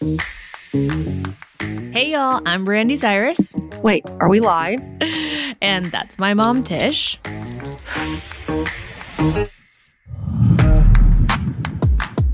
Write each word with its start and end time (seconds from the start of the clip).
Hey 0.00 0.14
y'all, 2.12 2.40
I'm 2.46 2.64
Brandi 2.64 2.96
Cyrus, 2.96 3.52
Wait, 3.82 4.02
are 4.18 4.30
we 4.30 4.40
live? 4.40 4.80
and 5.60 5.84
that's 5.86 6.18
my 6.18 6.32
mom 6.32 6.62
Tish. 6.62 7.18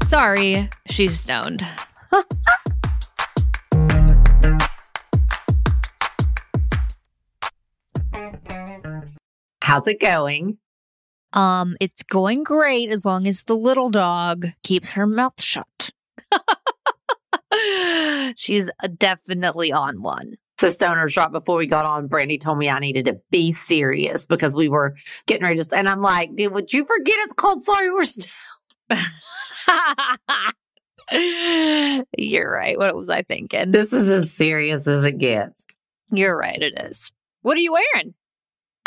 Sorry, 0.04 0.70
she's 0.88 1.18
stoned. 1.18 1.66
How's 9.60 9.88
it 9.88 10.00
going? 10.00 10.58
Um, 11.32 11.76
it's 11.80 12.04
going 12.04 12.44
great 12.44 12.90
as 12.90 13.04
long 13.04 13.26
as 13.26 13.42
the 13.42 13.56
little 13.56 13.90
dog 13.90 14.46
keeps 14.62 14.90
her 14.90 15.08
mouth 15.08 15.42
shut. 15.42 15.90
she's 18.36 18.70
uh, 18.82 18.88
definitely 18.96 19.72
on 19.72 20.02
one. 20.02 20.34
So, 20.58 20.68
Stoners, 20.68 21.16
right 21.16 21.30
before 21.30 21.56
we 21.56 21.66
got 21.66 21.84
on, 21.84 22.08
Brandi 22.08 22.40
told 22.40 22.58
me 22.58 22.70
I 22.70 22.78
needed 22.78 23.04
to 23.06 23.20
be 23.30 23.52
serious 23.52 24.24
because 24.24 24.54
we 24.54 24.68
were 24.68 24.96
getting 25.26 25.44
ready 25.44 25.62
to. 25.62 25.76
And 25.76 25.88
I'm 25.88 26.00
like, 26.00 26.34
dude, 26.34 26.52
would 26.54 26.72
you 26.72 26.86
forget 26.86 27.16
it's 27.18 27.34
called 27.34 27.62
Sorry 27.62 27.90
We're 27.90 28.04
St-? 28.04 28.28
You're 32.16 32.50
right. 32.52 32.78
What 32.78 32.96
was 32.96 33.10
I 33.10 33.22
thinking? 33.22 33.70
This 33.70 33.92
is 33.92 34.08
as 34.08 34.32
serious 34.32 34.86
as 34.86 35.04
it 35.04 35.18
gets. 35.18 35.66
You're 36.10 36.36
right. 36.36 36.60
It 36.60 36.78
is. 36.80 37.12
What 37.42 37.58
are 37.58 37.60
you 37.60 37.72
wearing? 37.72 38.14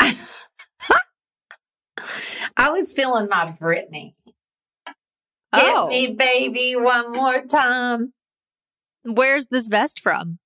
I 2.56 2.70
was 2.70 2.92
feeling 2.92 3.28
my 3.30 3.54
Britney. 3.60 4.14
Oh. 5.52 5.88
Hit 5.88 6.10
me, 6.10 6.14
baby, 6.16 6.76
one 6.76 7.12
more 7.12 7.42
time. 7.42 8.12
Where's 9.04 9.46
this 9.46 9.68
vest 9.68 10.00
from? 10.00 10.38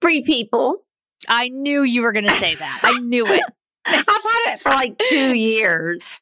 Free 0.00 0.22
people. 0.22 0.84
I 1.28 1.48
knew 1.48 1.82
you 1.82 2.02
were 2.02 2.12
going 2.12 2.24
to 2.26 2.32
say 2.32 2.54
that. 2.54 2.80
I 2.82 2.98
knew 3.00 3.26
it. 3.26 3.42
I've 3.86 4.04
had 4.06 4.54
it 4.54 4.60
for 4.60 4.70
like 4.70 4.96
two 4.98 5.34
years. 5.34 6.20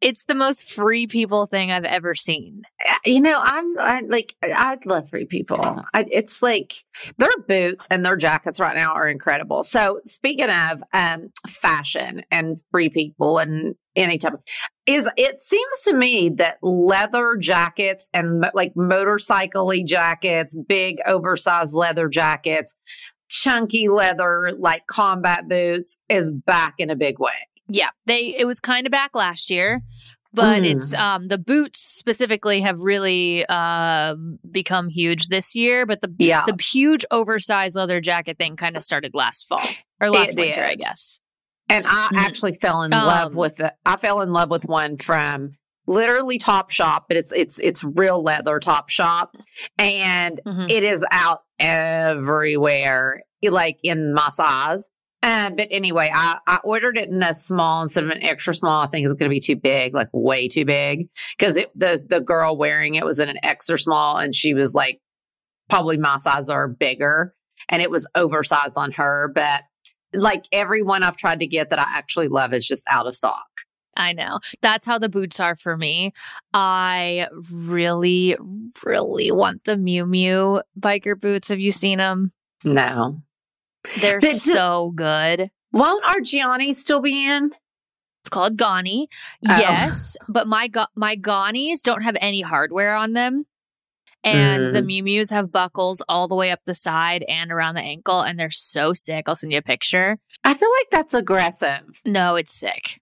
It's 0.00 0.24
the 0.24 0.34
most 0.34 0.70
free 0.70 1.06
people 1.06 1.46
thing 1.46 1.72
I've 1.72 1.84
ever 1.84 2.14
seen. 2.14 2.62
You 3.04 3.20
know, 3.20 3.38
I'm 3.42 3.78
I, 3.78 4.02
like, 4.06 4.34
I 4.42 4.78
love 4.84 5.08
free 5.08 5.24
people. 5.24 5.58
I, 5.94 6.04
it's 6.10 6.42
like 6.42 6.74
their 7.18 7.30
boots 7.48 7.86
and 7.90 8.04
their 8.04 8.16
jackets 8.16 8.60
right 8.60 8.76
now 8.76 8.92
are 8.92 9.08
incredible. 9.08 9.64
So, 9.64 10.00
speaking 10.04 10.50
of 10.50 10.82
um, 10.92 11.30
fashion 11.48 12.24
and 12.30 12.58
free 12.70 12.90
people 12.90 13.38
and 13.38 13.74
any 13.96 14.18
type 14.18 14.34
of 14.34 14.40
is 14.86 15.08
it 15.16 15.40
seems 15.40 15.82
to 15.82 15.94
me 15.94 16.28
that 16.28 16.58
leather 16.62 17.36
jackets 17.36 18.08
and 18.12 18.40
mo- 18.40 18.50
like 18.54 18.72
motorcycle 18.76 19.72
jackets, 19.84 20.54
big 20.68 20.98
oversized 21.06 21.74
leather 21.74 22.08
jackets, 22.08 22.76
chunky 23.28 23.88
leather 23.88 24.52
like 24.58 24.86
combat 24.86 25.48
boots 25.48 25.98
is 26.08 26.30
back 26.30 26.74
in 26.78 26.90
a 26.90 26.96
big 26.96 27.18
way. 27.18 27.32
Yeah, 27.68 27.88
they 28.06 28.34
it 28.36 28.46
was 28.46 28.60
kind 28.60 28.86
of 28.86 28.90
back 28.90 29.14
last 29.14 29.50
year, 29.50 29.80
but 30.32 30.62
Mm. 30.62 30.72
it's 30.76 30.94
um 30.94 31.28
the 31.28 31.38
boots 31.38 31.78
specifically 31.80 32.60
have 32.60 32.80
really 32.80 33.44
uh 33.48 34.14
become 34.50 34.88
huge 34.88 35.28
this 35.28 35.54
year, 35.54 35.86
but 35.86 36.00
the 36.00 36.12
Yeah. 36.18 36.44
the 36.46 36.56
huge 36.62 37.04
oversized 37.10 37.76
leather 37.76 38.00
jacket 38.00 38.38
thing 38.38 38.56
kind 38.56 38.76
of 38.76 38.84
started 38.84 39.12
last 39.14 39.48
fall 39.48 39.66
or 40.00 40.10
last 40.10 40.30
It 40.30 40.38
winter, 40.38 40.62
I 40.64 40.74
guess. 40.76 41.18
And 41.68 41.84
I 41.88 42.08
Mhm. 42.12 42.18
actually 42.18 42.54
fell 42.60 42.82
in 42.82 42.92
love 42.92 43.32
Um, 43.32 43.38
with 43.38 43.58
it. 43.60 43.72
I 43.84 43.96
fell 43.96 44.20
in 44.20 44.32
love 44.32 44.50
with 44.50 44.64
one 44.64 44.96
from 44.98 45.56
literally 45.88 46.38
Top 46.38 46.70
Shop, 46.70 47.06
but 47.08 47.16
it's 47.16 47.32
it's 47.32 47.58
it's 47.58 47.82
real 47.82 48.22
leather 48.22 48.60
Top 48.60 48.88
Shop, 48.90 49.34
and 49.78 50.40
Mhm. 50.46 50.70
it 50.70 50.84
is 50.84 51.04
out 51.10 51.40
everywhere, 51.58 53.22
like 53.42 53.78
in 53.82 54.12
my 54.14 54.28
size. 54.30 54.88
Um, 55.22 55.56
but 55.56 55.68
anyway, 55.70 56.10
I, 56.14 56.38
I 56.46 56.60
ordered 56.62 56.96
it 56.96 57.08
in 57.08 57.22
a 57.22 57.34
small 57.34 57.82
instead 57.82 58.04
of 58.04 58.10
an 58.10 58.22
extra 58.22 58.54
small. 58.54 58.82
I 58.82 58.86
think 58.86 59.04
it's 59.04 59.14
going 59.14 59.28
to 59.28 59.34
be 59.34 59.40
too 59.40 59.56
big, 59.56 59.94
like 59.94 60.08
way 60.12 60.46
too 60.46 60.64
big, 60.64 61.08
because 61.36 61.56
the 61.74 62.02
the 62.06 62.20
girl 62.20 62.56
wearing 62.56 62.94
it 62.94 63.04
was 63.04 63.18
in 63.18 63.28
an 63.28 63.38
extra 63.42 63.78
small, 63.78 64.18
and 64.18 64.34
she 64.34 64.54
was 64.54 64.74
like 64.74 65.00
probably 65.68 65.96
my 65.96 66.18
size 66.18 66.48
or 66.48 66.68
bigger, 66.68 67.34
and 67.68 67.82
it 67.82 67.90
was 67.90 68.08
oversized 68.14 68.76
on 68.76 68.92
her. 68.92 69.32
But 69.34 69.62
like 70.12 70.44
everyone 70.52 71.02
I've 71.02 71.16
tried 71.16 71.40
to 71.40 71.46
get 71.46 71.70
that 71.70 71.80
I 71.80 71.86
actually 71.88 72.28
love 72.28 72.52
is 72.52 72.66
just 72.66 72.84
out 72.88 73.06
of 73.06 73.16
stock. 73.16 73.46
I 73.96 74.12
know. 74.12 74.40
That's 74.60 74.84
how 74.84 74.98
the 74.98 75.08
boots 75.08 75.40
are 75.40 75.56
for 75.56 75.76
me. 75.76 76.12
I 76.52 77.28
really, 77.50 78.36
really 78.84 79.32
want 79.32 79.64
the 79.64 79.76
Miu 79.76 80.04
Miu 80.04 80.62
biker 80.78 81.18
boots. 81.18 81.48
Have 81.48 81.60
you 81.60 81.72
seen 81.72 81.98
them? 81.98 82.30
No, 82.64 83.22
They're 84.00 84.20
But 84.20 84.30
do- 84.30 84.36
so 84.36 84.92
good. 84.94 85.50
won't 85.72 86.04
our 86.04 86.20
Gianni 86.20 86.72
still 86.74 87.00
be 87.00 87.26
in? 87.28 87.52
It's 88.22 88.28
called 88.30 88.56
Ganni. 88.56 89.06
Oh. 89.48 89.58
Yes, 89.58 90.16
but 90.28 90.48
my 90.48 90.68
ga- 90.68 90.88
my 90.96 91.16
Gannis 91.16 91.80
don't 91.82 92.02
have 92.02 92.16
any 92.20 92.40
hardware 92.40 92.96
on 92.96 93.12
them. 93.12 93.44
And 94.24 94.74
the 94.74 94.80
Mm. 94.82 94.86
Miu 94.86 95.02
Mius 95.04 95.30
have 95.30 95.52
buckles 95.52 96.02
all 96.08 96.26
the 96.26 96.34
way 96.34 96.50
up 96.50 96.58
the 96.66 96.74
side 96.74 97.24
and 97.28 97.52
around 97.52 97.76
the 97.76 97.82
ankle, 97.82 98.22
and 98.22 98.36
they're 98.36 98.50
so 98.50 98.92
sick. 98.92 99.24
I'll 99.28 99.36
send 99.36 99.52
you 99.52 99.58
a 99.58 99.62
picture. 99.62 100.18
I 100.42 100.54
feel 100.54 100.70
like 100.80 100.88
that's 100.90 101.14
aggressive. 101.14 101.82
No, 102.04 102.34
it's 102.34 102.52
sick. 102.52 102.98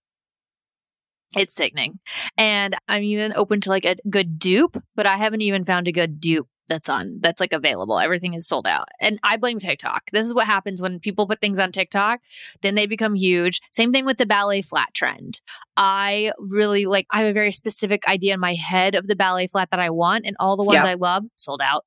It's 1.37 1.55
sickening. 1.55 1.99
And 2.37 2.77
I'm 2.89 3.03
even 3.03 3.33
open 3.35 3.61
to 3.63 3.71
like 3.71 3.85
a 3.87 3.97
good 4.11 4.39
dupe, 4.39 4.77
but 4.95 5.07
I 5.07 5.17
haven't 5.17 5.41
even 5.41 5.65
found 5.65 5.89
a 5.89 5.93
good 5.93 6.21
dupe 6.21 6.49
that's 6.69 6.89
on 6.89 7.19
that's 7.21 7.41
like 7.41 7.53
available. 7.53 7.99
Everything 7.99 8.35
is 8.35 8.47
sold 8.47 8.67
out. 8.67 8.89
And 9.01 9.19
I 9.23 9.37
blame 9.37 9.59
TikTok. 9.59 10.11
This 10.13 10.27
is 10.27 10.35
what 10.35 10.47
happens 10.47 10.81
when 10.81 11.01
people 11.01 11.27
put 11.27 11.41
things 11.41 11.59
on 11.59 11.73
TikTok, 11.73 12.21
then 12.63 12.75
they 12.75 12.87
become 12.87 13.15
huge. 13.15 13.61
Same 13.71 13.93
thing 13.93 14.05
with 14.05 14.19
the 14.19 14.27
ballet 14.27 14.63
flat 14.63 14.93
trend. 14.95 15.41
I 15.77 16.33
really 16.39 16.87
like 16.87 17.07
I 17.11 17.21
have 17.21 17.29
a 17.29 17.33
very 17.33 17.53
specific 17.53 18.07
idea 18.07 18.35
in 18.35 18.41
my 18.41 18.55
head 18.55 18.95
of 18.95 19.07
the 19.07 19.17
ballet 19.17 19.47
flat 19.47 19.69
that 19.71 19.81
I 19.81 19.91
want 19.91 20.27
and 20.27 20.37
all 20.39 20.57
the 20.57 20.65
ones 20.65 20.81
Yeah. 20.85 20.91
I 20.91 20.95
love 20.95 21.25
sold 21.37 21.61
out. 21.61 21.85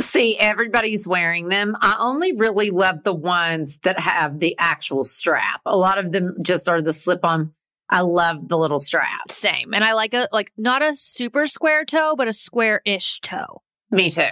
See, 0.00 0.38
everybody's 0.38 1.06
wearing 1.06 1.48
them. 1.48 1.76
I 1.80 1.96
only 1.98 2.32
really 2.32 2.70
love 2.70 3.04
the 3.04 3.14
ones 3.14 3.78
that 3.80 4.00
have 4.00 4.40
the 4.40 4.56
actual 4.58 5.04
strap. 5.04 5.60
A 5.66 5.76
lot 5.76 5.98
of 5.98 6.12
them 6.12 6.36
just 6.42 6.68
are 6.68 6.80
the 6.80 6.94
slip 6.94 7.24
on. 7.24 7.52
I 7.90 8.00
love 8.00 8.48
the 8.48 8.56
little 8.56 8.80
strap. 8.80 9.30
Same. 9.30 9.74
And 9.74 9.84
I 9.84 9.92
like 9.92 10.14
a 10.14 10.28
like 10.32 10.50
not 10.56 10.82
a 10.82 10.96
super 10.96 11.46
square 11.46 11.84
toe, 11.84 12.14
but 12.16 12.26
a 12.26 12.32
square-ish 12.32 13.20
toe. 13.20 13.60
Me 13.92 14.10
too. 14.10 14.22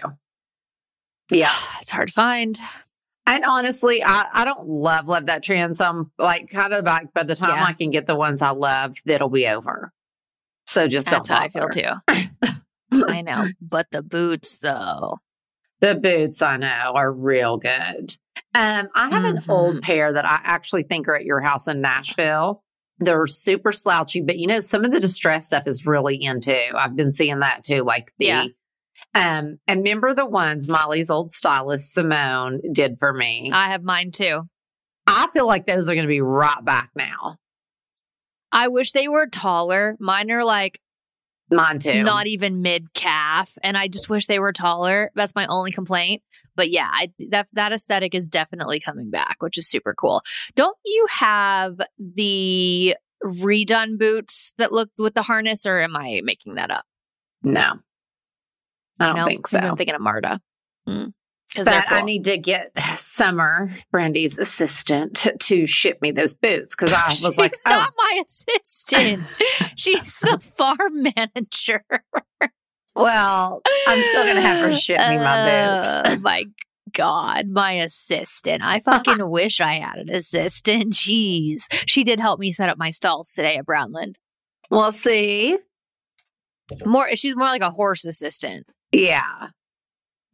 Yeah. 1.31 1.50
It's 1.81 1.91
hard 1.91 2.09
to 2.09 2.15
find. 2.15 2.59
And 3.26 3.43
honestly, 3.44 4.03
I, 4.04 4.26
I 4.34 4.44
don't 4.44 4.66
love, 4.69 5.06
love 5.09 5.26
that 5.26 5.43
trend. 5.43 5.76
So 5.78 5.87
I'm 5.87 6.10
like 6.19 6.50
kind 6.50 6.75
of 6.75 6.84
like 6.84 7.12
by 7.15 7.22
the 7.22 7.34
time 7.34 7.56
Yeah. 7.56 7.65
I 7.65 7.72
can 7.72 7.91
get 7.91 8.06
the 8.06 8.16
ones 8.16 8.43
I 8.43 8.50
love, 8.50 8.94
that'll 9.06 9.31
be 9.31 9.47
over. 9.47 9.93
So 10.66 10.88
just 10.88 11.09
That's 11.09 11.28
how 11.28 11.38
I 11.38 11.49
feel 11.49 11.69
too. 11.69 11.91
I 12.93 13.22
know. 13.22 13.47
But 13.62 13.87
the 13.91 14.03
boots 14.03 14.59
though. 14.59 15.20
The 15.81 15.94
boots 15.94 16.43
I 16.43 16.59
know 16.59 16.93
are 16.94 17.10
real 17.10 17.56
good. 17.56 18.15
Um, 18.54 18.88
I 18.94 19.09
have 19.10 19.25
an 19.25 19.37
Mhm. 19.38 19.49
old 19.49 19.82
pair 19.82 20.12
that 20.12 20.26
I 20.26 20.41
actually 20.44 20.82
think 20.82 21.09
are 21.09 21.15
at 21.16 21.25
your 21.25 21.41
house 21.41 21.66
in 21.66 21.81
Nashville. 21.81 22.62
They're 22.99 23.26
super 23.26 23.72
slouchy, 23.72 24.20
but 24.20 24.37
you 24.37 24.47
know, 24.49 24.60
some 24.60 24.84
of 24.84 24.93
the 24.93 25.00
distress 25.00 25.47
stuff 25.47 25.62
is 25.66 25.87
really 25.87 26.22
into. 26.22 26.54
I've 26.76 26.94
been 26.97 27.12
seeing 27.12 27.38
that 27.38 27.62
too. 27.65 27.82
Like 27.82 28.12
the 28.19 28.26
Yeah. 28.26 28.44
Um, 29.15 29.59
and 29.66 29.78
remember 29.81 30.15
the 30.15 30.27
ones 30.27 30.69
Molly's 30.69 31.11
old 31.11 31.31
stylist 31.31 31.93
Simone 31.93 32.61
did 32.72 32.99
for 32.99 33.12
me. 33.12 33.50
I 33.53 33.71
have 33.71 33.83
mine 33.83 34.11
too. 34.12 34.43
I 35.06 35.28
feel 35.33 35.47
like 35.47 35.66
those 35.66 35.88
are 35.88 35.94
gonna 35.94 36.06
be 36.06 36.21
right 36.21 36.65
back 36.65 36.91
now. 36.94 37.37
I 38.53 38.69
wish 38.69 38.93
they 38.93 39.09
were 39.09 39.27
taller. 39.27 39.97
Mine 40.00 40.31
are 40.31 40.44
like 40.44 40.81
Mine 41.50 41.78
too. 41.81 42.03
not 42.03 42.27
even 42.27 42.62
mid 42.62 42.93
calf, 42.94 43.56
and 43.62 43.77
I 43.77 43.88
just 43.88 44.09
wish 44.09 44.27
they 44.27 44.38
were 44.38 44.53
taller. 44.53 45.11
That's 45.17 45.34
my 45.34 45.47
only 45.47 45.72
complaint. 45.72 46.23
But 46.55 46.70
yeah, 46.70 46.88
I, 46.93 47.12
that 47.31 47.49
that 47.55 47.73
aesthetic 47.73 48.14
is 48.14 48.29
definitely 48.29 48.79
coming 48.79 49.11
back, 49.11 49.37
which 49.41 49.58
is 49.58 49.69
super 49.69 49.94
cool. 49.94 50.23
Don't 50.55 50.76
you 50.85 51.06
have 51.11 51.81
the 51.99 52.94
redone 53.25 53.99
boots 53.99 54.52
that 54.58 54.73
looked 54.73 54.99
with 54.99 55.14
the 55.14 55.23
harness, 55.23 55.67
or 55.67 55.81
am 55.81 55.97
I 55.97 56.20
making 56.25 56.55
that 56.55 56.70
up? 56.70 56.85
no. 57.43 57.73
I 59.00 59.06
don't 59.06 59.17
No? 59.17 59.25
think 59.25 59.47
so. 59.47 59.58
I'm 59.58 59.76
thinking 59.76 59.94
of 59.94 60.00
Marta. 60.00 60.41
Mm. 60.88 61.12
Because 61.50 61.64
But 61.64 61.91
I 61.91 62.02
need 62.02 62.25
to 62.25 62.38
get 62.38 62.70
Summer, 62.97 63.75
Brandi's 63.91 64.38
assistant, 64.38 65.26
to 65.41 65.67
ship 65.67 65.99
me 66.00 66.12
those 66.12 66.35
boots 66.35 66.76
because 66.76 66.93
I 66.93 67.06
was 67.26 67.37
like, 67.38 67.55
She's 67.55 67.62
oh, 67.67 67.70
not 67.70 67.93
my 67.97 68.23
assistant. 68.25 69.20
She's 69.76 70.19
the 70.20 70.38
farm 70.56 71.02
manager. 71.17 71.85
well, 72.94 73.62
I'm 73.87 74.05
still 74.05 74.25
going 74.25 74.37
to 74.37 74.43
have 74.43 74.58
her 74.61 74.73
ship 74.73 74.99
me 75.00 75.17
my 75.17 75.67
Oh 75.67 76.02
boots. 76.11 76.23
my 76.23 76.44
God, 76.93 77.49
my 77.49 77.73
assistant. 77.75 78.62
I 78.64 78.81
fucking 78.81 79.17
wish 79.31 79.61
I 79.61 79.75
had 79.75 79.99
an 79.99 80.11
assistant. 80.11 80.93
Jeez. 80.93 81.64
She 81.88 82.05
did 82.05 82.20
help 82.20 82.38
me 82.41 82.52
set 82.52 82.69
up 82.69 82.79
my 82.79 82.91
stalls 82.91 83.32
today 83.32 83.56
at 83.56 83.67
Brownland. 83.67 84.17
We'll 84.70 84.93
see. 84.93 85.56
More 86.85 87.08
she's 87.17 87.35
more 87.35 87.49
like 87.49 87.62
a 87.62 87.70
horse 87.70 88.05
assistant. 88.05 88.70
Yeah. 88.92 89.48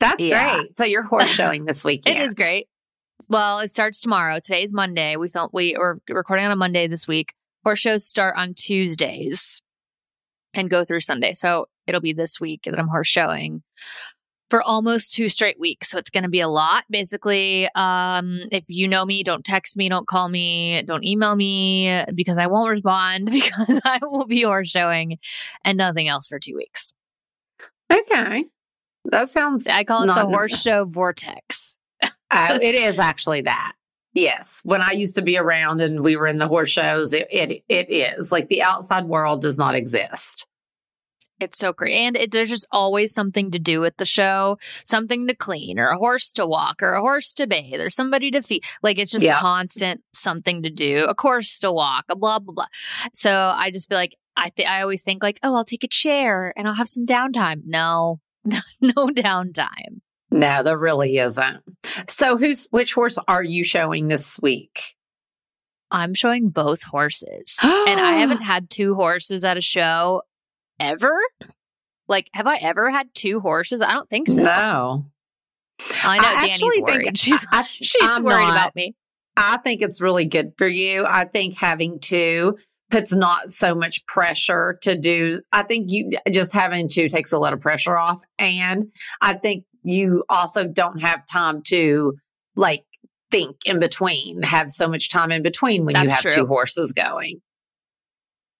That's 0.00 0.22
Yeah. 0.22 0.58
great. 0.60 0.78
So 0.78 0.84
you're 0.84 1.02
horse 1.02 1.28
showing 1.28 1.64
this 1.64 1.84
weekend. 1.84 2.16
It 2.18 2.22
is 2.22 2.34
great. 2.34 2.68
Well, 3.28 3.60
it 3.60 3.70
starts 3.70 4.00
tomorrow. 4.00 4.38
Today's 4.42 4.72
Monday. 4.72 5.16
We 5.16 5.28
felt 5.28 5.52
we 5.54 5.74
are 5.74 5.98
recording 6.08 6.44
on 6.44 6.52
a 6.52 6.56
Monday 6.56 6.86
this 6.86 7.08
week. 7.08 7.32
Horse 7.64 7.80
shows 7.80 8.06
start 8.06 8.36
on 8.36 8.54
Tuesdays 8.54 9.60
and 10.54 10.70
go 10.70 10.84
through 10.84 11.00
Sunday. 11.00 11.32
So 11.32 11.66
it'll 11.86 12.00
be 12.00 12.12
this 12.12 12.40
week 12.40 12.62
that 12.64 12.78
I'm 12.78 12.88
horse 12.88 13.08
showing 13.08 13.62
for 14.48 14.62
almost 14.62 15.12
two 15.12 15.28
straight 15.28 15.58
weeks. 15.58 15.90
So 15.90 15.98
it's 15.98 16.10
going 16.10 16.22
to 16.22 16.28
be 16.30 16.38
a 16.40 16.46
lot. 16.48 16.84
Basically, 16.88 17.68
um, 17.74 18.38
if 18.52 18.64
you 18.68 18.86
know 18.86 19.04
me, 19.04 19.24
don't 19.24 19.44
text 19.44 19.76
me, 19.76 19.88
don't 19.88 20.06
call 20.06 20.28
me, 20.28 20.82
don't 20.82 21.04
email 21.04 21.34
me 21.34 22.04
because 22.14 22.38
I 22.38 22.46
won't 22.46 22.70
respond 22.70 23.26
because 23.32 23.80
I 23.84 23.98
will 24.02 24.26
be 24.26 24.42
horse 24.42 24.68
showing 24.70 25.18
and 25.64 25.76
nothing 25.76 26.06
else 26.06 26.28
for 26.28 26.38
two 26.38 26.54
weeks. 26.54 26.92
Okay. 27.92 28.44
That 29.06 29.28
sounds. 29.28 29.66
I 29.66 29.84
call 29.84 30.02
it 30.02 30.06
the 30.06 30.26
horse 30.26 30.60
show 30.60 30.84
vortex. 30.84 31.76
Uh, 32.30 32.58
it 32.60 32.74
is 32.74 32.98
actually 32.98 33.42
that. 33.42 33.72
Yes. 34.14 34.60
When 34.64 34.80
I 34.80 34.92
used 34.92 35.14
to 35.16 35.22
be 35.22 35.36
around 35.36 35.80
and 35.80 36.02
we 36.02 36.16
were 36.16 36.26
in 36.26 36.38
the 36.38 36.48
horse 36.48 36.70
shows, 36.70 37.12
it, 37.12 37.28
it, 37.30 37.62
it 37.68 37.90
is 37.90 38.32
like 38.32 38.48
the 38.48 38.62
outside 38.62 39.04
world 39.04 39.42
does 39.42 39.58
not 39.58 39.74
exist. 39.74 40.46
It's 41.38 41.58
so 41.58 41.74
great. 41.74 41.92
And 41.92 42.16
it, 42.16 42.30
there's 42.32 42.48
just 42.48 42.66
always 42.72 43.12
something 43.12 43.50
to 43.50 43.58
do 43.58 43.84
at 43.84 43.98
the 43.98 44.06
show 44.06 44.56
something 44.86 45.28
to 45.28 45.34
clean, 45.34 45.78
or 45.78 45.88
a 45.88 45.98
horse 45.98 46.32
to 46.32 46.46
walk, 46.46 46.82
or 46.82 46.94
a 46.94 47.00
horse 47.00 47.34
to 47.34 47.46
bathe, 47.46 47.78
or 47.82 47.90
somebody 47.90 48.30
to 48.30 48.40
feed. 48.40 48.64
Like 48.82 48.98
it's 48.98 49.12
just 49.12 49.22
Yeah. 49.24 49.38
constant 49.38 50.00
something 50.14 50.62
to 50.62 50.70
do, 50.70 51.04
a 51.04 51.14
course 51.14 51.58
to 51.58 51.70
walk, 51.70 52.06
a 52.08 52.16
blah, 52.16 52.38
blah, 52.38 52.54
blah. 52.54 52.66
So 53.12 53.30
I 53.30 53.70
just 53.70 53.90
feel 53.90 53.98
like 53.98 54.16
I, 54.36 54.50
th- 54.50 54.68
I 54.68 54.82
always 54.82 55.02
think, 55.02 55.22
like, 55.22 55.38
oh, 55.42 55.54
I'll 55.54 55.64
take 55.64 55.84
a 55.84 55.88
chair 55.88 56.52
and 56.56 56.68
I'll 56.68 56.74
have 56.74 56.88
some 56.88 57.06
downtime. 57.06 57.62
No, 57.66 58.20
no 58.80 59.08
downtime. 59.08 60.00
No, 60.30 60.62
there 60.62 60.78
really 60.78 61.18
isn't. 61.18 61.62
So 62.08 62.36
who's 62.36 62.66
which 62.70 62.94
horse 62.94 63.18
are 63.26 63.42
you 63.42 63.64
showing 63.64 64.08
this 64.08 64.38
week? 64.40 64.94
I'm 65.90 66.14
showing 66.14 66.50
both 66.50 66.82
horses. 66.82 67.58
and 67.62 68.00
I 68.00 68.14
haven't 68.18 68.42
had 68.42 68.70
two 68.70 68.94
horses 68.94 69.42
at 69.44 69.56
a 69.56 69.60
show 69.60 70.22
ever. 70.78 71.16
Like, 72.08 72.28
have 72.34 72.46
I 72.46 72.56
ever 72.56 72.90
had 72.90 73.08
two 73.14 73.40
horses? 73.40 73.82
I 73.82 73.92
don't 73.94 74.08
think 74.08 74.28
so. 74.28 74.42
No. 74.42 75.06
I 76.04 76.18
know 76.18 76.24
I 76.28 76.34
Danny's 76.46 76.54
actually 76.62 76.70
think- 76.70 76.86
worried. 76.86 77.18
she's 77.18 77.46
I, 77.50 77.64
she's 77.80 77.96
I'm 78.02 78.22
worried 78.24 78.44
not. 78.44 78.56
about 78.56 78.76
me. 78.76 78.94
I 79.36 79.58
think 79.58 79.82
it's 79.82 80.00
really 80.00 80.26
good 80.26 80.52
for 80.56 80.66
you. 80.68 81.04
I 81.04 81.24
think 81.24 81.56
having 81.58 81.98
two 82.00 82.58
puts 82.90 83.14
not 83.14 83.52
so 83.52 83.74
much 83.74 84.04
pressure 84.06 84.78
to 84.82 84.98
do. 84.98 85.40
I 85.52 85.62
think 85.62 85.86
you 85.88 86.10
just 86.30 86.52
having 86.52 86.88
to 86.90 87.08
takes 87.08 87.32
a 87.32 87.38
lot 87.38 87.52
of 87.52 87.60
pressure 87.60 87.96
off. 87.96 88.20
And 88.38 88.92
I 89.20 89.34
think 89.34 89.64
you 89.82 90.24
also 90.28 90.66
don't 90.66 91.00
have 91.00 91.22
time 91.30 91.62
to 91.68 92.14
like 92.54 92.84
think 93.30 93.56
in 93.66 93.80
between, 93.80 94.42
have 94.42 94.70
so 94.70 94.88
much 94.88 95.10
time 95.10 95.32
in 95.32 95.42
between 95.42 95.84
when 95.84 95.94
you 95.96 96.08
have 96.08 96.20
true. 96.20 96.30
two 96.32 96.46
horses 96.46 96.92
going. 96.92 97.40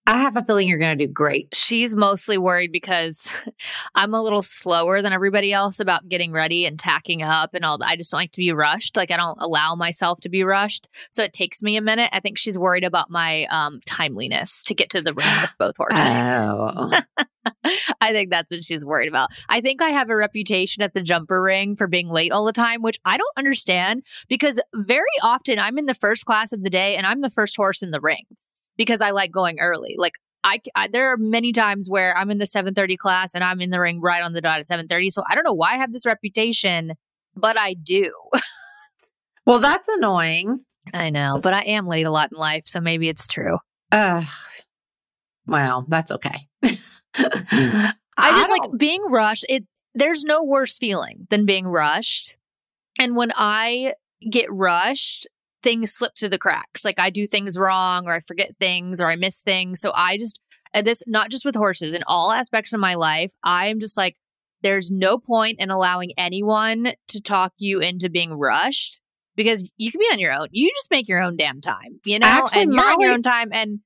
I 0.08 0.18
have 0.18 0.36
a 0.36 0.44
feeling 0.44 0.68
you're 0.68 0.78
going 0.78 0.96
to 0.96 1.06
do 1.06 1.12
great. 1.12 1.48
She's 1.52 1.96
mostly 1.96 2.38
worried 2.38 2.70
because 2.70 3.28
I'm 3.96 4.14
a 4.14 4.22
little 4.22 4.42
slower 4.42 5.02
than 5.02 5.12
everybody 5.12 5.52
else 5.52 5.80
about 5.80 6.08
getting 6.08 6.30
ready 6.30 6.64
and 6.64 6.78
tacking 6.78 7.22
up 7.22 7.54
and 7.54 7.64
all 7.64 7.78
that. 7.78 7.88
I 7.88 7.96
just 7.96 8.12
don't 8.12 8.20
like 8.20 8.30
to 8.32 8.40
be 8.40 8.52
rushed. 8.52 8.96
Like 8.96 9.10
I 9.10 9.16
don't 9.16 9.38
allow 9.40 9.74
myself 9.74 10.20
to 10.20 10.28
be 10.28 10.44
rushed. 10.44 10.88
So 11.10 11.24
it 11.24 11.32
takes 11.32 11.60
me 11.60 11.76
a 11.76 11.82
minute. 11.82 12.10
I 12.12 12.20
think 12.20 12.38
she's 12.38 12.56
worried 12.56 12.84
about 12.84 13.10
my 13.10 13.46
um 13.46 13.80
timeliness 13.84 14.62
to 14.64 14.74
get 14.74 14.90
to 14.90 15.02
the 15.02 15.12
ring 15.12 15.26
with 15.40 15.52
both 15.58 15.76
horses. 15.78 16.06
Oh, 16.08 16.92
I 18.00 18.12
think 18.12 18.30
that's 18.30 18.50
what 18.50 18.62
she's 18.62 18.84
worried 18.84 19.08
about. 19.08 19.30
I 19.48 19.60
think 19.60 19.82
I 19.82 19.90
have 19.90 20.10
a 20.10 20.16
reputation 20.16 20.84
at 20.84 20.94
the 20.94 21.02
jumper 21.02 21.42
ring 21.42 21.74
for 21.74 21.88
being 21.88 22.08
late 22.08 22.30
all 22.30 22.44
the 22.44 22.52
time, 22.52 22.82
which 22.82 23.00
I 23.04 23.16
don't 23.16 23.36
understand 23.36 24.04
because 24.28 24.60
very 24.72 25.04
often 25.22 25.58
I'm 25.58 25.78
in 25.78 25.86
the 25.86 25.94
first 25.94 26.26
class 26.26 26.52
of 26.52 26.62
the 26.62 26.70
day 26.70 26.96
and 26.96 27.06
I'm 27.06 27.22
the 27.22 27.30
first 27.30 27.56
horse 27.56 27.82
in 27.82 27.90
the 27.90 28.00
ring 28.00 28.24
because 28.76 29.00
I 29.00 29.10
like 29.10 29.32
going 29.32 29.58
early. 29.60 29.94
Like 29.98 30.14
I, 30.44 30.60
I 30.74 30.88
there 30.88 31.12
are 31.12 31.16
many 31.16 31.52
times 31.52 31.88
where 31.90 32.16
I'm 32.16 32.30
in 32.30 32.38
the 32.38 32.44
7:30 32.44 32.96
class 32.96 33.34
and 33.34 33.42
I'm 33.42 33.60
in 33.60 33.70
the 33.70 33.80
ring 33.80 34.00
right 34.00 34.22
on 34.22 34.32
the 34.32 34.40
dot 34.40 34.60
at 34.60 34.66
7:30. 34.66 35.10
So 35.10 35.22
I 35.28 35.34
don't 35.34 35.44
know 35.44 35.54
why 35.54 35.74
I 35.74 35.78
have 35.78 35.92
this 35.92 36.06
reputation, 36.06 36.92
but 37.34 37.58
I 37.58 37.74
do. 37.74 38.12
well, 39.46 39.58
that's 39.58 39.88
annoying. 39.88 40.60
I 40.94 41.10
know, 41.10 41.40
but 41.42 41.52
I 41.52 41.62
am 41.62 41.86
late 41.86 42.06
a 42.06 42.10
lot 42.12 42.30
in 42.32 42.38
life, 42.38 42.62
so 42.66 42.80
maybe 42.80 43.08
it's 43.08 43.26
true. 43.26 43.58
Uh, 43.90 44.24
well, 45.46 45.84
that's 45.88 46.12
okay. 46.12 46.48
I 46.62 46.72
just 47.18 48.48
don't- 48.48 48.50
like 48.50 48.78
being 48.78 49.02
rushed. 49.08 49.46
It 49.48 49.64
there's 49.94 50.24
no 50.24 50.44
worse 50.44 50.78
feeling 50.78 51.26
than 51.30 51.46
being 51.46 51.66
rushed. 51.66 52.36
And 52.98 53.16
when 53.16 53.32
I 53.34 53.94
get 54.30 54.46
rushed, 54.50 55.26
things 55.66 55.92
slip 55.92 56.12
through 56.16 56.28
the 56.28 56.38
cracks. 56.38 56.84
Like 56.84 57.00
I 57.00 57.10
do 57.10 57.26
things 57.26 57.58
wrong 57.58 58.06
or 58.06 58.12
I 58.12 58.20
forget 58.20 58.56
things 58.60 59.00
or 59.00 59.08
I 59.08 59.16
miss 59.16 59.40
things. 59.40 59.80
So 59.80 59.90
I 59.92 60.16
just 60.16 60.38
this 60.72 61.02
not 61.08 61.28
just 61.28 61.44
with 61.44 61.56
horses 61.56 61.92
in 61.92 62.04
all 62.06 62.30
aspects 62.30 62.72
of 62.72 62.78
my 62.78 62.94
life, 62.94 63.32
I 63.42 63.66
am 63.66 63.80
just 63.80 63.96
like 63.96 64.14
there's 64.62 64.92
no 64.92 65.18
point 65.18 65.58
in 65.58 65.70
allowing 65.70 66.12
anyone 66.16 66.92
to 67.08 67.20
talk 67.20 67.52
you 67.58 67.80
into 67.80 68.08
being 68.08 68.32
rushed 68.32 69.00
because 69.34 69.68
you 69.76 69.90
can 69.90 69.98
be 69.98 70.06
on 70.12 70.20
your 70.20 70.32
own. 70.32 70.46
You 70.52 70.70
just 70.72 70.90
make 70.90 71.08
your 71.08 71.20
own 71.20 71.36
damn 71.36 71.60
time, 71.60 71.98
you 72.04 72.20
know? 72.20 72.28
Actually, 72.28 72.62
and 72.62 72.72
you're 72.72 72.84
on 72.84 73.00
your 73.00 73.12
own 73.12 73.22
time 73.22 73.48
and 73.52 73.80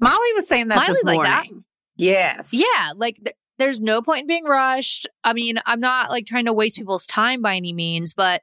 Molly 0.00 0.32
was 0.34 0.48
saying 0.48 0.68
that 0.68 0.76
Molly's 0.76 0.94
this 0.94 1.04
like 1.04 1.14
morning. 1.14 1.32
that. 1.32 1.48
Yes. 1.96 2.54
Yeah, 2.54 2.92
like 2.96 3.16
th- 3.22 3.36
there's 3.58 3.80
no 3.82 4.00
point 4.00 4.22
in 4.22 4.26
being 4.28 4.44
rushed. 4.44 5.06
I 5.24 5.34
mean, 5.34 5.58
I'm 5.66 5.80
not 5.80 6.08
like 6.08 6.24
trying 6.24 6.46
to 6.46 6.54
waste 6.54 6.78
people's 6.78 7.04
time 7.04 7.42
by 7.42 7.56
any 7.56 7.74
means, 7.74 8.14
but 8.14 8.40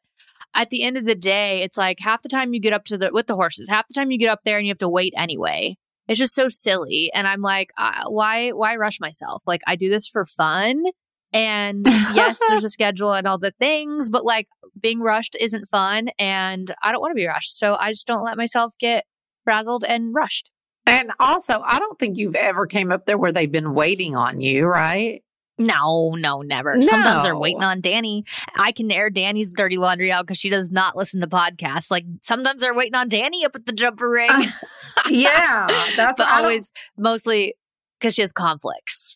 at 0.55 0.69
the 0.69 0.83
end 0.83 0.97
of 0.97 1.05
the 1.05 1.15
day, 1.15 1.61
it's 1.61 1.77
like 1.77 1.99
half 1.99 2.21
the 2.21 2.29
time 2.29 2.53
you 2.53 2.59
get 2.59 2.73
up 2.73 2.85
to 2.85 2.97
the 2.97 3.11
with 3.13 3.27
the 3.27 3.35
horses, 3.35 3.69
half 3.69 3.87
the 3.87 3.93
time 3.93 4.11
you 4.11 4.17
get 4.17 4.29
up 4.29 4.39
there 4.43 4.57
and 4.57 4.65
you 4.65 4.71
have 4.71 4.79
to 4.79 4.89
wait 4.89 5.13
anyway. 5.17 5.77
It's 6.07 6.19
just 6.19 6.35
so 6.35 6.49
silly, 6.49 7.11
and 7.13 7.27
I'm 7.27 7.41
like, 7.41 7.71
uh, 7.77 8.05
why 8.07 8.51
why 8.51 8.75
rush 8.75 8.99
myself? 8.99 9.43
Like 9.45 9.61
I 9.67 9.75
do 9.75 9.89
this 9.89 10.07
for 10.07 10.25
fun. 10.25 10.83
And 11.33 11.85
yes, 12.13 12.39
there's 12.47 12.63
a 12.63 12.69
schedule 12.69 13.13
and 13.13 13.27
all 13.27 13.37
the 13.37 13.51
things, 13.59 14.09
but 14.09 14.23
like 14.23 14.47
being 14.79 15.01
rushed 15.01 15.35
isn't 15.39 15.69
fun 15.69 16.09
and 16.17 16.73
I 16.81 16.91
don't 16.91 17.01
want 17.01 17.11
to 17.11 17.15
be 17.15 17.27
rushed. 17.27 17.57
So 17.57 17.75
I 17.75 17.91
just 17.91 18.07
don't 18.07 18.23
let 18.23 18.37
myself 18.37 18.73
get 18.79 19.05
frazzled 19.43 19.83
and 19.83 20.13
rushed. 20.13 20.49
And 20.85 21.11
also, 21.19 21.61
I 21.65 21.79
don't 21.79 21.99
think 21.99 22.17
you've 22.17 22.35
ever 22.35 22.67
came 22.67 22.91
up 22.91 23.05
there 23.05 23.17
where 23.17 23.31
they've 23.31 23.51
been 23.51 23.73
waiting 23.73 24.15
on 24.15 24.39
you, 24.39 24.65
right? 24.65 25.23
No, 25.57 26.15
no, 26.17 26.41
never. 26.41 26.81
Sometimes 26.83 27.23
they're 27.23 27.37
waiting 27.37 27.63
on 27.63 27.79
Danny. 27.81 28.25
I 28.55 28.71
can 28.73 28.91
air 28.91 29.09
Danny's 29.09 29.53
dirty 29.53 29.77
laundry 29.77 30.11
out 30.11 30.25
because 30.25 30.37
she 30.37 30.49
does 30.49 30.69
not 30.71 30.97
listen 30.97 31.21
to 31.21 31.27
podcasts. 31.27 31.89
Like 31.89 32.03
sometimes 32.21 32.61
they're 32.61 32.75
waiting 32.75 32.95
on 32.95 33.07
Danny 33.07 33.45
up 33.45 33.55
at 33.55 33.65
the 33.65 33.71
jumper 33.73 34.09
ring, 34.09 34.29
Uh, 34.31 34.45
yeah, 35.09 35.65
that's 35.95 36.17
but 36.17 36.27
always 36.29 36.71
mostly 36.97 37.55
because 37.99 38.15
she 38.15 38.21
has 38.21 38.31
conflicts. 38.33 39.15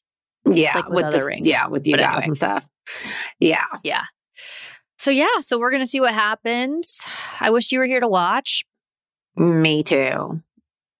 Yeah, 0.49 0.75
like 0.77 0.89
with 0.89 1.05
with, 1.05 1.13
this, 1.13 1.27
rings. 1.27 1.47
yeah, 1.49 1.67
with 1.67 1.85
you 1.85 1.93
But 1.93 1.99
guys 1.99 2.09
anyway. 2.13 2.25
and 2.27 2.37
stuff. 2.37 2.67
Yeah, 3.39 3.65
Yeah. 3.83 4.03
So 4.97 5.11
yeah, 5.11 5.39
so 5.41 5.59
we're 5.59 5.71
gonna 5.71 5.85
see 5.87 5.99
what 6.01 6.13
happens. 6.13 7.01
I 7.39 7.49
wish 7.51 7.71
you 7.71 7.79
were 7.79 7.85
here 7.85 7.99
to 8.01 8.07
watch. 8.07 8.65
me 9.35 9.83
too. 9.83 10.41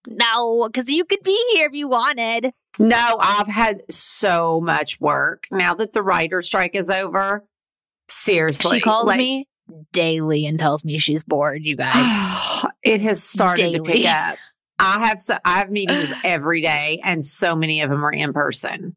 No, 0.08 0.68
because 0.68 0.90
you 0.90 1.06
could 1.06 1.24
be 1.24 1.40
here 1.54 1.68
if 1.68 1.74
you 1.74 1.88
wanted. 1.88 2.54
No, 2.78 3.18
I've 3.20 3.48
had 3.48 3.84
so 3.90 4.62
much 4.62 5.00
work 5.00 5.48
now 5.52 5.74
that 5.76 5.94
the 5.94 6.02
writer 6.02 6.42
strike 6.42 6.76
is 6.76 6.90
over. 6.90 7.46
Seriously, 8.08 8.80
she 8.80 8.84
calls 8.84 9.06
like- 9.08 9.18
me 9.18 9.48
daily 9.92 10.46
and 10.46 10.58
tells 10.58 10.84
me 10.84 10.98
she's 10.98 11.24
bored. 11.24 11.64
You 11.64 11.76
guys. 11.76 12.66
it 12.84 13.02
has 13.02 13.24
started 13.24 13.74
to 13.74 13.84
pick 13.84 14.06
up. 14.06 14.38
I 14.80 15.08
have 15.08 15.22
so 15.22 15.38
I 15.44 15.60
have 15.60 15.70
meetings 15.70 16.14
every 16.24 16.62
day, 16.62 17.02
and 17.04 17.24
so 17.24 17.56
many 17.56 17.82
of 17.82 17.90
them 17.90 18.04
are 18.04 18.12
in 18.12 18.34
person. 18.34 18.96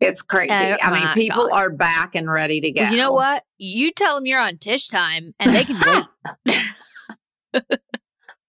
It's 0.00 0.20
crazy. 0.20 0.52
Oh 0.52 0.76
I 0.82 0.90
mean, 0.90 1.08
people 1.14 1.48
God. 1.48 1.56
are 1.56 1.70
back 1.70 2.14
and 2.14 2.30
ready 2.30 2.60
to 2.60 2.72
go. 2.72 2.82
You 2.82 2.98
know 2.98 3.12
what? 3.12 3.44
You 3.56 3.92
tell 3.92 4.16
them 4.16 4.26
you're 4.26 4.40
on 4.40 4.58
Tish 4.58 4.88
time, 4.88 5.34
and 5.38 5.54
they 5.54 5.64
can 5.64 6.06
wait. 6.44 6.56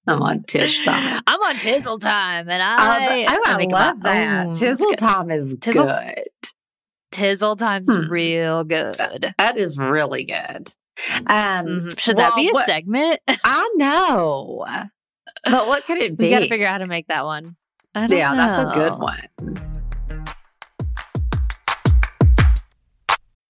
I'm 0.08 0.22
on 0.22 0.44
Tish 0.44 0.86
time. 0.86 1.22
I'm 1.28 1.40
on 1.42 1.56
Tizzle 1.56 2.00
time, 2.00 2.50
and 2.50 2.62
Oh, 2.62 2.66
I, 2.80 3.26
oh, 3.28 3.42
I 3.46 3.58
make 3.58 3.72
love 3.72 4.02
that. 4.02 4.48
own. 4.48 4.54
Tizzle 4.54 4.96
time 4.98 5.30
is 5.32 5.56
Tizzle- 5.56 6.14
good. 6.16 6.24
Tizzle 7.12 7.58
time's 7.58 7.90
Hmm. 7.92 8.10
real 8.12 8.64
good. 8.64 9.34
That 9.38 9.58
is 9.58 9.78
really 9.78 10.26
good. 10.26 10.72
Um, 11.28 11.66
Mhm. 11.68 12.00
Should 12.00 12.18
that 12.18 12.36
be 12.36 12.50
a 12.50 12.54
what- 12.54 12.66
segment? 12.66 13.20
I 13.44 13.72
know, 13.76 14.66
but 15.46 15.68
what 15.68 15.86
could 15.86 15.98
it 16.00 16.18
be? 16.18 16.26
we 16.26 16.32
got 16.32 16.40
to 16.40 16.48
figure 16.50 16.68
out 16.68 16.74
how 16.74 16.78
to 16.80 16.86
make 16.88 17.08
that 17.08 17.26
one. 17.26 17.56
I 17.96 18.08
don't 18.08 18.18
yeah, 18.18 18.36
that's 18.36 18.72
a 18.72 18.74
good 18.74 18.94
one. 19.00 19.77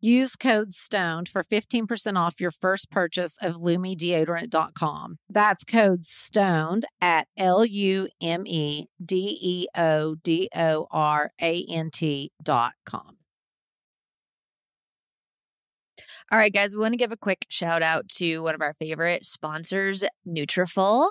Use 0.00 0.36
code 0.36 0.72
STONED 0.72 1.28
for 1.28 1.42
15% 1.42 2.16
off 2.16 2.40
your 2.40 2.52
first 2.52 2.88
purchase 2.88 3.36
of 3.42 3.56
LumeDeodorant.com. 3.56 5.18
That's 5.28 5.64
code 5.64 6.04
STONED 6.04 6.84
at 7.00 7.26
L 7.36 7.64
U 7.64 8.08
M 8.22 8.46
E 8.46 8.86
D 9.04 9.38
E 9.40 9.66
O 9.76 10.14
D 10.14 10.48
O 10.54 10.86
R 10.92 11.32
A 11.42 11.64
N 11.68 11.90
T.com. 11.90 13.16
All 16.30 16.38
right, 16.38 16.52
guys, 16.52 16.74
we 16.74 16.80
want 16.80 16.92
to 16.92 16.98
give 16.98 17.10
a 17.10 17.16
quick 17.16 17.46
shout 17.48 17.82
out 17.82 18.08
to 18.16 18.40
one 18.40 18.54
of 18.54 18.60
our 18.60 18.74
favorite 18.74 19.24
sponsors, 19.24 20.04
Nutrafol. 20.26 21.10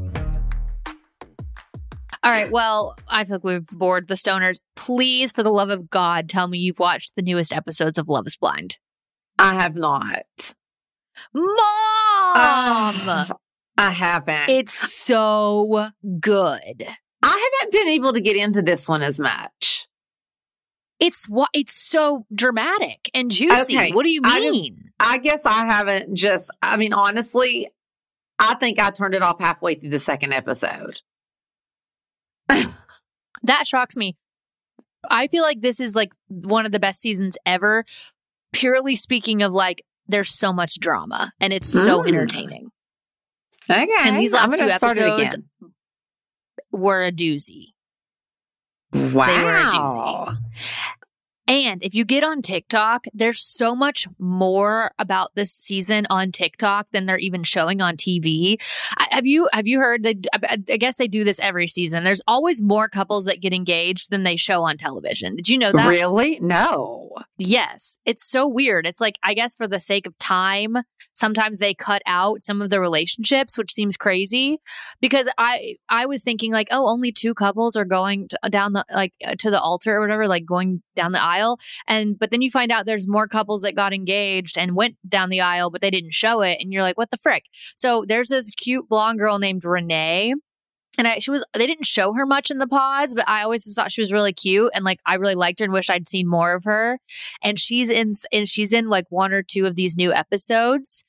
All 2.23 2.31
right, 2.31 2.51
well, 2.51 2.95
I 3.07 3.23
feel 3.23 3.37
like 3.37 3.43
we've 3.43 3.67
bored 3.67 4.07
the 4.07 4.13
stoners. 4.13 4.59
Please, 4.75 5.31
for 5.31 5.41
the 5.41 5.49
love 5.49 5.69
of 5.71 5.89
God, 5.89 6.29
tell 6.29 6.47
me 6.47 6.59
you've 6.59 6.77
watched 6.79 7.13
the 7.15 7.23
newest 7.23 7.51
episodes 7.53 7.97
of 7.97 8.07
Love 8.07 8.27
is 8.27 8.37
Blind. 8.37 8.77
I 9.39 9.55
have 9.55 9.75
not. 9.75 10.53
Mom! 11.33 11.47
Ah, 12.35 13.27
I 13.77 13.89
haven't. 13.89 14.49
it's 14.49 14.73
so 14.73 15.89
good. 16.19 16.87
I 17.23 17.49
haven't 17.61 17.71
been 17.71 17.87
able 17.87 18.13
to 18.13 18.21
get 18.21 18.35
into 18.35 18.61
this 18.61 18.87
one 18.87 19.01
as 19.01 19.19
much. 19.19 19.87
It's 20.99 21.27
what 21.27 21.49
it's 21.53 21.73
so 21.73 22.25
dramatic 22.33 23.09
and 23.15 23.31
juicy. 23.31 23.75
Okay, 23.77 23.91
What 23.91 24.03
do 24.03 24.09
you 24.11 24.21
I 24.23 24.39
just- 24.41 24.51
mean? 24.59 24.91
I 24.99 25.17
guess 25.17 25.47
I 25.47 25.65
haven't 25.65 26.13
just, 26.15 26.51
I 26.61 26.77
mean, 26.77 26.93
honestly, 26.93 27.67
I 28.37 28.53
think 28.55 28.79
I 28.79 28.91
turned 28.91 29.15
it 29.15 29.23
off 29.23 29.39
halfway 29.39 29.73
through 29.73 29.89
the 29.89 29.99
second 29.99 30.33
episode. 30.33 31.01
That 33.43 33.67
shocks 33.67 33.95
me. 33.97 34.15
I 35.09 35.27
feel 35.27 35.43
like 35.43 35.61
this 35.61 35.79
is 35.79 35.95
like 35.95 36.11
one 36.27 36.65
of 36.65 36.71
the 36.71 36.79
best 36.79 37.01
seasons 37.01 37.37
ever. 37.45 37.85
Purely 38.53 38.95
speaking 38.95 39.41
of 39.41 39.53
like, 39.53 39.83
there's 40.07 40.33
so 40.33 40.51
much 40.53 40.75
drama 40.79 41.31
and 41.39 41.53
it's 41.53 41.67
so 41.69 42.01
Mm. 42.03 42.09
entertaining. 42.09 42.71
Okay. 43.69 43.87
And 44.01 44.17
these 44.17 44.33
last 44.33 44.57
two 44.57 44.65
episodes 44.65 44.97
again. 44.97 45.45
were 46.71 47.03
a 47.03 47.11
doozy. 47.11 47.67
Wow. 48.93 49.25
They 49.27 49.43
were 49.43 49.51
a 49.51 49.63
doozy. 49.63 50.37
And 51.51 51.83
if 51.83 51.93
you 51.93 52.05
get 52.05 52.23
on 52.23 52.41
TikTok, 52.41 53.03
there's 53.13 53.41
so 53.43 53.75
much 53.75 54.07
more 54.17 54.91
about 54.97 55.31
this 55.35 55.51
season 55.51 56.07
on 56.09 56.31
TikTok 56.31 56.87
than 56.93 57.07
they're 57.07 57.17
even 57.17 57.43
showing 57.43 57.81
on 57.81 57.97
TV. 57.97 58.55
I- 58.97 59.07
Have 59.11 59.25
you 59.25 59.49
have 59.51 59.67
you 59.67 59.79
heard 59.79 60.03
that? 60.03 60.27
I 60.33 60.57
I 60.71 60.77
guess 60.77 60.95
they 60.95 61.09
do 61.09 61.25
this 61.25 61.41
every 61.41 61.67
season. 61.67 62.05
There's 62.05 62.21
always 62.25 62.61
more 62.61 62.87
couples 62.87 63.25
that 63.25 63.41
get 63.41 63.51
engaged 63.53 64.11
than 64.11 64.23
they 64.23 64.37
show 64.37 64.63
on 64.63 64.77
television. 64.77 65.35
Did 65.35 65.49
you 65.49 65.57
know 65.57 65.73
that? 65.73 65.89
Really? 65.89 66.39
No. 66.39 67.09
Yes. 67.37 67.97
It's 68.05 68.25
so 68.25 68.47
weird. 68.47 68.87
It's 68.87 69.01
like, 69.01 69.15
I 69.21 69.33
guess 69.33 69.53
for 69.55 69.67
the 69.67 69.79
sake 69.79 70.07
of 70.07 70.17
time, 70.19 70.77
sometimes 71.13 71.57
they 71.57 71.73
cut 71.73 72.01
out 72.05 72.43
some 72.43 72.61
of 72.61 72.69
the 72.69 72.79
relationships, 72.79 73.57
which 73.57 73.73
seems 73.73 73.97
crazy 73.97 74.59
because 75.01 75.27
I, 75.37 75.75
I 75.89 76.05
was 76.05 76.23
thinking 76.23 76.53
like, 76.53 76.69
oh, 76.71 76.87
only 76.87 77.11
two 77.11 77.33
couples 77.33 77.75
are 77.75 77.83
going 77.83 78.29
to, 78.29 78.49
down 78.49 78.71
the, 78.73 78.85
like 78.93 79.11
uh, 79.25 79.35
to 79.39 79.51
the 79.51 79.59
altar 79.59 79.97
or 79.97 80.01
whatever, 80.01 80.27
like 80.27 80.45
going 80.45 80.81
down 80.95 81.11
the 81.11 81.21
aisle. 81.21 81.40
And, 81.87 82.17
but 82.17 82.31
then 82.31 82.41
you 82.41 82.51
find 82.51 82.71
out 82.71 82.85
there's 82.85 83.07
more 83.07 83.27
couples 83.27 83.61
that 83.61 83.75
got 83.75 83.93
engaged 83.93 84.57
and 84.57 84.75
went 84.75 84.97
down 85.07 85.29
the 85.29 85.41
aisle, 85.41 85.69
but 85.69 85.81
they 85.81 85.91
didn't 85.91 86.13
show 86.13 86.41
it. 86.41 86.57
And 86.59 86.71
you're 86.71 86.81
like, 86.81 86.97
what 86.97 87.11
the 87.11 87.17
frick? 87.17 87.45
So 87.75 88.03
there's 88.07 88.29
this 88.29 88.49
cute 88.51 88.87
blonde 88.89 89.19
girl 89.19 89.39
named 89.39 89.63
Renee 89.63 90.33
and 90.97 91.07
I, 91.07 91.19
she 91.19 91.31
was 91.31 91.45
they 91.53 91.67
didn't 91.67 91.85
show 91.85 92.13
her 92.13 92.25
much 92.25 92.51
in 92.51 92.57
the 92.57 92.67
pods, 92.67 93.15
but 93.15 93.27
I 93.27 93.43
always 93.43 93.63
just 93.63 93.75
thought 93.75 93.91
she 93.91 94.01
was 94.01 94.11
really 94.11 94.33
cute 94.33 94.71
and 94.73 94.83
like 94.83 94.99
I 95.05 95.15
really 95.15 95.35
liked 95.35 95.59
her 95.59 95.63
and 95.63 95.73
wish 95.73 95.89
I'd 95.89 96.07
seen 96.07 96.27
more 96.27 96.53
of 96.53 96.65
her. 96.65 96.99
And 97.41 97.59
she's 97.59 97.89
in 97.89 98.11
and 98.31 98.47
she's 98.47 98.73
in 98.73 98.89
like 98.89 99.05
one 99.09 99.33
or 99.33 99.41
two 99.41 99.65
of 99.65 99.75
these 99.75 99.95
new 99.95 100.11
episodes, 100.11 101.03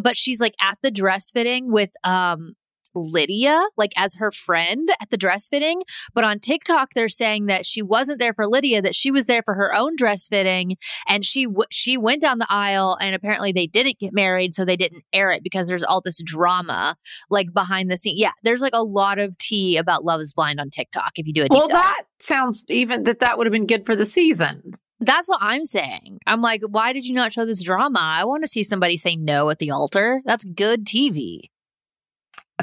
but 0.00 0.16
she's 0.16 0.40
like 0.40 0.54
at 0.60 0.78
the 0.82 0.90
dress 0.90 1.30
fitting 1.30 1.70
with 1.70 1.90
um 2.04 2.54
Lydia, 2.98 3.66
like 3.76 3.92
as 3.96 4.16
her 4.16 4.30
friend 4.30 4.90
at 5.00 5.10
the 5.10 5.16
dress 5.16 5.48
fitting. 5.48 5.82
But 6.14 6.24
on 6.24 6.40
TikTok, 6.40 6.94
they're 6.94 7.08
saying 7.08 7.46
that 7.46 7.66
she 7.66 7.82
wasn't 7.82 8.18
there 8.18 8.34
for 8.34 8.46
Lydia, 8.46 8.82
that 8.82 8.94
she 8.94 9.10
was 9.10 9.26
there 9.26 9.42
for 9.44 9.54
her 9.54 9.74
own 9.74 9.96
dress 9.96 10.28
fitting, 10.28 10.76
and 11.06 11.24
she 11.24 11.44
w- 11.44 11.64
she 11.70 11.96
went 11.96 12.22
down 12.22 12.38
the 12.38 12.46
aisle, 12.48 12.96
and 13.00 13.14
apparently 13.14 13.52
they 13.52 13.66
didn't 13.66 13.98
get 13.98 14.12
married, 14.12 14.54
so 14.54 14.64
they 14.64 14.76
didn't 14.76 15.04
air 15.12 15.30
it 15.30 15.42
because 15.42 15.68
there's 15.68 15.84
all 15.84 16.00
this 16.00 16.22
drama 16.22 16.96
like 17.30 17.52
behind 17.52 17.90
the 17.90 17.96
scene. 17.96 18.16
Yeah, 18.16 18.32
there's 18.42 18.62
like 18.62 18.74
a 18.74 18.82
lot 18.82 19.18
of 19.18 19.36
tea 19.38 19.76
about 19.76 20.04
Love 20.04 20.20
Is 20.20 20.32
Blind 20.32 20.60
on 20.60 20.70
TikTok. 20.70 21.12
If 21.16 21.26
you 21.26 21.32
do 21.32 21.44
it, 21.44 21.50
well, 21.50 21.68
that 21.68 22.02
sounds 22.18 22.64
even 22.68 23.04
that 23.04 23.20
that 23.20 23.38
would 23.38 23.46
have 23.46 23.52
been 23.52 23.66
good 23.66 23.86
for 23.86 23.96
the 23.96 24.06
season. 24.06 24.74
That's 25.00 25.28
what 25.28 25.38
I'm 25.40 25.64
saying. 25.64 26.18
I'm 26.26 26.40
like, 26.40 26.62
why 26.68 26.92
did 26.92 27.04
you 27.04 27.14
not 27.14 27.32
show 27.32 27.44
this 27.44 27.62
drama? 27.62 28.00
I 28.00 28.24
want 28.24 28.42
to 28.42 28.48
see 28.48 28.64
somebody 28.64 28.96
say 28.96 29.14
no 29.14 29.48
at 29.50 29.58
the 29.58 29.70
altar. 29.70 30.20
That's 30.24 30.44
good 30.44 30.84
TV. 30.84 31.50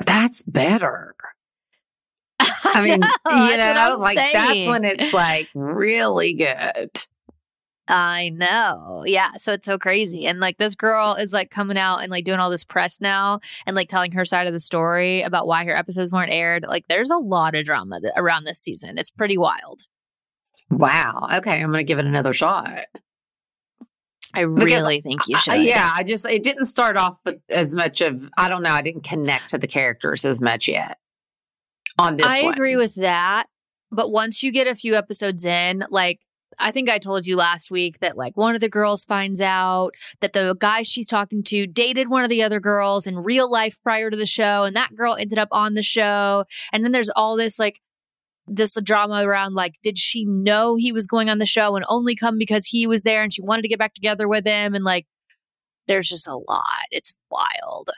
That's 0.04 0.42
better. 0.44 1.16
I 2.40 2.82
mean, 2.84 3.00
know, 3.00 3.46
you 3.46 3.58
know, 3.58 3.96
like 4.00 4.18
saying. 4.18 4.34
that's 4.34 4.68
when 4.68 4.84
it's 4.84 5.14
like 5.14 5.50
really 5.54 6.34
good. 6.34 7.06
I 7.88 8.30
know. 8.30 9.04
Yeah. 9.06 9.34
So 9.34 9.54
it's 9.54 9.66
so 9.66 9.78
crazy. 9.78 10.26
And 10.26 10.40
like 10.40 10.58
this 10.58 10.76
girl 10.76 11.14
is 11.14 11.34
like 11.34 11.52
coming 11.52 11.78
out 11.78 11.98
and 11.98 12.10
like 12.10 12.26
doing 12.26 12.40
all 12.40 12.50
this 12.50 12.64
press 12.64 13.00
now 13.00 13.42
and 13.66 13.76
like 13.76 13.90
telling 13.90 14.12
her 14.14 14.26
side 14.26 14.48
of 14.48 14.54
the 14.54 14.60
story 14.60 15.22
about 15.22 15.46
why 15.46 15.66
her 15.66 15.78
episodes 15.78 16.12
weren't 16.12 16.32
aired. 16.32 16.66
Like 16.68 16.88
there's 16.88 17.12
a 17.12 17.18
lot 17.18 17.56
of 17.56 17.66
drama 17.66 18.02
around 18.18 18.44
this 18.46 18.60
season. 18.60 18.98
It's 18.98 19.12
pretty 19.12 19.38
wild. 19.38 19.82
Wow. 20.72 21.28
Okay, 21.36 21.62
I'm 21.62 21.72
going 21.72 21.78
to 21.78 21.84
give 21.84 22.00
it 22.00 22.06
another 22.06 22.34
shot. 22.34 22.86
I 24.36 24.46
Because 24.46 24.64
really 24.66 25.02
think 25.02 25.22
you 25.28 25.36
I- 25.36 25.40
should. 25.40 25.64
yeah, 25.64 25.92
I 25.96 26.04
just 26.04 26.26
it 26.26 26.44
didn't 26.44 26.66
start 26.66 26.98
off 26.98 27.18
with 27.26 27.40
as 27.50 27.74
much 27.74 28.02
of 28.02 28.30
I 28.38 28.50
don't 28.50 28.62
know. 28.64 28.72
I 28.72 28.82
didn't 28.82 29.04
connect 29.04 29.50
to 29.52 29.58
the 29.58 29.68
characters 29.68 30.26
as 30.26 30.40
much 30.42 30.68
yet. 30.68 30.98
On 31.98 32.18
this, 32.18 32.26
I 32.28 32.44
one. 32.44 32.54
agree 32.54 32.76
with 32.76 32.96
that. 32.96 33.46
But 33.92 34.12
once 34.12 34.44
you 34.44 34.52
get 34.52 34.68
a 34.68 34.76
few 34.76 34.96
episodes 34.96 35.46
in, 35.46 35.86
like 35.90 36.20
I 36.60 36.72
think 36.72 36.90
I 36.90 37.00
told 37.00 37.26
you 37.26 37.36
last 37.38 37.72
week 37.72 38.00
that 38.00 38.18
like 38.18 38.36
one 38.36 38.56
of 38.56 38.62
the 38.62 38.70
girls 38.70 39.06
finds 39.06 39.40
out 39.42 39.92
that 40.22 40.34
the 40.34 40.56
guy 40.60 40.84
she's 40.84 41.08
talking 41.08 41.44
to 41.44 41.68
dated 41.68 42.10
one 42.10 42.24
of 42.24 42.30
the 42.30 42.44
other 42.44 42.60
girls 42.60 43.08
in 43.08 43.18
real 43.20 43.50
life 43.50 43.78
prior 43.84 44.10
to 44.10 44.18
the 44.18 44.26
show, 44.26 44.64
and 44.64 44.76
that 44.76 44.96
girl 44.96 45.16
ended 45.16 45.38
up 45.38 45.50
on 45.52 45.74
the 45.76 45.84
show. 45.84 46.46
And 46.74 46.84
then 46.84 46.92
there's 46.92 47.10
all 47.16 47.36
this 47.38 47.58
like 47.60 47.82
this 48.48 48.76
drama 48.84 49.24
around 49.26 49.54
like, 49.56 49.74
did 49.84 49.98
she 49.98 50.26
know 50.26 50.76
he 50.76 50.92
was 50.92 51.08
going 51.08 51.30
on 51.30 51.38
the 51.40 51.46
show 51.46 51.76
and 51.76 51.86
only 51.90 52.16
come 52.16 52.38
because 52.38 52.66
he 52.66 52.86
was 52.88 53.04
there 53.04 53.24
and 53.24 53.34
she 53.34 53.42
wanted 53.42 53.64
to 53.64 53.68
get 53.68 53.80
back 53.80 53.94
together 53.94 54.28
with 54.28 54.46
him? 54.46 54.76
And 54.76 54.84
like, 54.84 55.08
there's 55.88 56.10
just 56.10 56.28
a 56.28 56.36
lot. 56.36 56.64
It's 56.92 57.14
wild. 57.30 57.90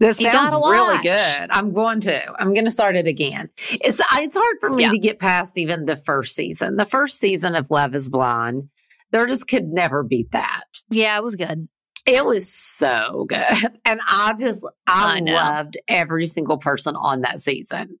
This 0.00 0.20
You 0.20 0.30
sounds 0.30 0.52
really 0.52 0.98
good. 1.02 1.50
I'm 1.50 1.72
going 1.72 2.00
to. 2.02 2.40
I'm 2.40 2.52
going 2.54 2.66
to 2.66 2.70
start 2.70 2.94
it 2.96 3.08
again. 3.08 3.50
It's 3.72 4.00
it's 4.14 4.36
hard 4.36 4.56
for 4.60 4.70
me 4.70 4.84
Yeah. 4.84 4.90
to 4.90 4.98
get 4.98 5.18
past 5.18 5.58
even 5.58 5.86
the 5.86 5.96
first 5.96 6.34
season. 6.36 6.76
The 6.76 6.84
first 6.86 7.18
season 7.18 7.56
of 7.56 7.68
Love 7.70 7.96
Is 7.96 8.08
Blind, 8.08 8.68
there 9.10 9.26
just 9.26 9.48
could 9.48 9.66
never 9.66 10.04
beat 10.04 10.30
that. 10.30 10.62
Yeah, 10.88 11.18
it 11.18 11.24
was 11.24 11.34
good. 11.34 11.68
It 12.06 12.24
was 12.24 12.48
so 12.48 13.26
good, 13.28 13.44
and 13.84 14.00
I 14.06 14.34
just 14.38 14.64
I, 14.86 15.16
I 15.16 15.20
loved 15.20 15.76
every 15.88 16.26
single 16.28 16.58
person 16.58 16.94
on 16.94 17.22
that 17.22 17.40
season, 17.40 17.98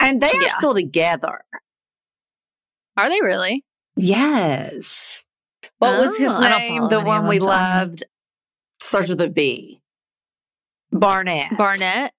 and 0.00 0.20
they 0.20 0.30
are 0.30 0.40
Yeah. 0.40 0.48
still 0.50 0.74
together. 0.74 1.42
Are 2.96 3.08
they 3.08 3.20
really? 3.20 3.64
Yes. 3.96 5.22
What 5.78 6.00
was 6.00 6.16
his 6.18 6.32
Oh, 6.34 6.40
name? 6.40 6.88
The 6.88 7.00
one 7.00 7.28
we 7.28 7.38
them, 7.38 7.42
so 7.48 7.50
I 7.50 7.68
don't 7.70 7.78
loved. 7.88 8.04
Starts 8.80 9.08
with 9.08 9.20
a 9.20 9.28
B. 9.28 9.80
Barnett. 10.90 11.56
Barnett. 11.56 12.12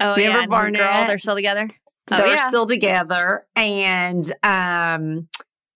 Oh 0.00 0.16
Remember 0.16 0.20
yeah, 0.20 0.28
and 0.30 0.36
his 0.36 0.46
girl. 0.46 0.86
Barnett? 0.88 1.08
They're 1.08 1.18
still 1.18 1.36
together. 1.36 1.68
Oh, 2.10 2.16
They're 2.16 2.26
yeah. 2.34 2.48
still 2.48 2.66
together. 2.66 3.46
And 3.54 4.24
um 4.42 5.28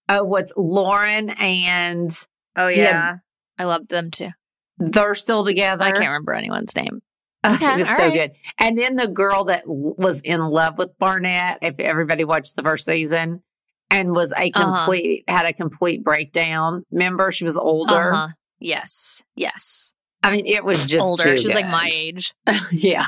uh, 0.08 0.20
what's 0.20 0.52
Lauren 0.56 1.30
and 1.30 2.10
Oh 2.56 2.68
Yeah. 2.68 2.76
yeah, 2.76 3.16
I 3.58 3.64
loved 3.64 3.88
them 3.88 4.10
too. 4.10 4.30
they're 4.78 5.14
still 5.14 5.44
together. 5.44 5.84
I 5.84 5.92
can't 5.92 6.06
remember 6.06 6.32
anyone's 6.34 6.74
name. 6.74 7.00
Uh, 7.44 7.58
it 7.60 7.78
was 7.80 7.88
so 7.96 8.04
right. 8.08 8.14
good. 8.14 8.32
And 8.58 8.78
then 8.78 8.96
the 8.96 9.06
girl 9.08 9.44
that 9.44 9.64
was 9.66 10.20
in 10.22 10.40
love 10.40 10.78
with 10.78 10.96
Barnett, 10.98 11.58
if 11.62 11.78
everybody 11.78 12.24
watched 12.24 12.56
the 12.56 12.62
first 12.62 12.86
season, 12.86 13.42
and 13.90 14.12
was 14.12 14.32
a 14.32 14.50
Uh-huh. 14.50 14.76
complete 14.86 15.24
had 15.28 15.46
a 15.46 15.52
complete 15.52 16.02
breakdown. 16.02 16.84
Remember, 16.90 17.30
she 17.30 17.44
was 17.44 17.56
older. 17.56 18.12
Uh-huh. 18.14 18.28
Yes, 18.60 19.22
yes. 19.36 19.92
I 20.22 20.30
mean, 20.30 20.46
it 20.46 20.64
was 20.64 20.86
just 20.86 21.04
older. 21.04 21.36
She 21.36 21.44
was 21.46 21.54
like 21.54 21.68
my 21.68 21.90
age. 21.92 22.32
yeah, 22.72 23.04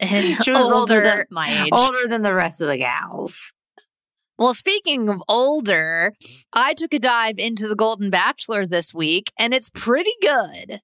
And 0.00 0.44
She 0.44 0.50
was 0.50 0.70
older 0.70 1.00
than- 1.00 1.26
my 1.30 1.64
age. 1.64 1.70
older 1.72 2.06
than 2.08 2.22
the 2.22 2.34
rest 2.34 2.60
of 2.60 2.66
the 2.68 2.76
gals. 2.76 3.52
Well, 4.38 4.52
speaking 4.52 5.08
of 5.08 5.22
older, 5.28 6.12
I 6.52 6.74
took 6.74 6.92
a 6.92 6.98
dive 6.98 7.38
into 7.38 7.68
the 7.68 7.76
Golden 7.76 8.10
Bachelor 8.10 8.66
this 8.66 8.92
week, 8.92 9.32
and 9.38 9.54
it's 9.54 9.70
pretty 9.70 10.12
good. 10.20 10.80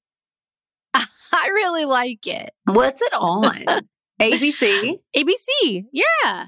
I 1.33 1.49
really 1.49 1.85
like 1.85 2.27
it. 2.27 2.51
What's 2.67 3.03
it 3.03 3.13
on? 3.15 3.65
ABC. 4.21 5.01
ABC, 5.17 5.85
yeah. 5.93 6.47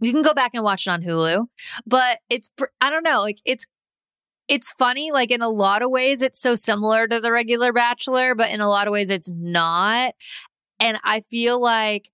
You 0.00 0.12
can 0.12 0.22
go 0.22 0.34
back 0.34 0.52
and 0.54 0.64
watch 0.64 0.86
it 0.86 0.90
on 0.90 1.02
Hulu, 1.02 1.46
but 1.86 2.18
it's 2.28 2.50
I 2.80 2.90
don't 2.90 3.02
know, 3.02 3.20
like 3.20 3.38
it's 3.44 3.66
it's 4.48 4.72
funny. 4.72 5.10
Like 5.10 5.30
in 5.30 5.42
a 5.42 5.48
lot 5.48 5.82
of 5.82 5.90
ways, 5.90 6.22
it's 6.22 6.40
so 6.40 6.54
similar 6.54 7.08
to 7.08 7.20
the 7.20 7.32
regular 7.32 7.72
Bachelor, 7.72 8.34
but 8.34 8.50
in 8.50 8.60
a 8.60 8.68
lot 8.68 8.86
of 8.86 8.92
ways, 8.92 9.10
it's 9.10 9.30
not. 9.30 10.14
And 10.78 10.98
I 11.02 11.20
feel 11.30 11.60
like 11.60 12.10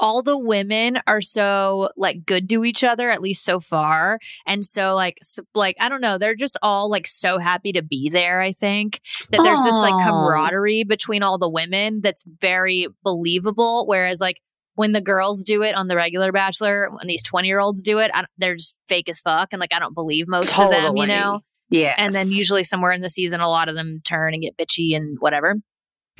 all 0.00 0.22
the 0.22 0.36
women 0.36 0.98
are 1.06 1.20
so 1.20 1.90
like 1.96 2.26
good 2.26 2.48
to 2.48 2.64
each 2.64 2.82
other 2.82 3.10
at 3.10 3.20
least 3.20 3.44
so 3.44 3.60
far. 3.60 4.18
And 4.46 4.64
so 4.64 4.94
like 4.94 5.18
so, 5.22 5.42
like 5.54 5.76
i 5.78 5.88
don't 5.88 6.00
know 6.00 6.18
they're 6.18 6.34
just 6.34 6.58
all 6.62 6.90
like 6.90 7.06
so 7.06 7.38
happy 7.38 7.72
to 7.72 7.82
be 7.82 8.08
there 8.08 8.40
i 8.40 8.52
think 8.52 9.00
that 9.30 9.42
there's 9.44 9.62
this 9.62 9.76
like 9.76 9.94
camaraderie 10.04 10.84
between 10.84 11.22
all 11.22 11.38
the 11.38 11.48
women 11.48 12.00
that's 12.00 12.24
very 12.40 12.88
believable. 13.04 13.86
Whereas 13.86 14.20
like 14.20 14.40
when 14.74 14.92
the 14.92 15.00
girls 15.00 15.44
do 15.44 15.62
it 15.62 15.74
on 15.74 15.88
the 15.88 15.96
regular 15.96 16.32
bachelor 16.32 16.88
when 16.90 17.06
these 17.06 17.22
20 17.22 17.46
year 17.46 17.60
olds 17.60 17.82
do 17.82 17.98
it 17.98 18.10
I, 18.14 18.24
they're 18.38 18.56
just 18.56 18.74
fake 18.88 19.08
as 19.08 19.20
fuck 19.20 19.48
and 19.52 19.60
like 19.60 19.74
i 19.74 19.78
don't 19.78 19.94
believe 19.94 20.26
most 20.26 20.58
of 20.58 20.70
them 20.70 20.96
you 20.96 21.06
know? 21.06 21.40
Yeah, 21.70 21.94
and 21.96 22.12
then 22.12 22.28
usually 22.28 22.64
somewhere 22.64 22.90
in 22.90 23.00
the 23.00 23.08
season, 23.08 23.40
a 23.40 23.48
lot 23.48 23.68
of 23.68 23.76
them 23.76 24.00
turn 24.04 24.34
and 24.34 24.42
get 24.42 24.56
bitchy 24.58 24.96
and 24.96 25.16
whatever. 25.20 25.54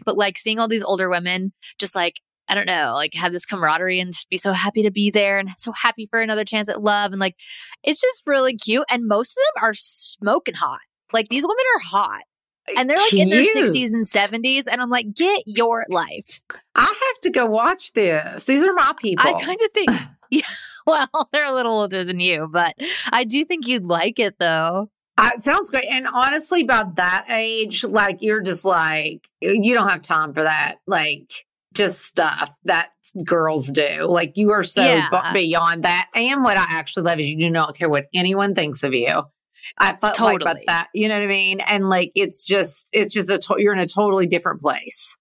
But 0.05 0.17
like 0.17 0.39
seeing 0.39 0.61
all 0.61 0.69
these 0.69 0.85
older 0.85 1.11
women 1.11 1.53
just 1.79 1.95
like, 1.95 2.15
I 2.51 2.57
don't 2.57 2.67
know, 2.67 2.95
like 2.95 3.15
have 3.15 3.31
this 3.31 3.47
camaraderie 3.47 4.01
and 4.01 4.13
just 4.13 4.29
be 4.29 4.37
so 4.37 4.53
happy 4.53 4.83
to 4.83 4.91
be 4.91 5.09
there 5.09 5.39
and 5.39 5.51
so 5.57 5.71
happy 5.71 6.07
for 6.07 6.21
another 6.21 6.45
chance 6.45 6.69
at 6.69 6.83
love. 6.83 7.13
And 7.13 7.21
like, 7.21 7.37
it's 7.85 8.01
just 8.01 8.25
really 8.27 8.57
cute. 8.57 8.85
And 8.91 9.07
most 9.07 9.31
of 9.31 9.37
them 9.37 9.65
are 9.69 9.73
smoking 9.73 10.55
hot. 10.57 10.81
Like 11.13 11.29
these 11.29 11.45
women 11.45 11.65
are 11.77 11.81
hot. 11.81 12.23
And 12.77 12.91
they're 12.91 12.97
like 12.97 13.15
in 13.15 13.29
their 13.29 13.45
60s 13.45 13.93
and 13.95 14.05
70s. 14.05 14.65
And 14.71 14.83
I'm 14.83 14.91
like, 14.91 15.15
get 15.15 15.43
your 15.47 15.85
life. 15.89 16.43
I 16.75 16.83
have 16.83 17.21
to 17.23 17.31
go 17.31 17.47
watch 17.47 17.93
this. 17.93 18.45
These 18.47 18.65
are 18.65 18.75
my 18.75 18.95
people. 18.99 19.25
I 19.29 19.41
kind 19.41 19.61
of 19.65 19.71
think, 19.73 19.91
yeah, 20.31 20.43
well, 20.87 21.09
they're 21.33 21.47
a 21.47 21.53
little 21.53 21.73
older 21.73 22.03
than 22.03 22.19
you, 22.19 22.49
but 22.51 22.75
I 23.13 23.23
do 23.23 23.45
think 23.45 23.69
you'd 23.69 23.87
like 23.87 24.19
it 24.19 24.41
though. 24.41 24.91
Uh, 25.19 25.31
it 25.37 25.45
sounds 25.45 25.71
great. 25.71 25.87
And 25.89 26.09
honestly, 26.13 26.65
by 26.65 26.85
that 26.95 27.27
age, 27.29 27.85
like 27.85 28.23
you're 28.23 28.41
just 28.41 28.65
like, 28.65 29.29
you 29.41 29.73
don't 29.73 29.89
have 29.89 30.03
time 30.03 30.33
for 30.35 30.43
that. 30.43 30.77
Like, 30.87 31.31
just 31.75 32.05
stuff 32.05 32.51
that 32.65 32.91
girls 33.25 33.69
do. 33.69 34.03
Like, 34.03 34.33
you 34.37 34.51
are 34.51 34.65
so 34.65 34.83
Yeah. 34.83 35.33
beyond 35.33 35.85
that. 35.85 36.09
And 36.15 36.43
what 36.43 36.57
I 36.57 36.67
actually 36.69 37.05
love 37.05 37.21
is 37.21 37.29
you 37.29 37.39
do 37.39 37.51
not 37.51 37.77
care 37.77 37.89
what 37.89 38.07
anyone 38.15 38.55
thinks 38.55 38.83
of 38.83 38.93
you. 38.95 39.23
I 39.79 39.95
felt 39.97 40.19
like 40.21 40.41
about 40.41 40.57
that. 40.67 40.89
You 40.95 41.09
know 41.09 41.15
what 41.15 41.25
I 41.25 41.29
mean? 41.29 41.61
And 41.61 41.89
like, 41.89 42.13
it's 42.15 42.45
just, 42.45 42.89
it's 42.93 43.15
just 43.15 43.31
a, 43.31 43.39
to- 43.39 43.57
you're 43.59 43.73
in 43.73 43.79
a 43.79 43.87
totally 43.87 44.27
different 44.27 44.61
place. 44.61 45.17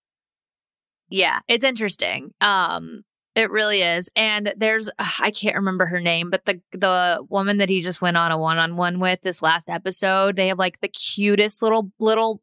Yeah, 1.09 1.39
it's 1.47 1.63
interesting. 1.63 2.31
Um, 2.41 3.03
it 3.35 3.51
really 3.51 3.81
is. 3.81 4.09
And 4.15 4.53
there's 4.57 4.89
ugh, 4.99 5.13
I 5.19 5.31
can't 5.31 5.55
remember 5.55 5.85
her 5.85 5.99
name, 5.99 6.29
but 6.29 6.45
the 6.45 6.61
the 6.71 7.25
woman 7.29 7.57
that 7.57 7.69
he 7.69 7.81
just 7.81 8.01
went 8.01 8.17
on 8.17 8.31
a 8.31 8.37
one 8.37 8.57
on 8.57 8.75
one 8.75 8.99
with 8.99 9.21
this 9.21 9.41
last 9.41 9.69
episode, 9.69 10.35
they 10.35 10.47
have 10.47 10.57
like 10.57 10.81
the 10.81 10.87
cutest 10.87 11.61
little 11.61 11.91
little 11.99 12.41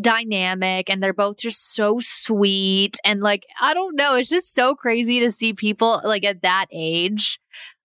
dynamic, 0.00 0.90
and 0.90 1.02
they're 1.02 1.12
both 1.12 1.38
just 1.38 1.74
so 1.74 1.98
sweet. 2.00 2.96
And 3.04 3.20
like 3.20 3.46
I 3.60 3.74
don't 3.74 3.96
know, 3.96 4.14
it's 4.14 4.28
just 4.28 4.54
so 4.54 4.74
crazy 4.74 5.20
to 5.20 5.30
see 5.30 5.54
people 5.54 6.00
like 6.04 6.24
at 6.24 6.42
that 6.42 6.66
age. 6.72 7.38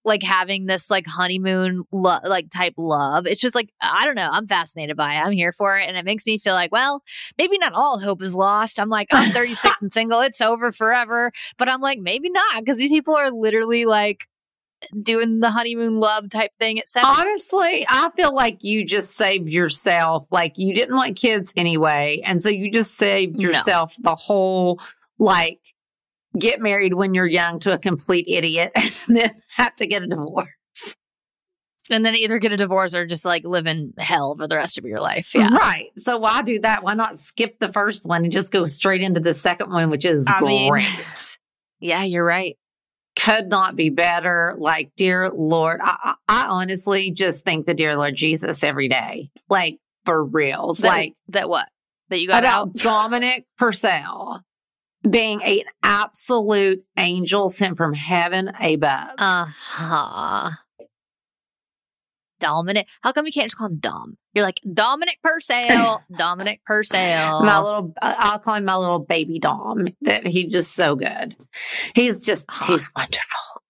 Like 0.05 0.23
having 0.23 0.65
this 0.65 0.89
like 0.89 1.05
honeymoon 1.07 1.83
lo- 1.91 2.19
like 2.23 2.49
type 2.49 2.73
love. 2.77 3.27
It's 3.27 3.41
just 3.41 3.55
like 3.55 3.69
I 3.81 4.05
don't 4.05 4.15
know. 4.15 4.29
I'm 4.31 4.47
fascinated 4.47 4.95
by 4.97 5.13
it. 5.15 5.19
I'm 5.19 5.31
here 5.31 5.51
for 5.51 5.77
it, 5.77 5.87
and 5.87 5.97
it 5.97 6.05
makes 6.05 6.25
me 6.25 6.37
feel 6.39 6.53
like, 6.53 6.71
well, 6.71 7.03
maybe 7.37 7.57
not 7.57 7.73
all 7.73 7.99
hope 7.99 8.21
is 8.21 8.33
lost. 8.33 8.79
I'm 8.79 8.89
like, 8.89 9.07
I'm 9.11 9.29
36 9.31 9.81
and 9.81 9.91
single. 9.93 10.21
It's 10.21 10.41
over 10.41 10.71
forever. 10.71 11.31
But 11.57 11.69
I'm 11.69 11.81
like, 11.81 11.99
maybe 11.99 12.29
not 12.29 12.59
because 12.59 12.77
these 12.77 12.91
people 12.91 13.15
are 13.15 13.29
literally 13.31 13.85
like 13.85 14.27
doing 15.03 15.41
the 15.41 15.49
honeymoon 15.49 15.99
love 15.99 16.29
type 16.29 16.51
thing 16.57 16.79
at 16.79 16.87
seven. 16.87 17.09
Honestly, 17.09 17.85
I 17.89 18.09
feel 18.15 18.33
like 18.33 18.63
you 18.63 18.85
just 18.85 19.15
saved 19.17 19.49
yourself. 19.49 20.25
Like 20.31 20.53
you 20.57 20.73
didn't 20.73 20.95
want 20.95 21.17
kids 21.17 21.51
anyway. 21.57 22.21
And 22.25 22.41
so 22.41 22.47
you 22.47 22.71
just 22.71 22.95
saved 22.95 23.35
No. 23.37 23.49
yourself 23.49 23.93
the 23.99 24.15
whole 24.15 24.79
like 25.17 25.59
get 26.37 26.59
married 26.61 26.93
when 26.93 27.13
you're 27.13 27.27
young 27.27 27.59
to 27.61 27.73
a 27.73 27.79
complete 27.79 28.25
idiot 28.27 28.71
and 29.07 29.17
then 29.17 29.31
have 29.55 29.75
to 29.75 29.87
get 29.87 30.03
a 30.03 30.07
divorce. 30.07 30.47
and 31.89 32.05
then 32.05 32.15
either 32.15 32.37
get 32.39 32.51
a 32.51 32.57
divorce 32.57 32.93
or 32.93 33.05
just 33.05 33.25
like 33.25 33.43
live 33.43 33.65
in 33.65 33.93
hell 33.97 34.35
for 34.35 34.47
the 34.47 34.55
rest 34.55 34.77
of 34.77 34.85
your 34.85 34.99
life. 34.99 35.33
Yeah. 35.33 35.53
Right. 35.55 35.89
So 35.97 36.17
why 36.17 36.41
do 36.41 36.59
that? 36.61 36.83
Why 36.83 36.93
not 36.93 37.17
skip 37.17 37.59
the 37.59 37.71
first 37.71 38.05
one 38.05 38.23
and 38.23 38.31
just 38.31 38.51
go 38.51 38.65
straight 38.65 39.01
into 39.01 39.19
the 39.19 39.33
second 39.33 39.71
one, 39.71 39.89
which 39.89 40.05
is 40.05 40.25
I 40.27 40.41
mean- 40.41 40.69
great? 40.71 40.85
Yeah, 41.81 42.03
you're 42.03 42.25
right. 42.25 42.57
Could 43.17 43.47
not 43.49 43.77
be 43.77 43.89
better. 43.89 44.55
Like, 44.57 44.91
dear 44.97 45.29
Lord, 45.29 45.79
I, 45.81 45.95
I 46.03 46.13
I 46.27 46.47
honestly 46.47 47.11
just 47.11 47.45
thank 47.45 47.65
the 47.65 47.73
dear 47.73 47.95
Lord 47.95 48.15
Jesus 48.15 48.63
every 48.65 48.89
day. 48.89 49.31
Like, 49.49 49.77
for 50.03 50.23
reals. 50.25 50.79
That, 50.79 50.87
like, 50.89 51.13
that 51.29 51.47
what? 51.47 51.69
That 52.09 52.19
you 52.19 52.27
got 52.27 52.43
about 52.43 52.67
out? 52.67 52.73
Dominic 52.73 53.45
Purcell 53.57 54.41
being 55.07 55.43
an 55.43 55.61
absolute 55.83 56.83
angel 56.97 57.49
sent 57.49 57.77
from 57.77 57.93
heaven 57.93 58.51
above. 58.59 59.15
Uh 59.17 59.45
huh. 59.49 60.51
Dominic. 62.39 62.87
How 63.01 63.11
come 63.11 63.25
you 63.25 63.31
can't 63.31 63.47
just 63.47 63.57
call 63.57 63.67
him 63.67 63.77
Dom? 63.79 64.17
You're 64.33 64.45
like 64.45 64.61
Dominic 64.73 65.19
Purcell. 65.21 66.03
Dominic 66.17 66.61
Purcell. 66.65 67.43
my 67.43 67.59
little, 67.59 67.93
uh, 68.01 68.15
I'll 68.17 68.39
call 68.39 68.55
him 68.55 68.65
my 68.65 68.77
little 68.77 68.99
baby 68.99 69.39
Dom. 69.39 69.89
That 70.01 70.25
he's 70.25 70.51
just 70.51 70.73
so 70.73 70.95
good. 70.95 71.35
He's 71.95 72.25
just, 72.25 72.45
he's 72.67 72.89
wonderful. 72.95 73.63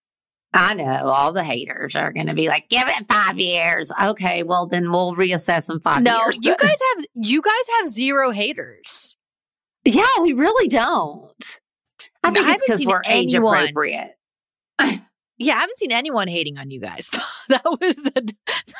I 0.53 0.73
know 0.73 1.05
all 1.05 1.31
the 1.31 1.43
haters 1.43 1.95
are 1.95 2.11
going 2.11 2.27
to 2.27 2.33
be 2.33 2.47
like, 2.47 2.69
give 2.69 2.83
it 2.87 3.07
five 3.07 3.37
years. 3.37 3.91
Okay, 4.03 4.43
well 4.43 4.65
then 4.65 4.91
we'll 4.91 5.15
reassess 5.15 5.69
in 5.69 5.79
five 5.79 6.01
no, 6.01 6.23
years. 6.23 6.39
you 6.41 6.55
guys 6.55 6.77
have 6.95 7.05
you 7.13 7.41
guys 7.41 7.77
have 7.77 7.87
zero 7.87 8.31
haters. 8.31 9.15
Yeah, 9.85 10.05
we 10.21 10.33
really 10.33 10.67
don't. 10.67 11.59
I 12.23 12.31
think 12.31 12.47
I 12.47 12.53
it's 12.53 12.63
because 12.63 12.85
we're 12.85 13.01
age 13.05 13.33
appropriate. 13.33 14.15
Yeah, 15.41 15.55
I 15.55 15.59
haven't 15.61 15.77
seen 15.77 15.93
anyone 15.93 16.27
hating 16.27 16.57
on 16.57 16.69
you 16.69 16.81
guys. 16.81 17.09
that 17.47 17.63
was 17.63 18.05
a 18.07 18.21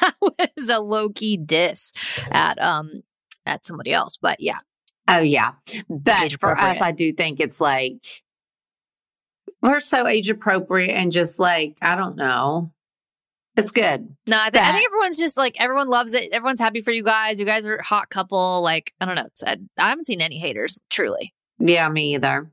that 0.01 0.15
was 0.19 0.69
a 0.69 0.79
low 0.79 1.09
key 1.09 1.37
diss 1.37 1.93
at 2.31 2.61
um 2.61 3.03
at 3.45 3.63
somebody 3.63 3.93
else. 3.93 4.17
But 4.17 4.41
yeah, 4.41 4.59
Oh 5.09 5.21
yeah, 5.21 5.53
but 5.89 6.33
for 6.39 6.55
us. 6.55 6.81
I 6.81 6.91
do 6.91 7.11
think 7.11 7.39
it's 7.39 7.59
like 7.59 8.05
we're 9.61 9.79
so 9.79 10.05
age 10.05 10.29
appropriate 10.29 10.93
and 10.93 11.11
just 11.11 11.39
like 11.39 11.77
I 11.81 11.95
don't 11.95 12.15
know, 12.15 12.71
it's 13.59 13.71
good. 13.71 14.07
no, 14.27 14.37
I, 14.41 14.49
th- 14.49 14.63
I 14.63 14.71
think 14.71 14.85
everyone's 14.85 15.17
just 15.17 15.37
like 15.37 15.55
everyone 15.59 15.87
loves 15.87 16.13
it. 16.13 16.31
Everyone's 16.31 16.59
happy 16.59 16.81
for 16.81 16.91
you 16.91 17.03
guys. 17.03 17.39
You 17.39 17.45
guys 17.45 17.65
are 17.67 17.77
a 17.77 17.83
hot 17.83 18.09
couple. 18.09 18.61
Like 18.61 18.93
I 18.99 19.05
don't 19.05 19.15
know. 19.15 19.25
It's, 19.25 19.43
I, 19.43 19.57
I 19.77 19.89
haven't 19.89 20.05
seen 20.05 20.21
any 20.21 20.37
haters. 20.39 20.79
Truly, 20.89 21.33
Yeah, 21.59 21.87
me 21.89 22.15
either. 22.15 22.51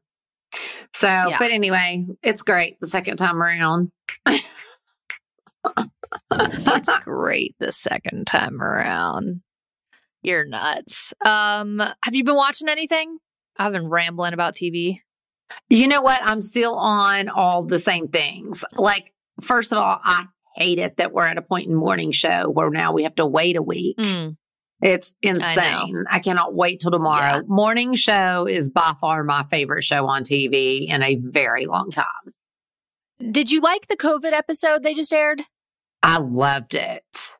So, 0.95 1.07
Yeah. 1.09 1.37
but 1.38 1.51
anyway, 1.51 2.07
it's 2.23 2.42
great 2.42 2.79
the 2.81 2.87
second 2.87 3.16
time 3.19 3.42
around. 3.42 3.90
it's 6.33 6.99
great 7.05 7.55
the 7.59 7.73
second 7.73 8.27
time 8.27 8.62
around. 8.62 9.40
You're 10.23 10.45
nuts. 10.47 11.12
Um, 11.25 11.79
have 12.03 12.14
you 12.14 12.25
been 12.25 12.35
watching 12.37 12.69
anything? 12.69 13.19
I've 13.59 13.73
been 13.73 13.88
rambling 13.88 14.33
about 14.33 14.55
TV. 14.55 15.01
You 15.71 15.87
know 15.88 16.03
what? 16.03 16.21
I'm 16.25 16.40
still 16.40 16.75
on 16.75 17.29
all 17.29 17.62
the 17.62 17.79
same 17.79 18.09
things. 18.09 18.64
Like, 18.73 19.12
first 19.40 19.73
of 19.73 19.79
all, 19.79 20.01
I 20.03 20.27
hate 20.57 20.79
it 20.79 20.97
that 20.97 21.12
we're 21.12 21.27
at 21.27 21.38
a 21.38 21.42
point 21.42 21.69
in 21.69 21.75
morning 21.75 22.12
show 22.12 22.49
where 22.51 22.71
now 22.71 22.92
we 22.92 23.03
have 23.05 23.14
to 23.16 23.27
wait 23.27 23.57
a 23.57 23.62
week. 23.62 23.97
Mm. 23.99 24.37
It's 24.83 25.14
insane. 25.23 26.05
I, 26.11 26.19
cannot 26.19 26.55
wait 26.55 26.81
till 26.81 26.90
tomorrow. 26.90 27.37
Yeah. 27.37 27.42
Morning 27.47 27.95
show 27.95 28.47
is 28.47 28.71
by 28.71 28.95
far 29.01 29.25
my 29.25 29.45
favorite 29.51 29.85
show 29.85 30.07
on 30.07 30.23
TV 30.23 30.88
in 30.88 31.03
a 31.03 31.16
very 31.16 31.66
long 31.66 31.90
time. 31.90 32.05
Did 33.31 33.51
you 33.51 33.61
like 33.61 33.88
the 33.88 33.97
COVID 33.97 34.33
episode 34.33 34.83
they 34.83 34.92
just 34.92 35.12
aired? 35.12 35.42
I 36.03 36.19
loved 36.19 36.75
it. 36.75 37.37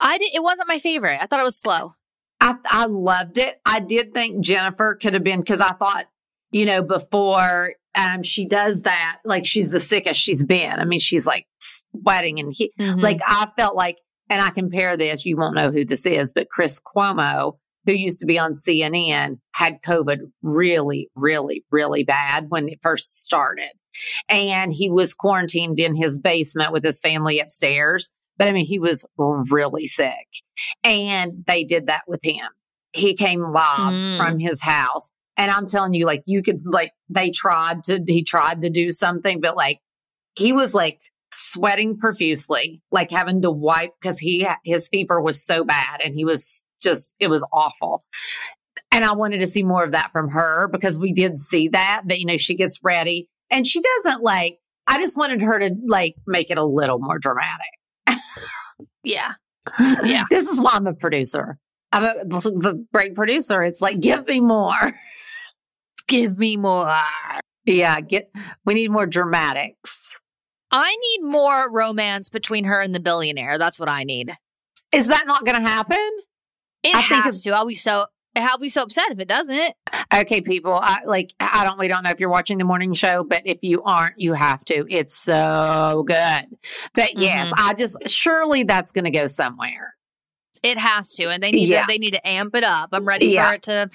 I 0.00 0.18
did. 0.18 0.32
It 0.34 0.42
wasn't 0.42 0.68
my 0.68 0.80
favorite. 0.80 1.18
I 1.20 1.26
thought 1.26 1.40
it 1.40 1.44
was 1.44 1.56
slow. 1.56 1.94
I, 2.40 2.56
I 2.66 2.86
loved 2.86 3.38
it. 3.38 3.60
I 3.64 3.80
did 3.80 4.12
think 4.12 4.40
Jennifer 4.44 4.96
could 4.96 5.14
have 5.14 5.22
been 5.22 5.40
because 5.40 5.60
I 5.60 5.72
thought, 5.72 6.06
you 6.50 6.66
know, 6.66 6.82
before 6.82 7.74
um, 7.94 8.22
she 8.22 8.46
does 8.46 8.82
that, 8.82 9.18
like 9.24 9.46
she's 9.46 9.70
the 9.70 9.80
sickest 9.80 10.20
she's 10.20 10.44
been. 10.44 10.78
I 10.78 10.84
mean, 10.84 11.00
she's 11.00 11.26
like 11.26 11.46
sweating 11.60 12.38
and 12.38 12.52
he, 12.54 12.72
Like, 12.78 12.96
like 12.96 13.20
I 13.26 13.48
felt 13.56 13.74
like, 13.76 13.98
and 14.28 14.40
I 14.40 14.50
compare 14.50 14.96
this, 14.96 15.26
you 15.26 15.36
won't 15.36 15.56
know 15.56 15.70
who 15.72 15.84
this 15.84 16.06
is, 16.06 16.32
but 16.32 16.48
Chris 16.50 16.80
Cuomo, 16.80 17.56
who 17.86 17.92
used 17.92 18.20
to 18.20 18.26
be 18.26 18.38
on 18.38 18.52
CNN, 18.52 19.38
had 19.54 19.82
COVID 19.82 20.18
really, 20.42 21.10
really, 21.16 21.64
really 21.70 22.04
bad 22.04 22.46
when 22.48 22.68
it 22.68 22.78
first 22.82 23.22
started. 23.22 23.70
And 24.28 24.72
he 24.72 24.88
was 24.88 25.14
quarantined 25.14 25.80
in 25.80 25.96
his 25.96 26.20
basement 26.20 26.72
with 26.72 26.84
his 26.84 27.00
family 27.00 27.40
upstairs. 27.40 28.12
But 28.38 28.48
I 28.48 28.52
mean, 28.52 28.66
he 28.66 28.78
was 28.78 29.04
really 29.18 29.86
sick. 29.86 30.26
And 30.84 31.44
they 31.46 31.64
did 31.64 31.88
that 31.88 32.02
with 32.06 32.20
him. 32.22 32.46
He 32.92 33.14
came 33.14 33.42
live 33.42 33.92
Mm. 33.92 34.16
from 34.18 34.38
his 34.38 34.62
house. 34.62 35.10
And 35.40 35.50
I'm 35.50 35.66
telling 35.66 35.94
you, 35.94 36.04
like, 36.04 36.22
you 36.26 36.42
could, 36.42 36.66
like, 36.66 36.92
they 37.08 37.30
tried 37.30 37.84
to, 37.84 38.04
he 38.06 38.24
tried 38.24 38.60
to 38.60 38.68
do 38.68 38.92
something, 38.92 39.40
but 39.40 39.56
like, 39.56 39.80
he 40.34 40.52
was 40.52 40.74
like 40.74 41.00
sweating 41.32 41.96
profusely, 41.96 42.82
like 42.92 43.10
having 43.10 43.40
to 43.40 43.50
wipe 43.50 43.92
because 43.98 44.18
he, 44.18 44.46
his 44.66 44.90
fever 44.90 45.18
was 45.18 45.42
so 45.42 45.64
bad 45.64 46.02
and 46.04 46.14
he 46.14 46.26
was 46.26 46.66
just, 46.82 47.14
it 47.18 47.30
was 47.30 47.42
awful. 47.54 48.04
And 48.92 49.02
I 49.02 49.14
wanted 49.14 49.38
to 49.38 49.46
see 49.46 49.62
more 49.62 49.82
of 49.82 49.92
that 49.92 50.12
from 50.12 50.28
her 50.28 50.68
because 50.68 50.98
we 50.98 51.14
did 51.14 51.38
see 51.38 51.68
that, 51.68 52.02
but 52.04 52.18
you 52.18 52.26
know, 52.26 52.36
she 52.36 52.54
gets 52.54 52.80
ready 52.84 53.26
and 53.50 53.66
she 53.66 53.80
doesn't 53.80 54.22
like, 54.22 54.58
I 54.86 54.98
just 54.98 55.16
wanted 55.16 55.40
her 55.40 55.58
to 55.58 55.74
like 55.86 56.16
make 56.26 56.50
it 56.50 56.58
a 56.58 56.64
little 56.64 56.98
more 56.98 57.18
dramatic. 57.18 58.20
yeah, 59.02 59.32
Yeah. 60.04 60.24
This 60.28 60.48
is 60.48 60.60
why 60.60 60.72
I'm 60.74 60.86
a 60.86 60.92
producer. 60.92 61.56
I'm 61.92 62.02
a, 62.04 62.24
the 62.26 62.86
great 62.92 63.14
producer. 63.14 63.62
It's 63.62 63.80
like, 63.80 64.00
give 64.00 64.26
me 64.28 64.40
more. 64.40 64.76
Give 66.10 66.38
me 66.38 66.56
more. 66.58 66.92
yeah. 67.64 68.00
Get, 68.00 68.30
we 68.66 68.74
need 68.74 68.90
more 68.90 69.06
dramatics. 69.06 70.16
I 70.70 70.94
need 70.94 71.26
more 71.26 71.70
romance 71.72 72.28
between 72.28 72.64
her 72.64 72.80
and 72.80 72.94
the 72.94 73.00
billionaire. 73.00 73.58
That's 73.58 73.80
what 73.80 73.88
I 73.88 74.04
need. 74.04 74.36
Is 74.92 75.08
that 75.08 75.26
not 75.26 75.44
going 75.44 75.60
to 75.62 75.68
happen? 75.68 75.98
It 76.82 76.94
I 76.94 77.02
think 77.02 77.24
has 77.24 77.42
to. 77.42 77.50
I'll 77.50 77.66
be 77.66 77.74
so. 77.74 78.06
I'll 78.36 78.58
be 78.58 78.68
so 78.68 78.82
upset 78.82 79.06
if 79.10 79.18
it 79.18 79.26
doesn't. 79.26 79.74
Okay, 80.14 80.40
people. 80.40 80.72
I 80.72 81.00
like. 81.04 81.32
I 81.40 81.64
don't. 81.64 81.78
We 81.78 81.88
don't 81.88 82.04
know 82.04 82.10
if 82.10 82.20
you're 82.20 82.30
watching 82.30 82.58
the 82.58 82.64
morning 82.64 82.94
show, 82.94 83.24
but 83.24 83.42
if 83.44 83.58
you 83.62 83.82
aren't, 83.82 84.20
you 84.20 84.32
have 84.34 84.64
to. 84.66 84.86
It's 84.88 85.16
so 85.16 86.04
good. 86.06 86.46
But 86.94 87.18
yes, 87.18 87.50
mm-hmm. 87.52 87.68
I 87.68 87.74
just 87.74 88.08
surely 88.08 88.62
that's 88.62 88.92
going 88.92 89.04
to 89.04 89.10
go 89.10 89.26
somewhere. 89.26 89.94
It 90.62 90.78
has 90.78 91.12
to, 91.14 91.28
and 91.28 91.42
they 91.42 91.50
need 91.50 91.68
Yeah. 91.68 91.82
to. 91.82 91.86
They 91.88 91.98
need 91.98 92.12
to 92.12 92.26
amp 92.26 92.54
it 92.54 92.64
up. 92.64 92.90
I'm 92.92 93.04
ready 93.04 93.26
Yeah. 93.28 93.48
for 93.48 93.54
it 93.56 93.62
to 93.64 93.90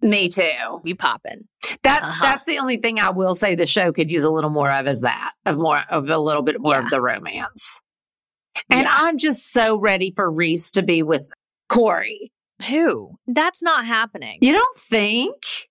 Me 0.00 0.28
too. 0.28 0.80
be 0.84 0.94
popping. 0.94 1.46
That 1.82 2.02
Uh-huh. 2.04 2.24
that's 2.24 2.46
the 2.46 2.58
only 2.58 2.76
thing 2.78 3.00
I 3.00 3.10
will 3.10 3.34
say 3.34 3.54
the 3.54 3.66
show 3.66 3.92
could 3.92 4.10
use 4.10 4.22
a 4.22 4.30
little 4.30 4.50
more 4.50 4.70
of 4.70 4.86
is 4.86 5.00
that 5.00 5.32
of 5.44 5.58
more 5.58 5.82
of 5.90 6.08
a 6.08 6.18
little 6.18 6.42
bit 6.42 6.60
more 6.60 6.74
Yeah. 6.74 6.84
of 6.84 6.90
the 6.90 7.00
romance. 7.00 7.80
And 8.70 8.82
Yeah. 8.82 8.92
I'm 8.94 9.18
just 9.18 9.52
so 9.52 9.76
ready 9.76 10.12
for 10.14 10.30
Reese 10.30 10.70
to 10.72 10.82
be 10.82 11.02
with 11.02 11.30
Corey. 11.68 12.32
Who? 12.68 13.16
That's 13.26 13.62
not 13.62 13.86
happening. 13.86 14.38
You 14.40 14.52
don't 14.52 14.76
think? 14.78 15.68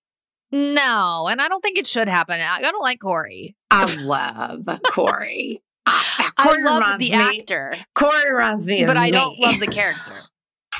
No, 0.50 1.28
and 1.30 1.40
I 1.42 1.48
don't 1.48 1.60
think 1.60 1.76
it 1.78 1.86
should 1.86 2.08
happen. 2.08 2.40
I, 2.40 2.62
don't 2.62 2.80
like 2.80 3.00
Corey. 3.00 3.54
I 3.70 3.84
love 3.96 4.66
Corey. 4.90 5.62
I, 5.86 6.30
I 6.38 6.56
love 6.60 6.98
the 6.98 7.10
me, 7.10 7.40
actor, 7.40 7.74
Corey 7.94 8.32
reminds 8.32 8.66
me 8.66 8.84
but 8.86 8.96
I 8.96 9.06
me. 9.06 9.10
don't 9.12 9.38
love 9.38 9.58
the 9.58 9.66
character. 9.72 10.12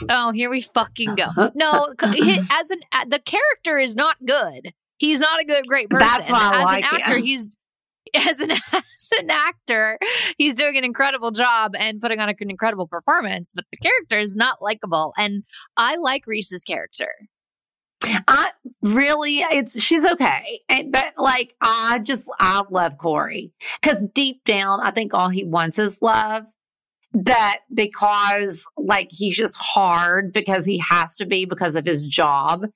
Oh, 0.09 0.33
here 0.33 0.51
we 0.51 0.61
fucking 0.61 1.15
go. 1.15 1.27
No, 1.55 1.87
as 2.03 2.71
an 2.71 2.81
the 3.09 3.21
character 3.25 3.79
is 3.79 3.97
not 3.97 4.17
good. 4.25 4.73
He's 4.99 5.21
not 5.21 5.41
a 5.41 5.45
good 5.45 5.67
great 5.67 5.89
person. 5.91 6.07
That's 6.09 6.31
why 6.31 6.51
I 6.53 6.59
as 6.61 6.65
like 6.65 6.85
an 6.85 6.91
actor, 7.01 7.17
him. 7.19 7.25
he's 7.25 7.51
as 8.15 8.41
an 8.41 8.51
as 8.73 9.11
an 9.19 9.31
actor, 9.31 9.99
he's 10.37 10.55
doing 10.55 10.77
an 10.77 10.85
incredible 10.85 11.31
job 11.31 11.73
and 11.79 12.01
putting 12.01 12.21
on 12.21 12.29
an 12.29 12.37
incredible 12.41 12.87
performance. 12.87 13.53
But 13.55 13.65
the 13.71 13.77
character 13.79 14.19
is 14.19 14.35
not 14.37 14.61
likable, 14.61 15.15
and 15.17 15.45
I 15.77 15.97
like 15.97 16.27
Reese's 16.27 16.65
character. 16.65 17.11
I 18.29 18.51
really, 18.81 19.39
it's 19.41 19.81
she's 19.83 20.05
okay, 20.05 20.61
And- 20.69 20.93
but 20.93 21.15
like 21.19 21.55
I 21.61 21.99
just 22.03 22.29
I 22.39 22.63
love 22.71 22.97
Corey 22.99 23.53
because 23.83 24.03
deep 24.15 24.45
down, 24.45 24.81
I 24.81 24.91
think 24.93 25.15
all 25.15 25.29
he 25.29 25.45
wants 25.45 25.79
is 25.79 26.01
love. 26.01 26.45
But 27.21 27.61
because 27.75 28.67
like 28.77 29.09
he's 29.11 29.35
just 29.37 29.57
hard 29.57 30.33
because 30.33 30.65
he 30.65 30.79
has 30.79 31.17
to 31.17 31.27
be 31.27 31.47
because 31.47 31.75
of 31.75 31.85
his 31.85 32.07
job, 32.07 32.67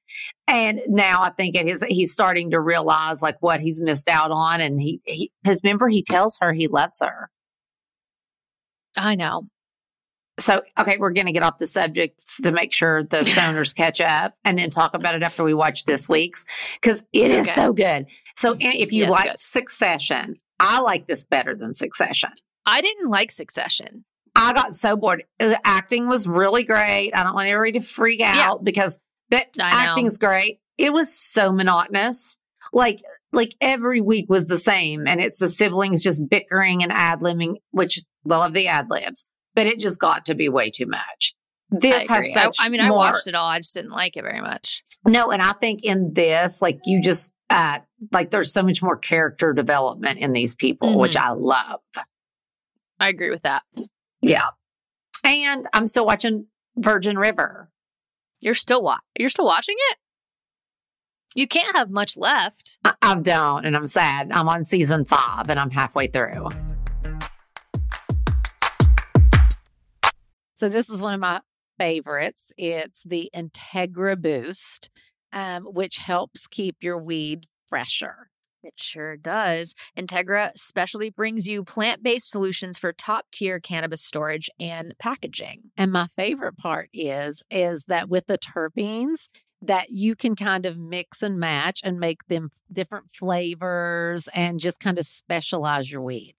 and 0.48 0.80
now 0.88 1.20
I 1.22 1.30
think 1.30 1.54
it 1.54 1.66
is 1.66 1.84
he's 1.84 2.12
starting 2.12 2.50
to 2.50 2.60
realize 2.60 3.22
like 3.22 3.36
what 3.40 3.60
he's 3.60 3.80
missed 3.80 4.08
out 4.08 4.30
on, 4.32 4.60
and 4.60 4.80
he 4.80 5.00
he 5.04 5.30
his 5.44 5.60
remember 5.62 5.88
he 5.88 6.02
tells 6.02 6.38
her 6.40 6.52
he 6.52 6.66
loves 6.66 7.00
her. 7.00 7.30
I 8.96 9.14
know. 9.14 9.44
So, 10.40 10.62
okay, 10.78 10.96
we're 10.98 11.12
going 11.12 11.26
to 11.26 11.32
get 11.32 11.42
off 11.42 11.58
the 11.58 11.66
subject 11.66 12.42
to 12.42 12.52
make 12.52 12.72
sure 12.72 13.02
the 13.02 13.18
stoners 13.22 13.74
catch 13.76 14.00
up 14.00 14.34
and 14.44 14.58
then 14.58 14.70
talk 14.70 14.94
about 14.94 15.14
it 15.14 15.22
after 15.22 15.44
we 15.44 15.54
watch 15.54 15.84
this 15.84 16.08
week's 16.08 16.44
because 16.80 17.04
it 17.12 17.30
is 17.30 17.46
Okay. 17.48 17.54
so 17.54 17.72
good. 17.72 18.06
So, 18.36 18.56
if 18.58 18.92
you 18.92 19.02
Yeah, 19.02 19.10
like 19.10 19.30
good. 19.30 19.40
Succession, 19.40 20.36
I 20.58 20.80
like 20.80 21.06
this 21.06 21.24
better 21.24 21.54
than 21.54 21.74
Succession. 21.74 22.30
I 22.66 22.80
didn't 22.80 23.08
like 23.08 23.30
Succession. 23.30 24.04
I 24.42 24.52
got 24.52 24.74
so 24.74 24.96
bored. 24.96 25.24
The 25.38 25.60
acting 25.64 26.08
was 26.08 26.26
really 26.26 26.64
great. 26.64 27.12
I 27.14 27.22
don't 27.24 27.34
want 27.34 27.48
everybody 27.48 27.78
to 27.78 27.84
freak 27.84 28.20
out 28.20 28.64
because 28.64 28.98
know. 29.30 29.40
acting's 29.58 30.18
great. 30.18 30.60
It 30.78 30.92
was 30.92 31.12
so 31.16 31.52
monotonous. 31.52 32.36
Like 32.72 33.00
like 33.32 33.54
every 33.60 34.00
week 34.00 34.26
was 34.28 34.48
the 34.48 34.58
same, 34.58 35.06
and 35.06 35.20
it's 35.20 35.38
the 35.38 35.48
siblings 35.48 36.02
just 36.02 36.28
bickering 36.28 36.82
and 36.82 36.92
ad 36.92 37.20
libbing, 37.20 37.56
which 37.70 37.98
I 37.98 38.02
love 38.28 38.52
the 38.54 38.68
ad 38.68 38.88
libs, 38.90 39.26
but 39.54 39.66
it 39.66 39.78
just 39.78 39.98
got 39.98 40.26
to 40.26 40.34
be 40.34 40.48
way 40.48 40.70
too 40.70 40.86
much. 40.86 41.34
This 41.70 42.08
I, 42.10 42.16
has. 42.26 42.36
I, 42.36 42.66
I 42.66 42.68
mean, 42.68 42.80
I 42.80 42.88
more- 42.88 42.98
watched 42.98 43.26
it 43.26 43.34
all. 43.34 43.46
I 43.48 43.58
just 43.58 43.74
didn't 43.74 43.92
like 43.92 44.16
it 44.16 44.22
very 44.22 44.40
much. 44.40 44.82
no, 45.06 45.30
and 45.30 45.40
I 45.42 45.52
think 45.52 45.84
in 45.84 46.12
this, 46.14 46.60
like 46.60 46.80
you 46.84 47.00
just 47.02 47.30
uh 47.50 47.78
like 48.12 48.30
there's 48.30 48.52
so 48.52 48.62
much 48.62 48.82
more 48.82 48.96
character 48.96 49.52
development 49.52 50.18
in 50.18 50.32
these 50.32 50.54
people, 50.54 50.98
which 50.98 51.12
Mm-hmm. 51.14 51.26
I 51.26 51.30
love. 51.32 51.80
I 53.00 53.08
agree 53.08 53.30
with 53.30 53.42
that. 53.42 53.62
Yeah. 54.22 54.48
And 55.24 55.66
I'm 55.72 55.86
still 55.86 56.06
watching 56.06 56.46
Virgin 56.76 57.18
River. 57.18 57.68
You're 58.40 58.54
still 58.54 58.82
wa- 58.82 58.98
You're 59.18 59.28
still 59.28 59.44
watching 59.46 59.76
it. 59.90 59.98
You 61.34 61.48
can't 61.48 61.74
have 61.76 61.90
much 61.90 62.16
left. 62.16 62.78
I, 62.84 62.94
I 63.02 63.14
don't, 63.16 63.64
and 63.64 63.76
I'm 63.76 63.86
sad. 63.88 64.30
I'm 64.32 64.48
on 64.48 64.64
season 64.64 65.04
five 65.04 65.48
and 65.48 65.58
I'm 65.58 65.70
halfway 65.70 66.06
through. 66.06 66.48
So 70.54 70.68
this 70.68 70.90
is 70.90 71.00
one 71.02 71.14
of 71.14 71.20
my 71.20 71.40
favorites. 71.78 72.52
It's 72.56 73.02
the 73.04 73.30
Integra 73.34 74.20
Boost, 74.20 74.90
um, 75.32 75.64
which 75.64 75.96
helps 75.96 76.46
keep 76.46 76.76
your 76.80 76.98
weed 76.98 77.46
fresher. 77.68 78.28
It 78.62 78.74
sure 78.76 79.16
does. 79.16 79.74
Integra 79.98 80.52
specially 80.56 81.10
brings 81.10 81.48
you 81.48 81.64
plant 81.64 82.02
based 82.02 82.30
solutions 82.30 82.78
for 82.78 82.92
top 82.92 83.26
tier 83.32 83.58
cannabis 83.58 84.02
storage 84.02 84.48
and 84.60 84.94
packaging. 85.00 85.72
And 85.76 85.90
my 85.90 86.06
favorite 86.06 86.56
part 86.56 86.88
is 86.92 87.42
is 87.50 87.86
that 87.86 88.08
with 88.08 88.26
the 88.26 88.38
terpenes 88.38 89.28
that 89.60 89.90
you 89.90 90.14
can 90.14 90.36
kind 90.36 90.66
of 90.66 90.76
mix 90.76 91.22
and 91.22 91.38
match 91.38 91.80
and 91.84 91.98
make 91.98 92.26
them 92.28 92.50
different 92.72 93.06
flavors 93.14 94.28
and 94.34 94.60
just 94.60 94.80
kind 94.80 94.98
of 94.98 95.06
specialize 95.06 95.90
your 95.90 96.02
weed. 96.02 96.34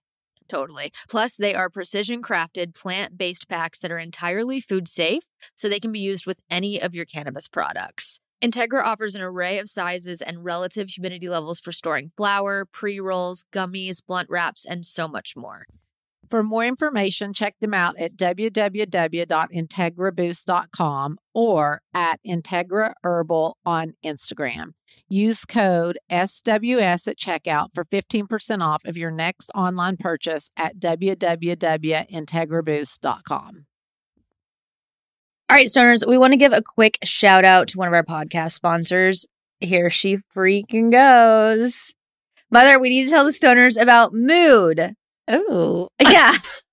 Totally. 0.50 0.92
Plus, 1.10 1.38
they 1.38 1.56
are 1.56 1.70
precision 1.70 2.22
crafted 2.22 2.76
plant 2.76 3.18
based 3.18 3.48
packs 3.48 3.80
that 3.80 3.92
are 3.92 3.98
entirely 3.98 4.60
food 4.60 4.88
safe, 4.88 5.24
so 5.56 5.68
they 5.68 5.80
can 5.80 5.92
be 5.92 6.00
used 6.00 6.26
with 6.26 6.40
any 6.50 6.82
of 6.82 6.94
your 6.94 7.06
cannabis 7.06 7.48
products. 7.48 8.20
Integra 8.44 8.84
offers 8.84 9.16
an 9.16 9.22
array 9.22 9.58
of 9.58 9.70
sizes 9.70 10.22
and 10.22 10.44
relative 10.44 10.90
humidity 10.90 11.30
levels 11.30 11.62
for 11.62 11.72
storing 11.72 12.12
flour, 12.18 12.66
pre 12.66 13.00
rolls, 13.00 13.46
gummies, 13.54 14.06
blunt 14.06 14.30
wraps, 14.30 14.66
and 14.66 14.86
so 14.86 15.08
much 15.08 15.38
more. 15.38 15.66
For 16.30 16.44
more 16.44 16.66
information, 16.66 17.34
check 17.34 17.56
them 17.62 17.74
out 17.74 17.98
at 17.98 18.18
www.integraboost.com 18.18 21.18
or 21.34 21.82
at 21.94 22.20
Integra 22.28 22.96
Herbal 23.04 23.56
on 23.66 23.94
Instagram. 24.04 24.74
Use 25.08 25.46
code 25.46 25.98
SWS 26.12 27.08
at 27.08 27.18
checkout 27.18 27.70
for 27.74 27.86
15% 27.86 28.62
off 28.62 28.84
of 28.84 28.98
your 28.98 29.12
next 29.12 29.52
online 29.56 29.96
purchase 29.96 30.52
at 30.58 30.80
www.integraboost.com. 30.80 33.66
All 35.54 35.58
right, 35.58 35.68
stoners, 35.68 36.04
we 36.08 36.18
want 36.18 36.34
to 36.34 36.38
give 36.38 36.52
a 36.52 36.64
quick 36.64 36.98
shout 37.04 37.46
out 37.46 37.68
to 37.68 37.78
one 37.78 37.88
of 37.88 37.94
our 37.94 38.04
podcast 38.04 38.54
sponsors. 38.54 39.28
Here 39.60 39.92
she 39.92 40.18
freaking 40.36 40.92
goes. 40.92 41.94
Mother, 42.50 42.80
we 42.80 42.90
need 42.90 43.04
to 43.04 43.12
tell 43.12 43.24
the 43.24 43.30
stoners 43.30 43.80
about 43.80 44.16
Mood. 44.16 44.96
Oh, 45.28 45.90
Yeah. 46.02 46.34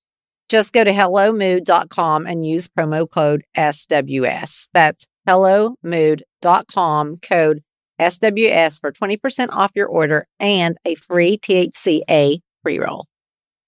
Just 0.51 0.73
go 0.73 0.83
to 0.83 0.91
hellomood.com 0.91 2.27
and 2.27 2.45
use 2.45 2.67
promo 2.67 3.09
code 3.09 3.45
SWS. 3.55 4.67
That's 4.73 5.07
hellomood.com 5.25 7.17
code 7.21 7.63
SWS 7.97 8.81
for 8.81 8.91
20% 8.91 9.47
off 9.51 9.71
your 9.75 9.87
order 9.87 10.27
and 10.41 10.77
a 10.83 10.95
free 10.95 11.37
THCA 11.37 12.41
pre 12.61 12.79
roll. 12.79 13.07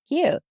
Cute. 0.09 0.43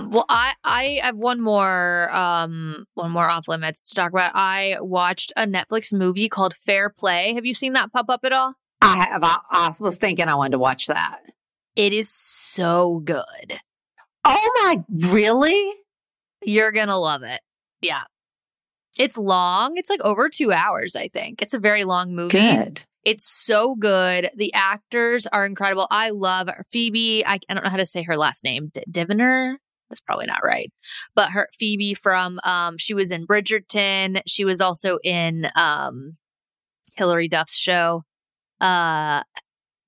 Well, 0.00 0.26
I 0.28 0.54
I 0.64 0.98
have 1.04 1.14
one 1.14 1.40
more 1.40 2.12
um 2.12 2.84
one 2.94 3.12
more 3.12 3.30
off 3.30 3.46
limits 3.46 3.90
to 3.90 3.94
talk 3.94 4.10
about. 4.10 4.32
I 4.34 4.78
watched 4.80 5.32
a 5.36 5.46
Netflix 5.46 5.92
movie 5.92 6.28
called 6.28 6.54
Fair 6.54 6.90
Play. 6.90 7.34
Have 7.34 7.46
you 7.46 7.54
seen 7.54 7.74
that 7.74 7.92
pop 7.92 8.06
up 8.08 8.24
at 8.24 8.32
all? 8.32 8.54
I 8.82 8.96
have. 9.04 9.22
I, 9.22 9.38
I 9.52 9.72
was 9.78 9.98
thinking 9.98 10.26
I 10.26 10.34
wanted 10.34 10.52
to 10.52 10.58
watch 10.58 10.88
that. 10.88 11.20
It 11.76 11.92
is 11.92 12.08
so 12.10 13.00
good. 13.04 13.58
Oh 14.24 14.50
my, 14.62 14.82
really? 15.10 15.72
You're 16.42 16.72
gonna 16.72 16.98
love 16.98 17.22
it. 17.22 17.40
Yeah. 17.80 18.02
It's 18.98 19.18
long. 19.18 19.76
It's 19.76 19.90
like 19.90 20.00
over 20.02 20.28
two 20.28 20.52
hours, 20.52 20.94
I 20.94 21.08
think. 21.08 21.42
It's 21.42 21.54
a 21.54 21.58
very 21.58 21.84
long 21.84 22.14
movie. 22.14 22.38
Good. 22.38 22.82
It's 23.04 23.24
so 23.24 23.74
good. 23.74 24.30
The 24.36 24.54
actors 24.54 25.26
are 25.26 25.44
incredible. 25.44 25.86
I 25.90 26.10
love 26.10 26.48
Phoebe. 26.70 27.24
I, 27.26 27.38
I 27.48 27.54
don't 27.54 27.64
know 27.64 27.70
how 27.70 27.76
to 27.76 27.86
say 27.86 28.02
her 28.04 28.16
last 28.16 28.44
name. 28.44 28.70
D- 28.72 28.84
Diviner? 28.90 29.58
That's 29.90 30.00
probably 30.00 30.26
not 30.26 30.42
right. 30.42 30.72
But 31.14 31.30
her 31.32 31.48
Phoebe 31.58 31.94
from 31.94 32.40
um 32.44 32.78
she 32.78 32.94
was 32.94 33.10
in 33.10 33.26
Bridgerton. 33.26 34.22
She 34.26 34.44
was 34.44 34.60
also 34.60 34.98
in 35.04 35.48
um 35.56 36.16
Hilary 36.92 37.28
Duff's 37.28 37.56
show. 37.56 38.04
Uh 38.60 39.22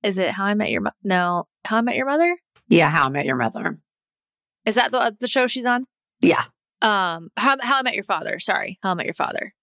Is 0.03 0.17
it 0.17 0.31
How 0.31 0.45
I 0.45 0.53
Met 0.53 0.69
Your 0.69 0.81
Mother? 0.81 0.95
No, 1.03 1.47
How 1.67 1.77
I 1.77 1.81
Met 1.81 1.97
Your 1.97 2.05
Mother. 2.05 2.37
Yeah, 2.69 2.89
How 2.89 3.07
I 3.07 3.09
Met 3.09 3.25
Your 3.25 3.35
Mother. 3.35 3.77
Is 4.65 4.75
that 4.75 4.91
the 4.91 5.15
the 5.19 5.27
show 5.27 5.47
she's 5.47 5.65
on? 5.65 5.85
Yeah. 6.21 6.43
Um, 6.81 7.29
How 7.35 7.57
How 7.59 7.79
I 7.79 7.81
Met 7.83 7.95
Your 7.95 8.05
Father. 8.05 8.39
Sorry, 8.39 8.79
How 8.81 8.91
I 8.91 8.93
Met 8.93 9.05
Your 9.05 9.13
Father. 9.13 9.53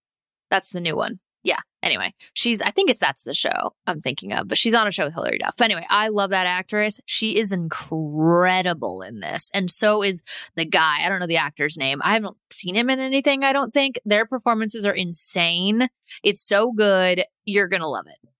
That's 0.51 0.71
the 0.71 0.81
new 0.81 0.97
one. 0.97 1.19
Yeah. 1.43 1.61
Anyway, 1.83 2.13
she's. 2.35 2.61
I 2.61 2.71
think 2.71 2.91
it's 2.91 3.01
that's 3.01 3.23
the 3.23 3.33
show 3.35 3.75
I'm 3.87 4.01
thinking 4.03 4.33
of, 4.33 4.49
but 4.49 4.59
she's 4.59 4.75
on 4.75 4.87
a 4.87 4.91
show 4.91 5.05
with 5.05 5.15
Hilary 5.15 5.39
Duff. 5.39 5.55
But 5.57 5.65
anyway, 5.67 5.87
I 5.89 6.09
love 6.09 6.31
that 6.31 6.47
actress. 6.47 7.01
She 7.07 7.39
is 7.39 7.53
incredible 7.53 9.01
in 9.01 9.21
this, 9.21 9.51
and 9.55 9.71
so 9.71 10.03
is 10.03 10.23
the 10.57 10.65
guy. 10.67 11.05
I 11.05 11.09
don't 11.09 11.21
know 11.21 11.27
the 11.27 11.39
actor's 11.39 11.79
name. 11.79 12.01
I 12.03 12.13
haven't 12.13 12.37
seen 12.51 12.75
him 12.75 12.91
in 12.91 13.01
anything. 13.01 13.45
I 13.45 13.55
don't 13.55 13.73
think 13.73 13.99
their 14.05 14.27
performances 14.27 14.85
are 14.85 14.95
insane. 14.95 15.89
It's 16.23 16.41
so 16.47 16.71
good. 16.73 17.25
You're 17.45 17.69
gonna 17.69 17.89
love 17.89 18.07
it. 18.07 18.31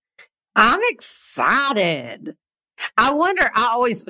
I'm 0.55 0.81
excited. 0.89 2.35
I 2.97 3.13
wonder, 3.13 3.49
I 3.55 3.67
always, 3.71 4.05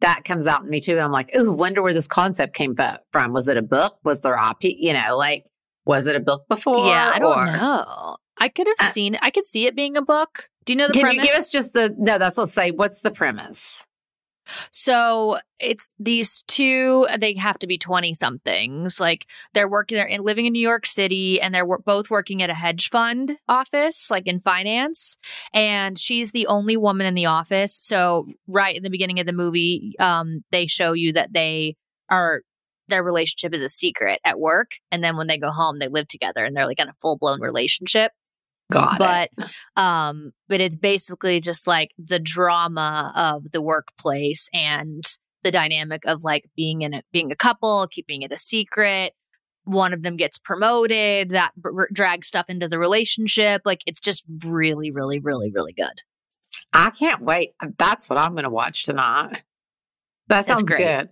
that 0.00 0.24
comes 0.24 0.46
out 0.46 0.62
in 0.62 0.70
me 0.70 0.80
too. 0.80 0.98
I'm 0.98 1.12
like, 1.12 1.34
ooh, 1.36 1.52
wonder 1.52 1.82
where 1.82 1.92
this 1.94 2.08
concept 2.08 2.54
came 2.54 2.74
from. 3.12 3.32
Was 3.32 3.48
it 3.48 3.56
a 3.56 3.62
book? 3.62 3.98
Was 4.04 4.22
there 4.22 4.34
IP? 4.36 4.64
You 4.78 4.92
know, 4.94 5.16
like, 5.16 5.44
was 5.84 6.06
it 6.06 6.16
a 6.16 6.20
book 6.20 6.46
before? 6.48 6.86
Yeah, 6.86 7.12
I 7.14 7.18
don't 7.18 7.38
or- 7.38 7.46
know. 7.46 8.16
I 8.38 8.48
could 8.48 8.68
have 8.68 8.76
Uh, 8.88 8.92
seen. 8.92 9.18
I 9.20 9.30
could 9.30 9.44
see 9.46 9.66
it 9.66 9.74
being 9.74 9.96
a 9.96 10.02
book. 10.02 10.48
Do 10.64 10.72
you 10.72 10.76
know 10.78 10.86
the 10.86 10.92
Can 10.92 11.02
premise? 11.02 11.24
you 11.24 11.30
give 11.30 11.36
us 11.38 11.50
just 11.50 11.72
the, 11.72 11.94
no, 11.98 12.18
that's 12.18 12.36
what 12.36 12.42
I'll 12.42 12.46
say. 12.46 12.70
What's 12.70 13.00
the 13.00 13.10
premise? 13.10 13.84
So 14.70 15.38
it's 15.58 15.92
these 15.98 16.42
two, 16.42 17.06
they 17.18 17.34
have 17.34 17.58
to 17.60 17.66
be 17.66 17.78
20 17.78 18.14
somethings. 18.14 19.00
Like 19.00 19.26
they're 19.54 19.68
working, 19.68 19.96
they're 19.96 20.06
in, 20.06 20.22
living 20.22 20.46
in 20.46 20.52
New 20.52 20.60
York 20.60 20.86
City 20.86 21.40
and 21.40 21.54
they're 21.54 21.66
both 21.78 22.10
working 22.10 22.42
at 22.42 22.50
a 22.50 22.54
hedge 22.54 22.88
fund 22.90 23.38
office, 23.48 24.10
like 24.10 24.26
in 24.26 24.40
finance. 24.40 25.16
And 25.52 25.98
she's 25.98 26.32
the 26.32 26.46
only 26.46 26.76
woman 26.76 27.06
in 27.06 27.14
the 27.14 27.26
office. 27.26 27.78
So 27.80 28.26
right 28.46 28.76
in 28.76 28.82
the 28.82 28.90
beginning 28.90 29.20
of 29.20 29.26
the 29.26 29.32
movie, 29.32 29.94
um, 29.98 30.44
they 30.50 30.66
show 30.66 30.92
you 30.92 31.12
that 31.12 31.32
they 31.32 31.76
are, 32.08 32.42
their 32.88 33.02
relationship 33.02 33.54
is 33.54 33.62
a 33.62 33.68
secret 33.68 34.18
at 34.24 34.40
work. 34.40 34.70
And 34.90 35.04
then 35.04 35.16
when 35.16 35.26
they 35.26 35.38
go 35.38 35.50
home, 35.50 35.78
they 35.78 35.88
live 35.88 36.08
together 36.08 36.44
and 36.44 36.56
they're 36.56 36.66
like 36.66 36.80
in 36.80 36.88
a 36.88 36.94
full 36.94 37.18
blown 37.18 37.40
relationship 37.40 38.12
Got 38.70 39.00
it. 39.00 39.30
but 39.36 39.50
um 39.82 40.32
but 40.48 40.60
it's 40.60 40.76
basically 40.76 41.40
just 41.40 41.66
like 41.66 41.92
the 41.98 42.18
drama 42.18 43.12
of 43.14 43.50
the 43.52 43.62
workplace 43.62 44.48
and 44.52 45.02
the 45.42 45.50
dynamic 45.50 46.02
of 46.04 46.24
like 46.24 46.44
being 46.56 46.82
in 46.82 46.94
a 46.94 47.02
being 47.12 47.32
a 47.32 47.36
couple 47.36 47.86
keeping 47.90 48.22
it 48.22 48.32
a 48.32 48.38
secret 48.38 49.12
one 49.64 49.92
of 49.92 50.02
them 50.02 50.16
gets 50.16 50.38
promoted 50.38 51.30
that 51.30 51.52
b- 51.62 51.70
drags 51.92 52.26
stuff 52.26 52.46
into 52.48 52.68
the 52.68 52.78
relationship 52.78 53.62
like 53.64 53.80
it's 53.86 54.00
just 54.00 54.24
really 54.44 54.90
really 54.90 55.18
really 55.18 55.50
really 55.50 55.72
good 55.72 56.02
I 56.72 56.90
can't 56.90 57.22
wait. 57.22 57.52
That's 57.78 58.08
what 58.08 58.18
I'm 58.18 58.32
going 58.32 58.44
to 58.44 58.50
watch 58.50 58.84
tonight. 58.84 59.42
That 60.28 60.44
sounds 60.44 60.64
great. 60.64 60.78
good. 60.78 61.08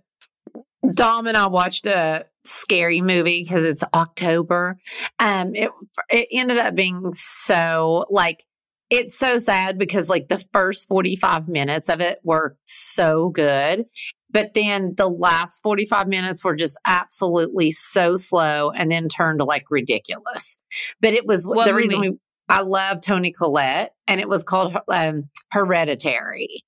Dom 0.93 1.27
and 1.27 1.37
I 1.37 1.47
watched 1.47 1.85
a 1.85 2.25
scary 2.43 3.01
movie 3.01 3.43
because 3.43 3.63
it's 3.63 3.83
October. 3.93 4.77
Um, 5.19 5.55
it 5.55 5.71
it 6.09 6.27
ended 6.31 6.57
up 6.57 6.75
being 6.75 7.13
so 7.13 8.05
like 8.09 8.45
it's 8.89 9.17
so 9.17 9.37
sad 9.37 9.77
because 9.77 10.09
like 10.09 10.29
the 10.29 10.43
first 10.53 10.87
45 10.87 11.47
minutes 11.49 11.89
of 11.89 11.99
it 11.99 12.19
were 12.23 12.57
so 12.65 13.29
good. 13.29 13.85
But 14.29 14.53
then 14.53 14.93
the 14.95 15.09
last 15.09 15.61
45 15.63 16.07
minutes 16.07 16.43
were 16.43 16.55
just 16.55 16.77
absolutely 16.85 17.71
so 17.71 18.17
slow 18.17 18.71
and 18.71 18.91
then 18.91 19.07
turned 19.07 19.39
like 19.39 19.65
ridiculous. 19.69 20.57
But 21.01 21.13
it 21.13 21.25
was 21.25 21.47
What 21.47 21.65
the 21.65 21.73
reason 21.73 22.01
we, 22.01 22.17
I 22.49 22.61
love 22.61 23.01
Toni 23.01 23.31
Collette 23.31 23.93
and 24.05 24.19
it 24.19 24.27
was 24.27 24.43
called 24.43 24.77
um, 24.89 25.29
Hereditary. 25.49 26.63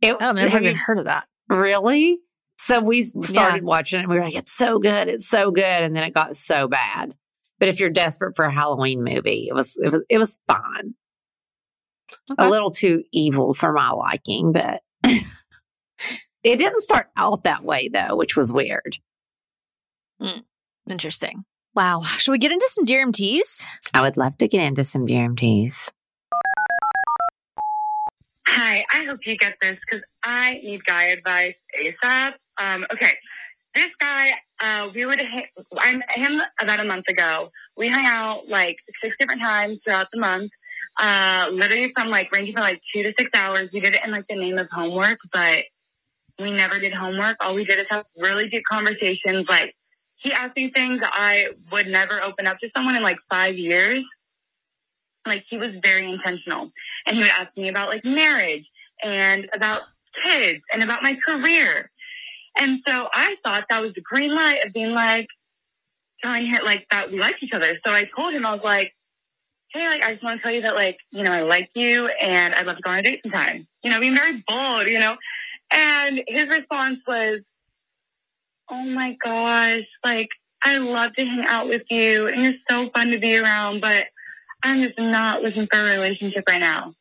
It, 0.00 0.16
i've 0.20 0.36
never 0.36 0.60
even 0.60 0.76
heard 0.76 0.98
of 0.98 1.06
that 1.06 1.26
really? 1.48 2.18
So 2.58 2.80
we 2.80 3.00
s- 3.00 3.12
started 3.22 3.62
watching 3.62 4.00
it 4.00 4.02
and 4.02 4.10
we 4.10 4.16
were 4.16 4.24
like, 4.24 4.36
it's 4.36 4.52
so 4.52 4.78
good. 4.78 5.08
It's 5.08 5.28
so 5.28 5.50
good. 5.50 5.62
And 5.82 5.94
then 5.94 6.04
it 6.04 6.14
got 6.14 6.36
so 6.36 6.68
bad. 6.68 7.14
But 7.58 7.68
if 7.68 7.80
you're 7.80 7.90
desperate 7.90 8.36
for 8.36 8.44
a 8.44 8.52
Halloween 8.52 9.02
movie, 9.02 9.46
it 9.48 9.54
was, 9.54 9.76
it 9.76 9.90
was, 9.90 10.04
it 10.08 10.18
was 10.18 10.38
fine. 10.46 10.94
Okay. 12.30 12.46
A 12.46 12.48
little 12.48 12.70
too 12.70 13.02
evil 13.12 13.54
for 13.54 13.72
my 13.72 13.90
liking, 13.90 14.52
but 14.52 14.80
it 15.04 16.58
didn't 16.58 16.80
start 16.80 17.08
out 17.16 17.44
that 17.44 17.64
way 17.64 17.88
though, 17.88 18.16
which 18.16 18.36
was 18.36 18.52
weird. 18.52 18.98
Mm, 20.20 20.42
interesting 20.90 21.44
wow 21.78 22.02
should 22.02 22.32
we 22.32 22.38
get 22.38 22.50
into 22.50 22.66
some 22.70 22.84
DRMTs? 22.84 23.64
I 23.94 24.02
would 24.02 24.16
love 24.16 24.36
to 24.38 24.48
get 24.48 24.66
into 24.66 24.82
some 24.82 25.06
DMTs. 25.06 25.90
Hi, 28.48 28.84
I 28.92 29.04
hope 29.04 29.20
you 29.24 29.36
get 29.36 29.54
this 29.62 29.76
because 29.88 30.04
I 30.24 30.54
need 30.54 30.84
guy 30.84 31.04
advice 31.04 31.54
ASAP. 31.80 32.32
Um, 32.58 32.86
okay, 32.92 33.14
this 33.74 33.88
guy, 34.00 34.32
uh, 34.60 34.88
we 34.94 35.06
would, 35.06 35.20
I 35.78 35.92
met 35.92 36.10
him 36.10 36.40
about 36.60 36.80
a 36.80 36.84
month 36.84 37.06
ago. 37.08 37.50
We 37.76 37.88
hung 37.88 38.06
out 38.06 38.48
like 38.48 38.76
six 39.02 39.16
different 39.18 39.40
times 39.40 39.78
throughout 39.84 40.08
the 40.12 40.18
month, 40.18 40.50
uh, 40.98 41.48
literally 41.52 41.92
from 41.94 42.08
like 42.08 42.32
ranging 42.32 42.54
from 42.54 42.62
like 42.62 42.80
two 42.94 43.02
to 43.02 43.12
six 43.18 43.30
hours. 43.34 43.68
We 43.72 43.80
did 43.80 43.94
it 43.94 44.00
in 44.04 44.10
like 44.10 44.26
the 44.28 44.36
name 44.36 44.58
of 44.58 44.68
homework, 44.70 45.18
but 45.32 45.64
we 46.38 46.50
never 46.50 46.78
did 46.78 46.92
homework. 46.92 47.36
All 47.40 47.54
we 47.54 47.64
did 47.64 47.78
is 47.78 47.86
have 47.90 48.04
really 48.16 48.48
deep 48.48 48.64
conversations. 48.70 49.46
Like 49.48 49.74
he 50.16 50.32
asked 50.32 50.56
me 50.56 50.70
things 50.74 51.00
I 51.04 51.48
would 51.70 51.86
never 51.86 52.22
open 52.22 52.46
up 52.46 52.58
to 52.60 52.68
someone 52.76 52.96
in 52.96 53.02
like 53.02 53.18
five 53.30 53.56
years. 53.56 54.02
Like 55.26 55.44
he 55.48 55.58
was 55.58 55.70
very 55.82 56.10
intentional 56.10 56.70
and 57.06 57.16
he 57.16 57.22
would 57.22 57.30
ask 57.30 57.56
me 57.56 57.68
about 57.68 57.88
like 57.88 58.04
marriage 58.04 58.64
and 59.02 59.48
about 59.54 59.82
kids 60.24 60.60
and 60.72 60.82
about 60.82 61.02
my 61.02 61.16
career. 61.24 61.90
And 62.58 62.80
so 62.86 63.08
I 63.12 63.36
thought 63.44 63.64
that 63.70 63.80
was 63.80 63.92
the 63.94 64.00
green 64.00 64.34
light 64.34 64.64
of 64.64 64.72
being 64.72 64.90
like, 64.90 65.28
telling 66.22 66.46
her 66.46 66.62
like 66.64 66.86
that 66.90 67.10
we 67.10 67.20
liked 67.20 67.42
each 67.42 67.52
other. 67.52 67.78
So 67.86 67.92
I 67.92 68.04
told 68.16 68.34
him, 68.34 68.44
I 68.44 68.52
was 68.52 68.64
like, 68.64 68.92
hey, 69.72 69.86
like, 69.88 70.02
I 70.02 70.12
just 70.12 70.24
want 70.24 70.40
to 70.40 70.42
tell 70.42 70.52
you 70.52 70.62
that, 70.62 70.74
like, 70.74 70.98
you 71.10 71.22
know, 71.22 71.32
I 71.32 71.42
like 71.42 71.70
you 71.74 72.06
and 72.06 72.54
I'd 72.54 72.66
love 72.66 72.76
to 72.76 72.82
go 72.82 72.90
on 72.90 72.98
a 72.98 73.02
date 73.02 73.20
sometime. 73.22 73.66
You 73.82 73.90
know, 73.90 74.00
being 74.00 74.16
very 74.16 74.42
bold, 74.46 74.86
you 74.88 74.98
know. 74.98 75.16
And 75.70 76.22
his 76.26 76.48
response 76.48 76.98
was, 77.06 77.40
oh 78.70 78.84
my 78.84 79.16
gosh, 79.22 79.84
like, 80.04 80.28
I 80.62 80.78
love 80.78 81.12
to 81.14 81.24
hang 81.24 81.44
out 81.46 81.68
with 81.68 81.82
you 81.90 82.26
and 82.26 82.42
you're 82.42 82.54
so 82.68 82.90
fun 82.94 83.08
to 83.08 83.18
be 83.18 83.36
around, 83.36 83.80
but 83.80 84.06
I'm 84.62 84.82
just 84.82 84.98
not 84.98 85.42
looking 85.42 85.68
for 85.70 85.78
a 85.78 85.84
relationship 85.84 86.44
right 86.48 86.60
now. 86.60 86.94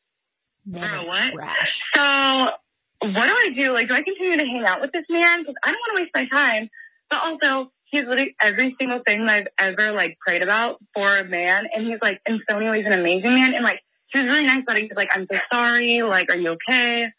Man, 0.65 1.07
what? 1.07 1.33
trash 1.33 1.89
So 1.95 2.49
what 2.99 3.27
do 3.27 3.33
I 3.33 3.49
do? 3.55 3.73
Like, 3.73 3.87
do 3.87 3.93
I 3.93 4.01
continue 4.01 4.37
to 4.37 4.45
hang 4.45 4.65
out 4.65 4.81
with 4.81 4.91
this 4.91 5.05
man? 5.09 5.41
Because 5.41 5.55
I 5.63 5.71
don't 5.71 5.79
want 5.79 5.97
to 5.97 6.03
waste 6.03 6.15
my 6.15 6.27
time. 6.27 6.69
But 7.09 7.21
also, 7.23 7.71
he's 7.85 8.03
literally 8.03 8.35
every 8.41 8.75
single 8.79 9.01
thing 9.05 9.25
that 9.27 9.51
I've 9.59 9.75
ever 9.77 9.93
like 9.93 10.17
prayed 10.25 10.43
about 10.43 10.77
for 10.93 11.17
a 11.17 11.23
man, 11.23 11.67
and 11.73 11.85
he's 11.85 11.99
like 12.01 12.21
so 12.27 12.57
many 12.57 12.69
ways 12.69 12.85
an 12.85 12.93
amazing 12.93 13.33
man. 13.33 13.53
And 13.53 13.63
like, 13.63 13.81
he 14.11 14.19
was 14.19 14.29
really 14.29 14.45
nice 14.45 14.63
about 14.63 14.77
it. 14.77 14.83
He's 14.83 14.91
like, 14.95 15.09
"I'm 15.15 15.27
so 15.31 15.39
sorry. 15.51 16.01
Like, 16.01 16.31
are 16.31 16.37
you 16.37 16.57
okay?" 16.69 17.11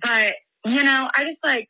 But 0.00 0.34
you 0.64 0.82
know, 0.82 1.08
I 1.14 1.24
just 1.24 1.38
like 1.42 1.68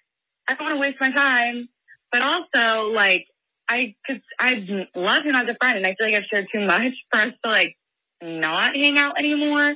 I 0.48 0.54
don't 0.54 0.64
want 0.64 0.74
to 0.74 0.80
waste 0.80 1.00
my 1.00 1.12
time. 1.12 1.68
But 2.10 2.22
also, 2.22 2.88
like, 2.88 3.26
I 3.68 3.94
could 4.06 4.22
I 4.38 4.86
love 4.94 5.24
him 5.24 5.34
as 5.34 5.48
a 5.48 5.56
friend, 5.60 5.78
and 5.78 5.86
I 5.86 5.94
feel 5.98 6.10
like 6.10 6.14
I've 6.14 6.28
shared 6.32 6.48
too 6.52 6.64
much 6.66 6.92
for 7.10 7.20
us 7.20 7.32
to 7.44 7.50
like 7.50 7.76
not 8.22 8.76
hang 8.76 8.98
out 8.98 9.18
anymore. 9.18 9.74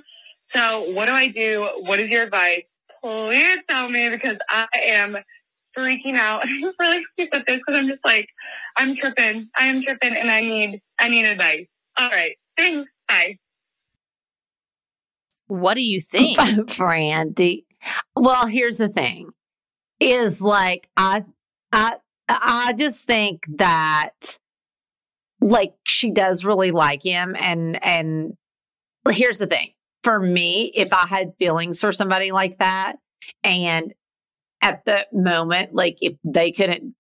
So 0.54 0.90
what 0.90 1.06
do 1.06 1.12
I 1.12 1.28
do? 1.28 1.66
What 1.80 2.00
is 2.00 2.10
your 2.10 2.24
advice? 2.24 2.64
Please 3.02 3.58
tell 3.68 3.88
me 3.88 4.08
because 4.10 4.36
I 4.48 4.66
am 4.82 5.16
freaking 5.76 6.16
out. 6.16 6.42
I'm 6.46 6.72
really 6.78 7.02
sick 7.18 7.30
with 7.32 7.46
this 7.46 7.56
because 7.56 7.80
I'm 7.80 7.88
just 7.88 8.04
like, 8.04 8.28
I'm 8.76 8.96
tripping. 8.96 9.48
I 9.56 9.66
am 9.66 9.82
tripping 9.82 10.14
and 10.14 10.30
I 10.30 10.40
need, 10.40 10.80
I 10.98 11.08
need 11.08 11.26
advice. 11.26 11.66
All 11.98 12.08
right. 12.08 12.36
Thanks. 12.56 12.88
Bye. 13.08 13.36
what 15.48 15.74
do 15.74 15.82
you 15.82 16.00
think 16.00 16.38
Brandi. 16.38 17.64
Well, 18.16 18.46
here's 18.46 18.78
the 18.78 18.88
thing 18.88 19.30
is 20.00 20.40
like 20.40 20.88
I 20.96 21.24
I 21.72 21.96
I 22.28 22.72
just 22.76 23.04
think 23.04 23.44
that 23.56 24.38
like 25.40 25.74
she 25.84 26.10
does 26.10 26.44
really 26.44 26.70
like 26.70 27.02
him 27.02 27.36
and 27.38 27.82
and 27.84 28.36
here's 29.10 29.38
the 29.38 29.46
thing. 29.46 29.70
For 30.02 30.18
me, 30.18 30.72
if 30.74 30.92
I 30.92 31.06
had 31.06 31.34
feelings 31.38 31.80
for 31.80 31.92
somebody 31.92 32.32
like 32.32 32.58
that 32.58 32.96
and 33.44 33.94
at 34.62 34.84
the 34.84 35.06
moment 35.12 35.74
like 35.74 35.98
if 36.00 36.14
they 36.24 36.52
couldn't 36.52 36.94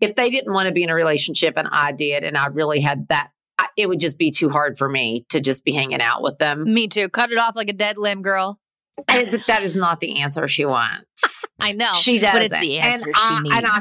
if 0.00 0.14
they 0.14 0.30
didn't 0.30 0.52
want 0.52 0.66
to 0.66 0.72
be 0.72 0.82
in 0.82 0.90
a 0.90 0.94
relationship 0.94 1.54
and 1.56 1.68
I 1.70 1.92
did 1.92 2.24
and 2.24 2.36
I 2.36 2.46
really 2.46 2.80
had 2.80 3.08
that 3.08 3.30
I, 3.58 3.68
it 3.76 3.88
would 3.88 4.00
just 4.00 4.18
be 4.18 4.32
too 4.32 4.50
hard 4.50 4.76
for 4.76 4.88
me 4.88 5.26
to 5.30 5.40
just 5.40 5.64
be 5.64 5.72
hanging 5.72 6.00
out 6.00 6.22
with 6.22 6.38
them. 6.38 6.64
me 6.64 6.88
too 6.88 7.08
cut 7.08 7.30
it 7.30 7.38
off 7.38 7.56
like 7.56 7.68
a 7.68 7.74
dead 7.74 7.96
limb 7.98 8.22
girl 8.22 8.58
eh, 9.08 9.26
And 9.30 9.42
that 9.46 9.62
is 9.62 9.76
not 9.76 10.00
the 10.00 10.20
answer 10.22 10.46
she 10.48 10.64
wants. 10.64 11.44
i 11.60 11.72
know 11.72 11.92
She 11.94 12.18
does 12.18 12.32
but 12.32 12.42
it's 12.42 12.60
the 12.60 12.78
answer 12.78 13.06
and 13.06 13.16
she 13.16 13.22
I, 13.22 13.40
needs 13.40 13.56
And 13.56 13.66
I, 13.66 13.80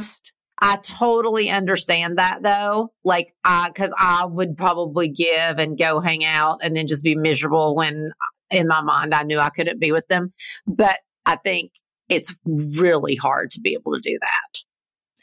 I 0.73 0.77
totally 0.77 1.49
understand 1.49 2.19
that 2.19 2.41
though. 2.41 2.93
Like, 3.03 3.33
I, 3.43 3.71
cause 3.75 3.93
I 3.97 4.25
would 4.25 4.55
probably 4.55 5.09
give 5.09 5.57
and 5.57 5.77
go 5.77 5.99
hang 5.99 6.23
out 6.23 6.59
and 6.61 6.73
then 6.73 6.87
just 6.87 7.03
be 7.03 7.15
miserable 7.15 7.75
when 7.75 8.13
in 8.53 8.67
my 8.67 8.81
mind, 8.81 9.13
I 9.13 9.23
knew 9.23 9.39
I 9.39 9.49
couldn't 9.49 9.79
be 9.79 9.91
with 9.91 10.07
them. 10.07 10.33
But 10.65 10.97
I 11.25 11.35
think 11.37 11.71
it's 12.09 12.35
really 12.45 13.15
hard 13.15 13.51
to 13.51 13.61
be 13.61 13.73
able 13.73 13.93
to 13.93 13.99
do 13.99 14.17
that. 14.19 14.63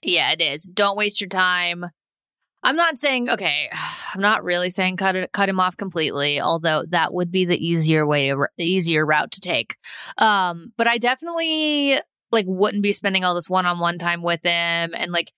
Yeah, 0.02 0.32
it 0.32 0.40
is. 0.40 0.64
Don't 0.64 0.96
waste 0.96 1.20
your 1.20 1.28
time. 1.28 1.86
I'm 2.62 2.76
not 2.76 2.98
saying 2.98 3.30
okay. 3.30 3.70
I'm 4.14 4.20
not 4.20 4.42
really 4.42 4.70
saying 4.70 4.96
cut 4.96 5.14
it, 5.14 5.32
cut 5.32 5.48
him 5.48 5.60
off 5.60 5.76
completely, 5.76 6.40
although 6.40 6.84
that 6.88 7.14
would 7.14 7.30
be 7.30 7.44
the 7.44 7.64
easier 7.64 8.04
way, 8.04 8.32
the 8.32 8.64
easier 8.64 9.06
route 9.06 9.30
to 9.32 9.40
take. 9.40 9.76
Um, 10.18 10.72
but 10.76 10.88
I 10.88 10.98
definitely 10.98 12.00
like 12.32 12.46
wouldn't 12.48 12.82
be 12.82 12.92
spending 12.92 13.24
all 13.24 13.34
this 13.34 13.48
one-on-one 13.48 13.98
time 13.98 14.22
with 14.22 14.42
him, 14.42 14.94
and 14.94 15.12
like 15.12 15.32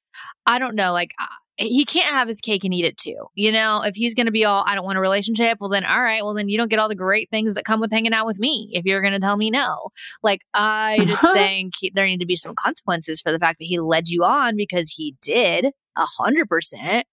I 0.46 0.58
don't 0.58 0.74
know, 0.74 0.92
like 0.92 1.12
he 1.58 1.84
can't 1.84 2.08
have 2.08 2.28
his 2.28 2.40
cake 2.40 2.64
and 2.64 2.72
eat 2.72 2.84
it 2.84 2.96
too. 2.96 3.26
You 3.34 3.52
know, 3.52 3.82
if 3.84 3.94
he's 3.94 4.14
going 4.14 4.26
to 4.26 4.32
be 4.32 4.44
all, 4.44 4.64
I 4.66 4.74
don't 4.74 4.84
want 4.84 4.98
a 4.98 5.02
relationship, 5.02 5.58
well, 5.60 5.68
then, 5.68 5.84
all 5.84 6.00
right, 6.00 6.22
well, 6.22 6.34
then 6.34 6.48
you 6.48 6.56
don't 6.56 6.68
get 6.68 6.78
all 6.78 6.88
the 6.88 6.94
great 6.94 7.30
things 7.30 7.54
that 7.54 7.64
come 7.64 7.80
with 7.80 7.92
hanging 7.92 8.14
out 8.14 8.26
with 8.26 8.38
me 8.38 8.70
if 8.72 8.84
you're 8.84 9.02
going 9.02 9.12
to 9.12 9.20
tell 9.20 9.36
me 9.36 9.50
no. 9.50 9.90
Like, 10.22 10.40
I 10.54 10.98
just 11.06 11.22
think 11.32 11.74
he, 11.78 11.92
there 11.94 12.06
need 12.06 12.20
to 12.20 12.26
be 12.26 12.36
some 12.36 12.54
consequences 12.54 13.20
for 13.20 13.32
the 13.32 13.38
fact 13.38 13.58
that 13.58 13.66
he 13.66 13.78
led 13.78 14.08
you 14.08 14.24
on 14.24 14.56
because 14.56 14.90
he 14.90 15.14
did 15.20 15.66
a 15.96 16.06
hundred 16.18 16.48
percent. 16.48 17.06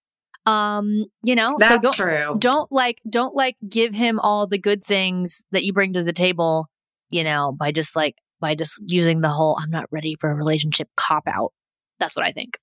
Um, 0.45 1.05
you 1.21 1.35
know, 1.35 1.55
that's 1.59 1.75
so 1.75 1.81
don't, 1.81 1.95
true. 1.95 2.37
Don't 2.39 2.71
like, 2.71 2.97
don't 3.07 3.35
like 3.35 3.57
give 3.67 3.93
him 3.93 4.19
all 4.19 4.47
the 4.47 4.57
good 4.57 4.83
things 4.83 5.41
that 5.51 5.63
you 5.63 5.73
bring 5.73 5.93
to 5.93 6.03
the 6.03 6.13
table, 6.13 6.67
you 7.09 7.23
know, 7.23 7.51
by 7.51 7.71
just 7.71 7.95
like, 7.95 8.15
by 8.39 8.55
just 8.55 8.81
using 8.85 9.19
the 9.19 9.29
whole, 9.29 9.57
I'm 9.61 9.69
not 9.69 9.85
ready 9.91 10.15
for 10.19 10.31
a 10.31 10.35
relationship 10.35 10.87
cop 10.95 11.23
out. 11.27 11.51
That's 11.99 12.15
what 12.15 12.25
I 12.25 12.31
think. 12.31 12.57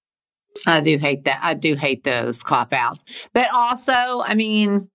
I 0.66 0.80
do 0.80 0.98
hate 0.98 1.24
that. 1.24 1.40
I 1.42 1.54
do 1.54 1.74
hate 1.74 2.04
those 2.04 2.42
cop 2.42 2.72
outs. 2.72 3.28
But 3.32 3.50
also, 3.52 3.92
I 3.92 4.34
mean, 4.34 4.88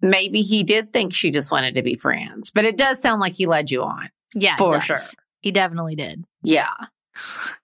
maybe 0.00 0.42
he 0.42 0.62
did 0.62 0.92
think 0.92 1.12
she 1.12 1.30
just 1.30 1.50
wanted 1.50 1.74
to 1.76 1.82
be 1.82 1.94
friends, 1.94 2.50
but 2.50 2.64
it 2.64 2.76
does 2.76 3.00
sound 3.00 3.20
like 3.20 3.34
he 3.34 3.46
led 3.46 3.70
you 3.70 3.82
on. 3.82 4.10
Yeah, 4.34 4.56
for 4.56 4.80
sure. 4.80 4.96
He 5.40 5.52
definitely 5.52 5.94
did. 5.94 6.24
Yeah. 6.42 6.72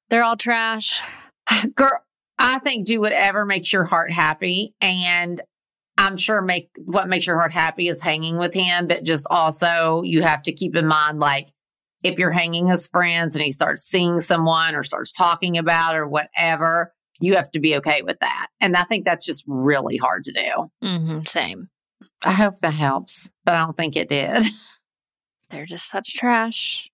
They're 0.08 0.24
all 0.24 0.36
trash. 0.36 1.02
Girl, 1.74 2.00
I 2.38 2.58
think 2.60 2.86
do 2.86 3.00
whatever 3.00 3.44
makes 3.44 3.72
your 3.72 3.84
heart 3.84 4.12
happy. 4.12 4.72
And 4.80 5.40
I'm 5.98 6.16
sure 6.16 6.40
make 6.40 6.70
what 6.84 7.08
makes 7.08 7.26
your 7.26 7.38
heart 7.38 7.52
happy 7.52 7.88
is 7.88 8.00
hanging 8.00 8.38
with 8.38 8.54
him, 8.54 8.86
but 8.86 9.04
just 9.04 9.26
also 9.28 10.02
you 10.02 10.22
have 10.22 10.42
to 10.44 10.52
keep 10.52 10.74
in 10.74 10.86
mind 10.86 11.20
like 11.20 11.48
if 12.02 12.18
you're 12.18 12.30
hanging 12.30 12.70
as 12.70 12.86
friends 12.86 13.34
and 13.34 13.44
he 13.44 13.52
starts 13.52 13.82
seeing 13.82 14.20
someone 14.20 14.74
or 14.74 14.82
starts 14.82 15.12
talking 15.12 15.58
about 15.58 15.96
or 15.96 16.06
whatever, 16.08 16.92
you 17.20 17.36
have 17.36 17.50
to 17.52 17.60
be 17.60 17.76
okay 17.76 18.02
with 18.02 18.18
that. 18.20 18.48
And 18.60 18.76
I 18.76 18.84
think 18.84 19.04
that's 19.04 19.26
just 19.26 19.44
really 19.46 19.96
hard 19.96 20.24
to 20.24 20.32
do. 20.32 20.70
Mm-hmm, 20.86 21.20
same. 21.26 21.68
I 22.24 22.32
hope 22.32 22.58
that 22.60 22.74
helps, 22.74 23.30
but 23.44 23.54
I 23.54 23.64
don't 23.64 23.76
think 23.76 23.96
it 23.96 24.08
did. 24.08 24.44
They're 25.50 25.66
just 25.66 25.88
such 25.88 26.14
trash. 26.14 26.90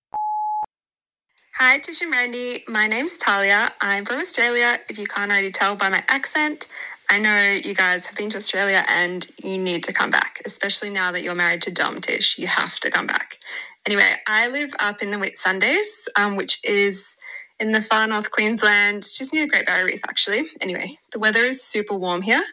Hi, 1.58 1.78
Tish 1.78 2.02
and 2.02 2.12
Brandi. 2.12 2.68
My 2.68 2.86
name's 2.86 3.16
Talia. 3.16 3.70
I'm 3.80 4.04
from 4.04 4.16
Australia. 4.20 4.78
If 4.90 4.98
you 4.98 5.06
can't 5.06 5.30
already 5.30 5.50
tell 5.50 5.74
by 5.74 5.88
my 5.88 6.02
accent, 6.08 6.66
I 7.08 7.18
know 7.18 7.58
you 7.64 7.74
guys 7.74 8.04
have 8.06 8.16
been 8.16 8.28
to 8.30 8.36
Australia 8.36 8.84
and 8.88 9.26
you 9.42 9.56
need 9.56 9.84
to 9.84 9.92
come 9.92 10.10
back, 10.10 10.40
especially 10.44 10.90
now 10.90 11.12
that 11.12 11.22
you're 11.22 11.34
married 11.34 11.62
to 11.62 11.72
Dom 11.72 12.00
Tish. 12.00 12.38
You 12.38 12.46
have 12.46 12.78
to 12.80 12.90
come 12.90 13.06
back. 13.06 13.38
Anyway, 13.86 14.10
I 14.26 14.48
live 14.48 14.74
up 14.80 15.00
in 15.00 15.12
the 15.12 15.16
Whitsundays, 15.16 16.08
um, 16.16 16.34
which 16.34 16.58
is 16.64 17.16
in 17.60 17.70
the 17.70 17.80
far 17.80 18.06
north 18.08 18.32
Queensland, 18.32 19.04
just 19.04 19.32
near 19.32 19.44
the 19.44 19.50
Great 19.50 19.66
Barrier 19.66 19.86
Reef, 19.86 20.00
actually. 20.08 20.50
Anyway, 20.60 20.98
the 21.12 21.20
weather 21.20 21.44
is 21.44 21.62
super 21.62 21.94
warm 21.94 22.22
here. 22.22 22.44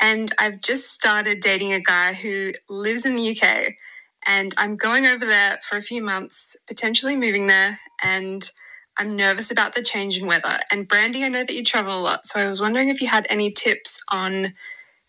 And 0.00 0.32
I've 0.38 0.62
just 0.62 0.90
started 0.90 1.40
dating 1.40 1.74
a 1.74 1.80
guy 1.80 2.14
who 2.14 2.52
lives 2.70 3.04
in 3.04 3.14
the 3.14 3.30
UK. 3.38 3.74
And 4.26 4.54
I'm 4.56 4.76
going 4.76 5.06
over 5.06 5.26
there 5.26 5.58
for 5.62 5.76
a 5.76 5.82
few 5.82 6.02
months, 6.02 6.56
potentially 6.66 7.14
moving 7.14 7.46
there. 7.46 7.78
And 8.02 8.50
I'm 8.98 9.16
nervous 9.16 9.50
about 9.50 9.74
the 9.74 9.82
change 9.82 10.18
in 10.18 10.26
weather. 10.26 10.56
And 10.72 10.88
Brandi, 10.88 11.24
I 11.24 11.28
know 11.28 11.44
that 11.44 11.52
you 11.52 11.62
travel 11.62 11.98
a 11.98 12.00
lot. 12.00 12.26
So 12.26 12.40
I 12.40 12.48
was 12.48 12.60
wondering 12.60 12.88
if 12.88 13.02
you 13.02 13.08
had 13.08 13.26
any 13.28 13.50
tips 13.52 14.02
on 14.10 14.54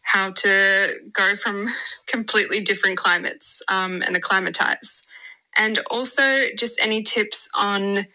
how 0.02 0.32
to 0.32 0.96
go 1.14 1.36
from 1.36 1.68
completely 2.08 2.60
different 2.60 2.98
climates 2.98 3.62
um, 3.70 4.02
and 4.02 4.18
acclimatize. 4.18 5.04
And 5.58 5.80
also, 5.90 6.48
just 6.58 6.80
any 6.82 7.04
tips 7.04 7.50
on 7.58 8.08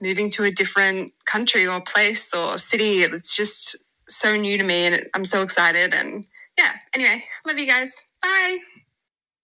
moving 0.00 0.30
to 0.30 0.44
a 0.44 0.50
different 0.50 1.12
country 1.26 1.66
or 1.66 1.80
place 1.80 2.32
or 2.34 2.58
city. 2.58 2.98
It's 3.00 3.36
just 3.36 3.76
so 4.08 4.36
new 4.36 4.56
to 4.56 4.64
me 4.64 4.86
and 4.86 5.02
I'm 5.14 5.24
so 5.24 5.42
excited. 5.42 5.94
And 5.94 6.24
yeah, 6.58 6.72
anyway, 6.94 7.24
love 7.46 7.58
you 7.58 7.66
guys. 7.66 8.06
Bye. 8.22 8.58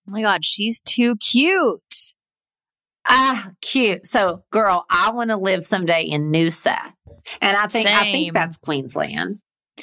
Oh 0.07 0.11
my 0.11 0.23
God, 0.23 0.45
she's 0.45 0.81
too 0.81 1.17
cute. 1.17 1.81
Ah, 3.07 3.51
cute. 3.61 4.07
So, 4.07 4.45
girl, 4.51 4.87
I 4.89 5.11
want 5.11 5.31
to 5.31 5.37
live 5.37 5.67
someday 5.67 6.03
in 6.05 6.33
Noosa. 6.33 6.79
And 7.41 7.57
I 7.57 7.67
think 7.67 7.87
Same. 7.87 7.97
I 7.97 8.13
think 8.13 8.33
that's 8.33 8.57
Queensland. 8.57 9.37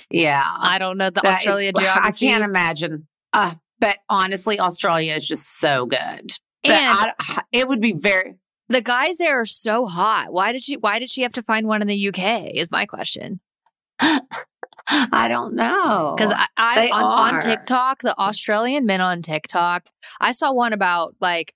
Yeah. 0.10 0.44
I 0.46 0.80
don't 0.80 0.98
know 0.98 1.10
the 1.10 1.22
That 1.22 1.38
Australia 1.38 1.72
is- 1.76 1.80
geography. 1.84 2.08
I 2.08 2.12
can't 2.12 2.44
imagine. 2.44 3.08
Uh, 3.34 3.54
but 3.80 3.98
honestly, 4.10 4.60
Australia 4.60 5.14
is 5.14 5.28
just 5.28 5.60
so 5.60 5.86
good. 5.86 6.34
But 6.64 6.74
And 6.74 7.12
I, 7.20 7.42
it 7.52 7.68
would 7.68 7.82
be 7.82 7.96
very 7.98 8.36
the 8.72 8.82
guys 8.82 9.18
there 9.18 9.42
are 9.42 9.46
so 9.46 9.86
hot. 9.86 10.32
Why 10.32 10.54
did 10.54 10.64
she? 10.64 10.78
Why 10.78 11.00
did 11.00 11.12
she 11.12 11.24
have 11.24 11.34
to 11.34 11.44
find 11.44 11.68
one 11.68 11.82
in 11.82 11.88
the 11.88 12.08
UK? 12.08 12.52
Is 12.54 12.72
my 12.72 12.86
question. 12.86 13.40
I 14.00 15.28
don't 15.28 15.56
know. 15.56 16.16
Because 16.18 16.32
I, 16.32 16.48
I 16.58 16.90
on, 16.90 17.36
on. 17.36 17.42
TikTok, 17.42 18.02
the 18.02 18.18
Australian 18.18 18.86
men 18.86 19.02
on 19.02 19.22
TikTok, 19.22 19.86
I 20.20 20.32
saw 20.32 20.54
one 20.54 20.74
about 20.74 21.16
like 21.22 21.54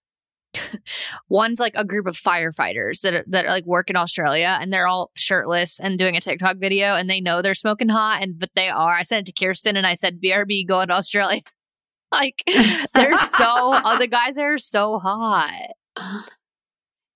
one's 1.30 1.60
like 1.60 1.74
a 1.76 1.86
group 1.86 2.06
of 2.06 2.16
firefighters 2.16 3.02
that 3.02 3.14
are, 3.14 3.26
that 3.28 3.46
are 3.46 3.52
like 3.52 3.66
work 3.66 3.90
in 3.90 3.96
Australia 3.96 4.58
and 4.62 4.72
they're 4.72 4.88
all 4.88 5.12
shirtless 5.16 5.80
and 5.80 6.00
doing 6.00 6.16
a 6.16 6.22
TikTok 6.22 6.58
video 6.58 6.96
and 6.96 7.10
they 7.10 7.20
know 7.20 7.42
they're 7.42 7.56
smoking 7.56 7.90
hot 7.90 8.22
and 8.22 8.38
but 8.38 8.52
they 8.56 8.70
are. 8.70 8.94
I 8.94 9.04
sent 9.04 9.28
it 9.28 9.34
to 9.34 9.46
Kirsten 9.46 9.78
and 9.78 9.88
I 9.88 9.96
said, 9.96 10.22
"BRB, 10.22 10.68
going 10.68 10.90
to 10.90 10.94
Australia." 10.94 11.42
like 12.20 12.42
they're 12.94 13.18
so. 13.18 13.46
oh, 13.48 13.98
the 14.00 14.08
guys 14.08 14.38
are 14.38 14.58
so 14.58 15.00
hot. 15.00 15.52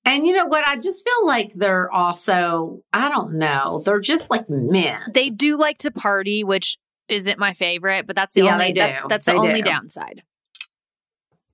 And 0.06 0.26
you 0.26 0.34
know 0.36 0.46
what? 0.46 0.66
I 0.68 0.78
just 0.78 1.04
feel 1.06 1.28
like 1.28 1.52
they're 1.54 1.92
also, 1.92 2.82
I 2.94 3.10
don't 3.10 3.34
know, 3.34 3.82
they're 3.86 4.00
just 4.00 4.30
like 4.32 4.50
men. 4.50 5.00
They 5.14 5.30
do 5.30 5.58
like 5.58 5.78
to 5.80 5.92
party, 5.92 6.44
which 6.44 6.78
isn't 7.10 7.38
my 7.38 7.54
favorite, 7.54 8.08
but 8.08 8.16
that's 8.16 8.34
the 8.34 8.42
Yeah, 8.42 8.54
only 8.54 8.68
they 8.68 8.74
do. 8.74 8.80
that- 8.82 9.04
that's 9.10 9.26
the 9.26 9.34
They 9.34 9.38
only 9.38 9.62
do. 9.62 9.70
downside. 9.70 10.24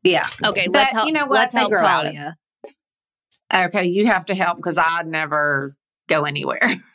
Yeah. 0.04 0.28
Okay, 0.46 0.68
But 0.68 0.74
let's 0.80 0.92
help. 0.94 1.08
You 1.08 1.14
know 1.14 1.26
what? 1.26 1.36
Let's 1.36 1.54
help. 1.54 1.74
Talia. 1.74 2.38
Okay, 3.54 3.86
you 3.86 4.06
have 4.08 4.26
to 4.28 4.36
help 4.36 4.58
because 4.58 4.78
I'd 4.78 5.08
never 5.08 5.76
go 6.08 6.26
anywhere. 6.26 6.62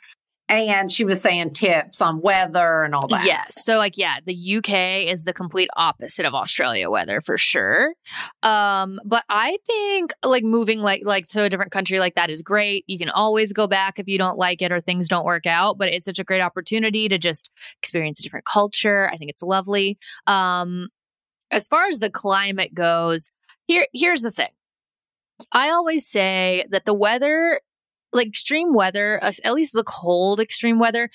And 0.50 0.90
she 0.90 1.04
was 1.04 1.20
saying 1.20 1.52
tips 1.52 2.02
on 2.02 2.20
weather 2.20 2.82
and 2.82 2.92
all 2.92 3.06
that. 3.06 3.24
Yes. 3.24 3.64
So 3.64 3.78
like 3.78 3.96
yeah, 3.96 4.16
the 4.24 4.56
UK 4.56 5.08
is 5.08 5.24
the 5.24 5.32
complete 5.32 5.70
opposite 5.76 6.26
of 6.26 6.34
Australia 6.34 6.90
weather 6.90 7.20
for 7.20 7.38
sure. 7.38 7.94
Um 8.42 8.98
but 9.04 9.22
I 9.28 9.58
think 9.64 10.12
like 10.24 10.42
moving 10.42 10.80
like 10.80 11.02
like 11.04 11.28
to 11.28 11.44
a 11.44 11.48
different 11.48 11.70
country 11.70 12.00
like 12.00 12.16
that 12.16 12.30
is 12.30 12.42
great. 12.42 12.84
You 12.88 12.98
can 12.98 13.10
always 13.10 13.52
go 13.52 13.68
back 13.68 14.00
if 14.00 14.08
you 14.08 14.18
don't 14.18 14.36
like 14.36 14.60
it 14.60 14.72
or 14.72 14.80
things 14.80 15.06
don't 15.06 15.24
work 15.24 15.46
out, 15.46 15.78
but 15.78 15.88
it's 15.88 16.04
such 16.04 16.18
a 16.18 16.24
great 16.24 16.40
opportunity 16.40 17.08
to 17.08 17.16
just 17.16 17.52
experience 17.80 18.18
a 18.18 18.24
different 18.24 18.44
culture. 18.44 19.08
I 19.12 19.16
think 19.18 19.30
it's 19.30 19.42
lovely. 19.42 19.98
Um 20.26 20.88
as 21.52 21.68
far 21.68 21.86
as 21.86 22.00
the 22.00 22.10
climate 22.10 22.74
goes, 22.74 23.28
here 23.68 23.86
here's 23.92 24.22
the 24.22 24.32
thing. 24.32 24.50
I 25.52 25.70
always 25.70 26.08
say 26.08 26.66
that 26.70 26.86
the 26.86 26.94
weather 26.94 27.60
like 28.12 28.28
extreme 28.28 28.74
weather, 28.74 29.18
at 29.22 29.54
least 29.54 29.72
the 29.72 29.84
cold 29.84 30.40
extreme 30.40 30.78
weather, 30.78 31.10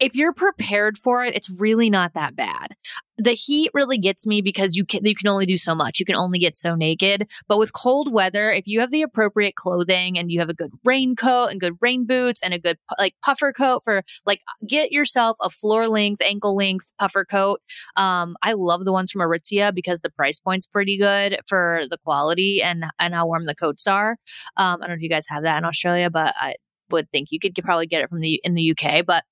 if 0.00 0.14
you're 0.14 0.32
prepared 0.32 0.96
for 0.96 1.24
it, 1.24 1.36
it's 1.36 1.50
really 1.50 1.90
not 1.90 2.14
that 2.14 2.34
bad. 2.34 2.74
The 3.22 3.32
heat 3.32 3.70
really 3.74 3.98
gets 3.98 4.26
me 4.26 4.40
because 4.40 4.76
you 4.76 4.86
can 4.86 5.04
you 5.04 5.14
can 5.14 5.28
only 5.28 5.44
do 5.44 5.58
so 5.58 5.74
much. 5.74 6.00
You 6.00 6.06
can 6.06 6.16
only 6.16 6.38
get 6.38 6.56
so 6.56 6.74
naked. 6.74 7.30
But 7.48 7.58
with 7.58 7.74
cold 7.74 8.10
weather, 8.12 8.50
if 8.50 8.66
you 8.66 8.80
have 8.80 8.90
the 8.90 9.02
appropriate 9.02 9.56
clothing 9.56 10.18
and 10.18 10.30
you 10.32 10.40
have 10.40 10.48
a 10.48 10.54
good 10.54 10.70
raincoat 10.84 11.50
and 11.50 11.60
good 11.60 11.74
rain 11.82 12.06
boots 12.06 12.40
and 12.42 12.54
a 12.54 12.58
good 12.58 12.78
like 12.98 13.14
puffer 13.22 13.52
coat 13.52 13.82
for 13.84 14.02
like 14.24 14.40
get 14.66 14.90
yourself 14.90 15.36
a 15.42 15.50
floor 15.50 15.86
length, 15.86 16.22
ankle 16.22 16.56
length 16.56 16.92
puffer 16.98 17.26
coat. 17.26 17.60
Um, 17.96 18.36
I 18.42 18.54
love 18.54 18.84
the 18.86 18.92
ones 18.92 19.10
from 19.10 19.20
Aritzia 19.20 19.74
because 19.74 20.00
the 20.00 20.10
price 20.10 20.38
point's 20.40 20.66
pretty 20.66 20.96
good 20.96 21.40
for 21.46 21.82
the 21.90 21.98
quality 21.98 22.62
and 22.62 22.86
and 22.98 23.12
how 23.12 23.26
warm 23.26 23.44
the 23.44 23.54
coats 23.54 23.86
are. 23.86 24.12
Um, 24.56 24.78
I 24.82 24.86
don't 24.86 24.88
know 24.88 24.94
if 24.94 25.02
you 25.02 25.10
guys 25.10 25.26
have 25.28 25.42
that 25.42 25.58
in 25.58 25.66
Australia, 25.66 26.08
but 26.08 26.34
I 26.40 26.54
would 26.90 27.10
think 27.10 27.28
you 27.30 27.38
could 27.38 27.54
get- 27.54 27.64
probably 27.64 27.86
get 27.86 28.02
it 28.02 28.08
from 28.08 28.20
the 28.20 28.40
in 28.44 28.54
the 28.54 28.70
UK. 28.70 29.04
But 29.06 29.24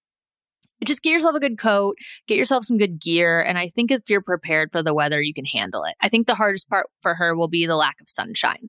just 0.85 1.03
get 1.03 1.11
yourself 1.11 1.35
a 1.35 1.41
good 1.41 1.59
coat, 1.59 1.97
get 2.27 2.39
yourself 2.39 2.65
some 2.65 2.79
good 2.79 3.01
gear, 3.01 3.41
and 3.41 3.59
I 3.59 3.69
think 3.69 3.91
if 3.91 4.09
you're 4.09 4.23
prepared 4.23 4.71
for 4.73 4.83
the 4.83 4.95
weather, 4.95 5.21
you 5.21 5.35
can 5.35 5.45
handle 5.45 5.85
it. 5.85 5.95
I 6.01 6.09
think 6.09 6.27
the 6.27 6.35
hardest 6.35 6.69
part 6.69 6.87
for 7.03 7.15
her 7.15 7.35
will 7.37 7.49
be 7.49 7.67
the 7.67 7.77
lack 7.77 8.01
of 8.01 8.09
sunshine. 8.09 8.69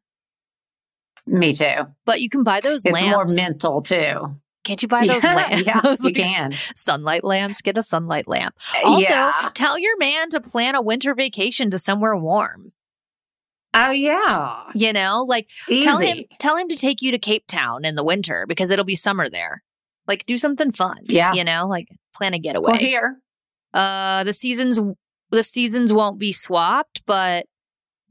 Me 1.28 1.54
too. 1.54 1.88
But 2.06 2.22
you 2.22 2.30
can 2.30 2.44
buy 2.44 2.60
those 2.60 2.84
It's 2.86 3.04
more 3.04 3.18
lamps. 3.18 3.36
mental 3.36 3.82
too. 3.82 4.30
Can't 4.64 4.82
you 4.82 4.88
buy 4.88 5.08
those 5.08 5.24
yeah, 5.24 5.36
lamps? 5.36 5.62
yeah, 5.66 5.82
Those, 5.82 6.00
you 6.04 6.06
like, 6.14 6.16
can. 6.16 6.54
Sunlight 6.76 7.24
lamps. 7.24 7.62
Get 7.62 7.78
a 7.78 7.84
sunlight 7.84 8.28
lamp. 8.28 8.56
Uh, 8.84 8.88
also, 8.88 9.08
yeah. 9.10 9.50
tell 9.54 9.80
your 9.80 9.98
man 9.98 10.30
to 10.30 10.42
plan 10.42 10.76
a 10.76 10.82
winter 10.82 11.16
vacation 11.16 11.70
to 11.72 11.80
somewhere 11.80 12.16
warm. 12.16 12.72
Oh 13.74 13.92
yeah. 13.92 14.64
You 14.74 14.94
know, 14.94 15.24
like 15.28 15.50
Easy. 15.70 15.84
tell 15.84 16.00
him 16.00 16.24
tell 16.40 16.58
him 16.58 16.68
to 16.70 16.76
take 16.76 17.02
you 17.02 17.12
to 17.12 17.20
Cape 17.20 17.46
Town 17.48 17.86
in 17.86 17.96
the 17.96 18.04
winter 18.04 18.46
because 18.48 18.72
it'll 18.72 18.86
be 18.86 18.96
summer 18.96 19.30
there. 19.30 19.64
Like 20.10 20.26
do 20.26 20.38
something 20.38 20.72
fun. 20.74 20.98
Yeah. 21.06 21.32
You 21.34 21.46
know, 21.46 21.68
like 21.68 21.88
plan 22.16 22.34
a 22.34 22.40
getaway. 22.40 22.72
Well, 22.72 22.80
here. 22.80 23.20
Uh 23.74 24.24
the 24.26 24.34
seasons 24.34 24.80
the 25.32 25.44
seasons 25.44 25.94
won't 25.94 26.20
be 26.20 26.34
swapped, 26.34 27.04
but 27.06 27.46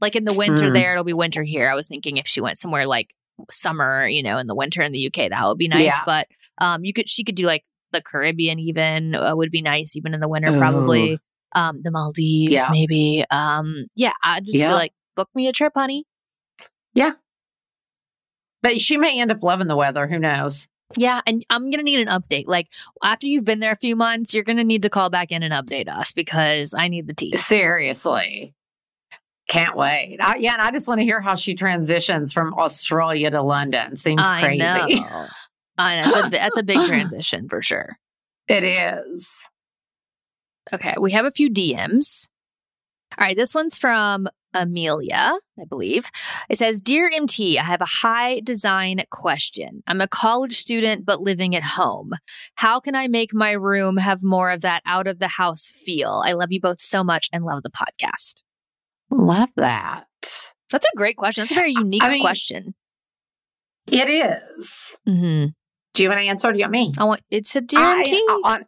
like 0.01 0.15
in 0.15 0.23
the 0.23 0.33
winter 0.33 0.67
Hmm. 0.67 0.73
there, 0.73 0.93
it'll 0.93 1.03
be 1.03 1.13
winter 1.13 1.43
here. 1.43 1.69
I 1.69 1.75
was 1.75 1.87
thinking 1.87 2.17
if 2.17 2.25
she 2.25 2.39
went 2.41 2.57
somewhere 2.57 2.87
like 2.87 3.13
summer, 3.51 4.07
you 4.07 4.23
know, 4.23 4.37
in 4.37 4.47
the 4.47 4.55
winter 4.55 4.81
in 4.81 4.93
the 4.93 5.05
UK, 5.07 5.29
that 5.29 5.45
would 5.45 5.57
be 5.57 5.67
nice. 5.67 5.83
Yeah. 5.83 5.99
But 6.05 6.27
um 6.59 6.83
you 6.85 6.93
could 6.93 7.07
she 7.09 7.23
could 7.25 7.35
do 7.35 7.45
like 7.45 7.63
the 7.91 8.01
Caribbean 8.01 8.59
even 8.59 9.13
uh, 9.15 9.35
would 9.35 9.51
be 9.51 9.61
nice 9.61 9.97
even 9.97 10.13
in 10.13 10.19
the 10.21 10.29
winter 10.29 10.51
Ooh. 10.51 10.57
probably. 10.57 11.19
Um 11.53 11.81
the 11.83 11.91
Maldives 11.91 12.53
Yeah. 12.53 12.69
maybe. 12.71 13.25
Um 13.29 13.87
yeah, 13.95 14.13
I'd 14.23 14.45
just 14.45 14.57
Yeah. 14.57 14.69
be 14.69 14.73
like 14.73 14.93
book 15.17 15.29
me 15.35 15.49
a 15.49 15.51
trip, 15.51 15.73
honey. 15.75 16.05
Yeah. 16.93 17.13
But 18.61 18.79
she 18.79 18.95
may 18.97 19.19
end 19.19 19.31
up 19.31 19.43
loving 19.43 19.67
the 19.67 19.75
weather. 19.75 20.07
Who 20.07 20.19
knows? 20.19 20.67
Yeah, 20.95 21.21
and 21.25 21.45
I'm 21.49 21.69
gonna 21.69 21.83
need 21.83 21.99
an 21.99 22.07
update. 22.07 22.45
Like 22.47 22.67
after 23.03 23.27
you've 23.27 23.45
been 23.45 23.59
there 23.59 23.71
a 23.71 23.77
few 23.77 23.95
months, 23.95 24.33
you're 24.33 24.43
gonna 24.43 24.63
need 24.63 24.81
to 24.83 24.89
call 24.89 25.09
back 25.09 25.31
in 25.31 25.43
and 25.43 25.53
update 25.53 25.87
us 25.87 26.11
because 26.11 26.73
I 26.73 26.87
need 26.87 27.07
the 27.07 27.13
tea. 27.13 27.37
Seriously. 27.37 28.55
Can't 29.47 29.75
wait. 29.75 30.17
I, 30.21 30.35
yeah, 30.35 30.53
and 30.53 30.61
I 30.61 30.69
just 30.71 30.87
want 30.87 30.99
to 30.99 31.03
hear 31.03 31.21
how 31.21 31.33
she 31.33 31.55
transitions 31.55 32.31
from 32.31 32.53
Australia 32.53 33.31
to 33.31 33.41
London. 33.41 33.95
Seems 33.95 34.23
I 34.23 34.41
crazy. 34.41 34.59
know. 34.59 35.25
I 35.77 36.01
know. 36.01 36.11
That's 36.11 36.27
a, 36.27 36.31
that's 36.31 36.57
a 36.57 36.63
big 36.63 36.77
transition 36.85 37.49
for 37.49 37.61
sure. 37.61 37.97
It 38.47 38.63
is. 38.63 39.49
Okay, 40.71 40.95
we 40.99 41.11
have 41.13 41.25
a 41.25 41.31
few 41.31 41.49
DMs. 41.49 42.27
All 43.17 43.25
right, 43.25 43.35
this 43.35 43.55
one's 43.55 43.77
from 43.77 44.29
Amelia, 44.53 45.33
I 45.59 45.63
believe. 45.69 46.09
It 46.49 46.57
says, 46.57 46.81
Dear 46.81 47.11
MT, 47.15 47.59
I 47.59 47.63
have 47.63 47.81
a 47.81 47.85
high 47.85 48.39
design 48.41 49.01
question. 49.11 49.83
I'm 49.87 50.01
a 50.01 50.07
college 50.07 50.53
student, 50.57 51.05
but 51.05 51.21
living 51.21 51.55
at 51.55 51.63
home. 51.63 52.11
How 52.55 52.79
can 52.79 52.95
I 52.95 53.07
make 53.07 53.33
my 53.33 53.51
room 53.51 53.97
have 53.97 54.23
more 54.23 54.51
of 54.51 54.61
that 54.61 54.81
out 54.85 55.07
of 55.07 55.19
the 55.19 55.27
house 55.27 55.71
feel? 55.85 56.23
I 56.25 56.33
love 56.33 56.51
you 56.51 56.59
both 56.61 56.81
so 56.81 57.03
much 57.03 57.29
and 57.31 57.43
love 57.45 57.63
the 57.63 57.69
podcast. 57.71 58.35
Love 59.11 59.49
that. 59.55 60.05
That's 60.69 60.85
a 60.85 60.95
great 60.97 61.17
question. 61.17 61.41
That's 61.43 61.51
a 61.51 61.55
very 61.55 61.73
unique 61.73 62.03
I 62.03 62.11
mean- 62.11 62.21
question. 62.21 62.75
It 63.91 64.07
is. 64.07 64.95
hmm 65.07 65.45
Do 65.95 66.03
you 66.03 66.09
want 66.09 66.21
to 66.21 66.27
answer? 66.27 66.49
or 66.49 66.51
Do 66.53 66.59
you 66.59 66.63
want 66.65 66.71
me? 66.73 66.93
I 66.97 67.05
want 67.05 67.21
it's 67.31 67.55
a 67.55 67.61
dear 67.61 67.79
I- 67.79 67.97
MT. 67.99 68.17
on- 68.43 68.65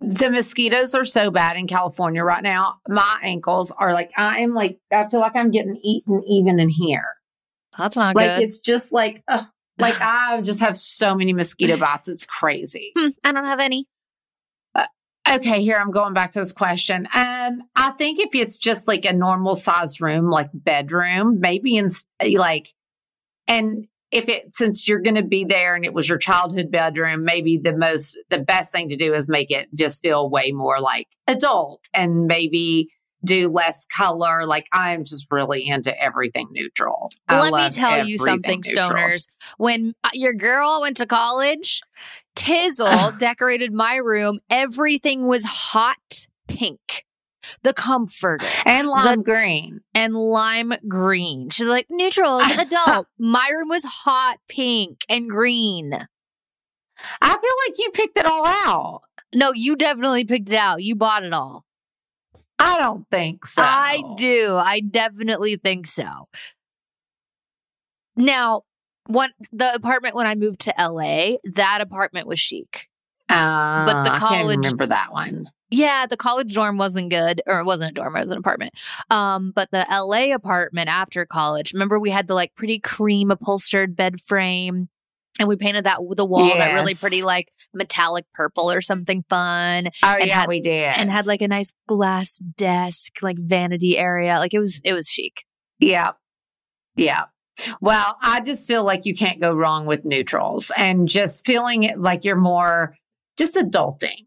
the 0.00 0.30
mosquitoes 0.30 0.94
are 0.94 1.04
so 1.04 1.30
bad 1.30 1.56
in 1.56 1.66
California 1.66 2.22
right 2.22 2.42
now. 2.42 2.80
My 2.88 3.18
ankles 3.22 3.70
are 3.72 3.92
like 3.92 4.10
I 4.16 4.40
am 4.40 4.54
like 4.54 4.78
I 4.92 5.08
feel 5.08 5.20
like 5.20 5.36
I'm 5.36 5.50
getting 5.50 5.78
eaten 5.82 6.20
even 6.28 6.60
in 6.60 6.68
here. 6.68 7.06
That's 7.76 7.96
not 7.96 8.16
like 8.16 8.36
good. 8.36 8.44
it's 8.44 8.58
just 8.60 8.92
like 8.92 9.22
ugh, 9.28 9.44
like 9.78 9.96
I 10.00 10.40
just 10.42 10.60
have 10.60 10.76
so 10.76 11.14
many 11.14 11.32
mosquito 11.32 11.76
bites. 11.76 12.08
It's 12.08 12.26
crazy. 12.26 12.92
Hmm, 12.96 13.08
I 13.24 13.32
don't 13.32 13.44
have 13.44 13.60
any. 13.60 13.86
Okay, 15.30 15.62
here 15.62 15.76
I'm 15.76 15.90
going 15.90 16.14
back 16.14 16.32
to 16.32 16.38
this 16.38 16.52
question. 16.52 17.06
Um, 17.14 17.62
I 17.76 17.90
think 17.98 18.18
if 18.18 18.34
it's 18.34 18.56
just 18.56 18.88
like 18.88 19.04
a 19.04 19.12
normal 19.12 19.56
sized 19.56 20.00
room, 20.00 20.30
like 20.30 20.48
bedroom, 20.54 21.38
maybe 21.40 21.76
in 21.76 21.90
like, 22.32 22.72
and 23.46 23.86
if 24.10 24.28
it 24.28 24.54
since 24.54 24.88
you're 24.88 25.00
going 25.00 25.16
to 25.16 25.22
be 25.22 25.44
there 25.44 25.74
and 25.74 25.84
it 25.84 25.92
was 25.92 26.08
your 26.08 26.18
childhood 26.18 26.70
bedroom, 26.70 27.24
maybe 27.24 27.58
the 27.58 27.76
most 27.76 28.18
the 28.30 28.42
best 28.42 28.72
thing 28.72 28.88
to 28.88 28.96
do 28.96 29.14
is 29.14 29.28
make 29.28 29.50
it 29.50 29.68
just 29.74 30.02
feel 30.02 30.30
way 30.30 30.52
more 30.52 30.78
like 30.80 31.08
adult 31.26 31.86
and 31.94 32.26
maybe 32.26 32.90
do 33.24 33.48
less 33.48 33.86
color. 33.86 34.46
Like 34.46 34.66
I'm 34.72 35.04
just 35.04 35.26
really 35.30 35.66
into 35.68 35.98
everything 36.00 36.48
neutral. 36.52 37.10
I 37.28 37.50
Let 37.50 37.64
me 37.64 37.70
tell 37.70 38.06
you 38.06 38.16
something, 38.16 38.62
neutral. 38.64 38.90
stoners. 38.90 39.28
When 39.58 39.94
uh, 40.04 40.10
your 40.14 40.32
girl 40.32 40.80
went 40.82 40.98
to 40.98 41.06
college, 41.06 41.82
Tizzle 42.36 43.18
decorated 43.18 43.72
my 43.72 43.96
room. 43.96 44.38
Everything 44.48 45.26
was 45.26 45.44
hot 45.44 46.26
pink. 46.46 47.04
The 47.62 47.72
comforter 47.72 48.44
and 48.64 48.88
lime 48.88 49.22
green. 49.22 49.80
and 49.94 50.14
lime 50.14 50.72
green. 50.86 51.50
She's 51.50 51.66
like, 51.66 51.86
neutrals, 51.90 52.42
adult. 52.58 53.06
my 53.18 53.48
room 53.52 53.68
was 53.68 53.84
hot 53.84 54.38
pink 54.48 55.04
and 55.08 55.28
green. 55.30 55.92
I 57.20 57.28
feel 57.28 57.36
like 57.68 57.78
you 57.78 57.90
picked 57.92 58.18
it 58.18 58.26
all 58.26 58.44
out. 58.44 59.02
No, 59.34 59.52
you 59.52 59.76
definitely 59.76 60.24
picked 60.24 60.50
it 60.50 60.56
out. 60.56 60.82
You 60.82 60.96
bought 60.96 61.22
it 61.24 61.32
all. 61.32 61.64
I 62.58 62.76
don't 62.78 63.06
think 63.10 63.46
so. 63.46 63.62
I 63.64 64.02
do. 64.16 64.56
I 64.56 64.80
definitely 64.80 65.56
think 65.56 65.86
so. 65.86 66.28
Now, 68.16 68.62
one 69.06 69.30
the 69.52 69.72
apartment 69.74 70.14
when 70.16 70.26
I 70.26 70.34
moved 70.34 70.60
to 70.62 70.74
LA, 70.78 71.36
that 71.54 71.80
apartment 71.80 72.26
was 72.26 72.40
chic. 72.40 72.88
Uh, 73.28 73.86
But 73.86 74.02
the 74.04 74.10
I 74.10 74.18
can't 74.18 74.22
college- 74.40 74.56
remember 74.56 74.86
that 74.86 75.12
one. 75.12 75.50
Yeah, 75.70 76.06
the 76.06 76.16
college 76.16 76.54
dorm 76.54 76.78
wasn't 76.78 77.10
good, 77.10 77.42
or 77.46 77.60
it 77.60 77.64
wasn't 77.64 77.90
a 77.90 77.94
dorm, 77.94 78.16
it 78.16 78.20
was 78.20 78.30
an 78.30 78.38
apartment. 78.38 78.72
Um, 79.10 79.52
but 79.54 79.70
the 79.70 79.86
LA 79.90 80.34
apartment 80.34 80.88
after 80.88 81.26
college, 81.26 81.72
remember 81.74 81.98
we 82.00 82.10
had 82.10 82.26
the 82.26 82.34
like 82.34 82.54
pretty 82.54 82.78
cream 82.80 83.30
upholstered 83.30 83.94
bed 83.94 84.20
frame, 84.20 84.88
and 85.38 85.46
we 85.48 85.56
painted 85.56 85.84
that 85.84 85.98
the 86.16 86.24
wall 86.24 86.48
that 86.48 86.74
really 86.74 86.94
pretty 86.94 87.22
like 87.22 87.52
metallic 87.74 88.24
purple 88.34 88.70
or 88.72 88.80
something 88.80 89.24
fun, 89.28 89.88
Oh 90.02 90.08
And 90.08 90.26
yeah, 90.26 90.40
had- 90.40 90.48
we 90.48 90.60
did, 90.60 90.88
and 90.96 91.10
had 91.10 91.26
like 91.26 91.42
a 91.42 91.48
nice 91.48 91.72
glass 91.86 92.38
desk, 92.56 93.12
like 93.22 93.36
vanity 93.38 93.98
area. 93.98 94.38
Like 94.38 94.54
it 94.54 94.58
was, 94.58 94.80
it 94.84 94.94
was 94.94 95.08
chic. 95.08 95.44
yeah, 95.78 96.12
yeah. 96.96 97.24
Well, 97.80 98.16
I 98.22 98.40
just 98.40 98.68
feel 98.68 98.84
like 98.84 99.04
you 99.04 99.14
can't 99.14 99.40
go 99.40 99.52
wrong 99.52 99.84
with 99.84 100.04
neutrals, 100.04 100.70
and 100.76 101.08
just 101.08 101.44
feeling 101.44 101.82
it 101.82 102.00
like 102.00 102.24
you're 102.24 102.36
more 102.36 102.96
just 103.36 103.54
adulting. 103.56 104.24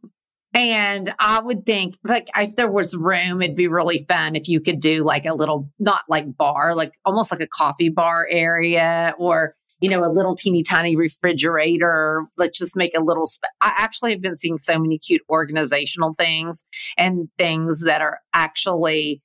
And 0.53 1.13
I 1.17 1.39
would 1.39 1.65
think, 1.65 1.97
like, 2.03 2.27
if 2.35 2.55
there 2.55 2.69
was 2.69 2.95
room, 2.95 3.41
it'd 3.41 3.55
be 3.55 3.69
really 3.69 4.05
fun 4.09 4.35
if 4.35 4.49
you 4.49 4.59
could 4.59 4.81
do 4.81 5.03
like 5.03 5.25
a 5.25 5.33
little, 5.33 5.69
not 5.79 6.01
like 6.09 6.35
bar, 6.37 6.75
like 6.75 6.91
almost 7.05 7.31
like 7.31 7.41
a 7.41 7.47
coffee 7.47 7.89
bar 7.89 8.27
area 8.29 9.15
or, 9.17 9.55
you 9.79 9.89
know, 9.89 10.03
a 10.03 10.11
little 10.11 10.35
teeny 10.35 10.61
tiny 10.61 10.95
refrigerator. 10.95 12.25
Let's 12.37 12.59
just 12.59 12.75
make 12.75 12.97
a 12.97 13.01
little. 13.01 13.25
I 13.61 13.73
actually 13.77 14.11
have 14.11 14.21
been 14.21 14.35
seeing 14.35 14.57
so 14.57 14.77
many 14.77 14.99
cute 14.99 15.21
organizational 15.29 16.13
things 16.13 16.65
and 16.97 17.29
things 17.37 17.83
that 17.85 18.01
are 18.01 18.19
actually 18.33 19.21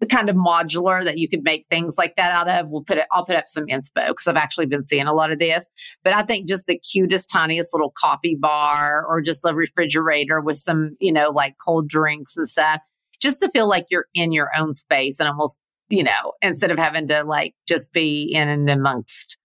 the 0.00 0.06
kind 0.06 0.28
of 0.28 0.36
modular 0.36 1.02
that 1.04 1.18
you 1.18 1.28
could 1.28 1.42
make 1.42 1.66
things 1.70 1.96
like 1.96 2.16
that 2.16 2.32
out 2.32 2.48
of. 2.48 2.70
We'll 2.70 2.84
put 2.84 2.98
it, 2.98 3.06
I'll 3.12 3.24
put 3.24 3.36
up 3.36 3.48
some 3.48 3.66
inspo 3.66 4.08
because 4.08 4.26
I've 4.26 4.36
actually 4.36 4.66
been 4.66 4.82
seeing 4.82 5.06
a 5.06 5.14
lot 5.14 5.32
of 5.32 5.38
this. 5.38 5.66
But 6.04 6.12
I 6.12 6.22
think 6.22 6.48
just 6.48 6.66
the 6.66 6.78
cutest, 6.78 7.30
tiniest 7.30 7.72
little 7.72 7.92
coffee 7.98 8.34
bar 8.34 9.04
or 9.06 9.22
just 9.22 9.44
a 9.44 9.54
refrigerator 9.54 10.40
with 10.40 10.58
some, 10.58 10.96
you 11.00 11.12
know, 11.12 11.30
like 11.30 11.54
cold 11.64 11.88
drinks 11.88 12.36
and 12.36 12.48
stuff, 12.48 12.80
just 13.20 13.40
to 13.40 13.50
feel 13.50 13.68
like 13.68 13.86
you're 13.90 14.06
in 14.14 14.32
your 14.32 14.50
own 14.58 14.74
space 14.74 15.18
and 15.18 15.28
almost, 15.28 15.58
you 15.88 16.04
know, 16.04 16.32
instead 16.42 16.70
of 16.70 16.78
having 16.78 17.08
to 17.08 17.24
like 17.24 17.54
just 17.66 17.92
be 17.92 18.32
in 18.34 18.48
and 18.48 18.68
amongst 18.68 19.38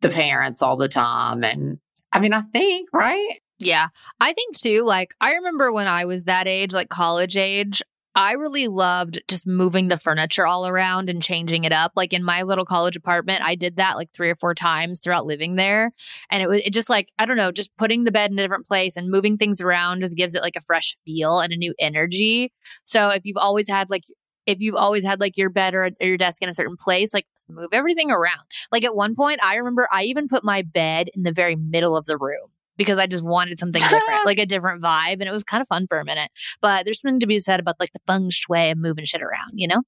the 0.00 0.08
parents 0.08 0.62
all 0.62 0.76
the 0.76 0.88
time. 0.88 1.44
And 1.44 1.78
I 2.12 2.20
mean, 2.20 2.32
I 2.32 2.40
think, 2.40 2.88
right? 2.92 3.38
Yeah. 3.60 3.88
I 4.20 4.32
think 4.32 4.56
too, 4.56 4.82
like, 4.82 5.14
I 5.20 5.34
remember 5.34 5.72
when 5.72 5.88
I 5.88 6.04
was 6.04 6.24
that 6.24 6.46
age, 6.46 6.72
like 6.72 6.88
college 6.88 7.36
age, 7.36 7.82
I 8.14 8.32
really 8.32 8.66
loved 8.66 9.20
just 9.28 9.46
moving 9.46 9.88
the 9.88 9.96
furniture 9.96 10.46
all 10.46 10.66
around 10.66 11.08
and 11.08 11.22
changing 11.22 11.64
it 11.64 11.72
up. 11.72 11.92
Like 11.94 12.12
in 12.12 12.24
my 12.24 12.42
little 12.42 12.64
college 12.64 12.96
apartment, 12.96 13.42
I 13.42 13.54
did 13.54 13.76
that 13.76 13.96
like 13.96 14.10
three 14.12 14.30
or 14.30 14.34
four 14.34 14.54
times 14.54 14.98
throughout 14.98 15.26
living 15.26 15.54
there. 15.54 15.92
And 16.30 16.42
it 16.42 16.48
was 16.48 16.62
it 16.64 16.72
just 16.72 16.90
like, 16.90 17.10
I 17.18 17.26
don't 17.26 17.36
know, 17.36 17.52
just 17.52 17.76
putting 17.76 18.04
the 18.04 18.12
bed 18.12 18.30
in 18.30 18.38
a 18.38 18.42
different 18.42 18.66
place 18.66 18.96
and 18.96 19.10
moving 19.10 19.36
things 19.36 19.60
around 19.60 20.00
just 20.00 20.16
gives 20.16 20.34
it 20.34 20.42
like 20.42 20.56
a 20.56 20.62
fresh 20.62 20.96
feel 21.04 21.38
and 21.38 21.52
a 21.52 21.56
new 21.56 21.74
energy. 21.78 22.52
So 22.84 23.10
if 23.10 23.24
you've 23.24 23.36
always 23.36 23.68
had 23.68 23.88
like, 23.88 24.04
if 24.46 24.60
you've 24.60 24.74
always 24.74 25.04
had 25.04 25.20
like 25.20 25.36
your 25.36 25.50
bed 25.50 25.74
or, 25.74 25.84
or 25.84 26.06
your 26.06 26.16
desk 26.16 26.42
in 26.42 26.48
a 26.48 26.54
certain 26.54 26.76
place, 26.76 27.14
like 27.14 27.26
move 27.48 27.68
everything 27.72 28.10
around. 28.10 28.40
Like 28.72 28.84
at 28.84 28.96
one 28.96 29.14
point, 29.14 29.40
I 29.42 29.56
remember 29.56 29.88
I 29.92 30.04
even 30.04 30.26
put 30.26 30.42
my 30.42 30.62
bed 30.62 31.08
in 31.14 31.22
the 31.22 31.32
very 31.32 31.54
middle 31.56 31.96
of 31.96 32.06
the 32.06 32.16
room 32.16 32.48
because 32.78 32.96
I 32.98 33.06
just 33.06 33.22
wanted 33.24 33.58
something 33.58 33.82
different, 33.82 34.24
like 34.24 34.38
a 34.38 34.46
different 34.54 34.80
vibe. 34.82 35.14
And 35.14 35.24
it 35.24 35.30
was 35.30 35.44
kind 35.44 35.60
of 35.60 35.68
fun 35.68 35.86
for 35.86 35.98
a 36.00 36.04
minute. 36.06 36.30
But 36.62 36.86
there's 36.86 37.02
something 37.02 37.20
to 37.20 37.26
be 37.26 37.38
said 37.40 37.60
about 37.60 37.76
like 37.78 37.92
the 37.92 38.00
feng 38.06 38.30
shui 38.30 38.70
and 38.70 38.80
moving 38.80 39.04
shit 39.04 39.20
around, 39.20 39.52
you 39.54 39.68
know? 39.68 39.82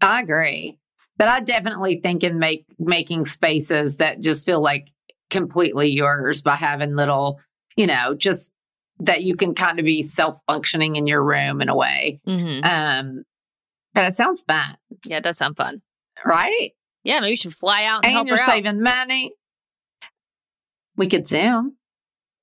I 0.00 0.20
agree. 0.22 0.78
But 1.16 1.28
I 1.28 1.40
definitely 1.40 2.00
think 2.02 2.24
in 2.24 2.38
make 2.38 2.64
making 2.78 3.26
spaces 3.26 3.98
that 3.98 4.20
just 4.20 4.44
feel 4.46 4.60
like 4.60 4.88
completely 5.30 5.90
yours 5.90 6.42
by 6.42 6.56
having 6.56 6.96
little, 6.96 7.40
you 7.76 7.86
know, 7.86 8.14
just 8.16 8.50
that 9.00 9.22
you 9.22 9.36
can 9.36 9.54
kind 9.54 9.78
of 9.78 9.84
be 9.84 10.02
self 10.02 10.38
functioning 10.46 10.96
in 10.96 11.06
your 11.06 11.22
room 11.22 11.60
in 11.60 11.68
a 11.68 11.76
way. 11.76 12.20
Mm-hmm. 12.26 12.64
Um, 12.64 13.24
but 13.94 14.04
it 14.06 14.14
sounds 14.14 14.42
fun, 14.42 14.76
Yeah, 15.04 15.18
it 15.18 15.24
does 15.24 15.38
sound 15.38 15.56
fun. 15.56 15.82
right? 16.24 16.70
Yeah, 17.04 17.20
maybe 17.20 17.30
you 17.32 17.36
should 17.36 17.54
fly 17.54 17.84
out 17.84 17.98
and, 17.98 18.06
And 18.06 18.12
help 18.14 18.26
you're 18.28 18.36
her 18.36 18.42
out. 18.42 18.48
saving 18.50 18.82
money. 18.82 19.32
We 20.96 21.08
could 21.08 21.26
Zoom. 21.28 21.76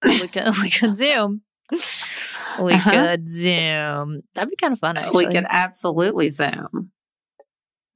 We 0.03 0.27
could, 0.27 0.57
we 0.61 0.69
could 0.69 0.95
Zoom. 0.95 1.41
We 2.61 2.73
Uh-huh. 2.73 2.91
could 2.91 3.29
Zoom. 3.29 4.21
That'd 4.35 4.49
be 4.49 4.55
kind 4.55 4.73
of 4.73 4.79
fun, 4.79 4.97
actually. 4.97 5.27
We 5.27 5.31
could 5.31 5.45
absolutely 5.47 6.29
Zoom. 6.29 6.91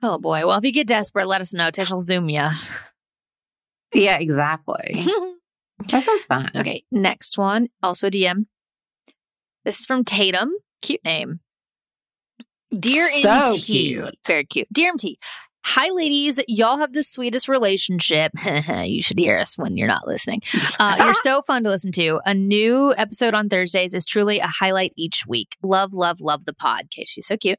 Oh 0.01 0.18
boy. 0.20 0.45
Well, 0.45 0.58
if 0.58 0.64
you 0.64 0.72
get 0.72 0.88
desperate, 0.88 1.28
let 1.28 1.41
us 1.41 1.53
know. 1.53 1.72
Tish 1.72 1.89
will 1.91 1.99
zoom 1.99 2.30
you. 2.30 2.47
Yeah, 3.93 4.18
exactly. 4.20 5.03
that 5.89 6.03
sounds 6.03 6.26
fun. 6.26 6.51
okay. 6.56 6.84
Next 6.91 7.38
one. 7.38 7.70
Also 7.82 8.08
a 8.08 8.12
DM. 8.12 8.45
This 9.64 9.80
is 9.80 9.86
from 9.86 10.03
Tatum. 10.03 10.51
Cute 10.82 11.03
name. 11.03 11.39
Dear 12.78 13.08
So 13.08 13.30
MT. 13.32 13.62
cute. 13.62 14.18
Very 14.28 14.45
cute. 14.45 14.68
Dear 14.72 14.89
MT. 14.89 15.18
Hi, 15.68 15.89
ladies. 15.91 16.39
Y'all 16.47 16.78
have 16.78 16.93
the 16.93 17.01
sweetest 17.01 17.49
relationship. 17.49 18.32
you 18.84 19.01
should 19.01 19.18
hear 19.18 19.36
us 19.36 19.57
when 19.57 19.76
you're 19.76 19.88
not 19.88 20.05
listening. 20.05 20.41
Uh, 20.80 20.95
you're 21.03 21.16
so 21.16 21.41
fun 21.41 21.63
to 21.63 21.72
listen 21.72 21.91
to. 21.93 22.22
A 22.24 22.36
new 22.36 22.93
episode 22.95 23.34
on 23.34 23.49
Thursdays 23.49 23.95
is 23.95 24.05
truly 24.05 24.38
a 24.38 24.47
highlight 24.47 24.93
each 24.95 25.24
week. 25.28 25.57
Love, 25.63 25.91
love, 25.91 26.22
love 26.22 26.45
the 26.45 26.53
pod. 26.53 26.84
Okay, 26.86 27.03
she's 27.05 27.26
so 27.26 27.36
cute. 27.36 27.57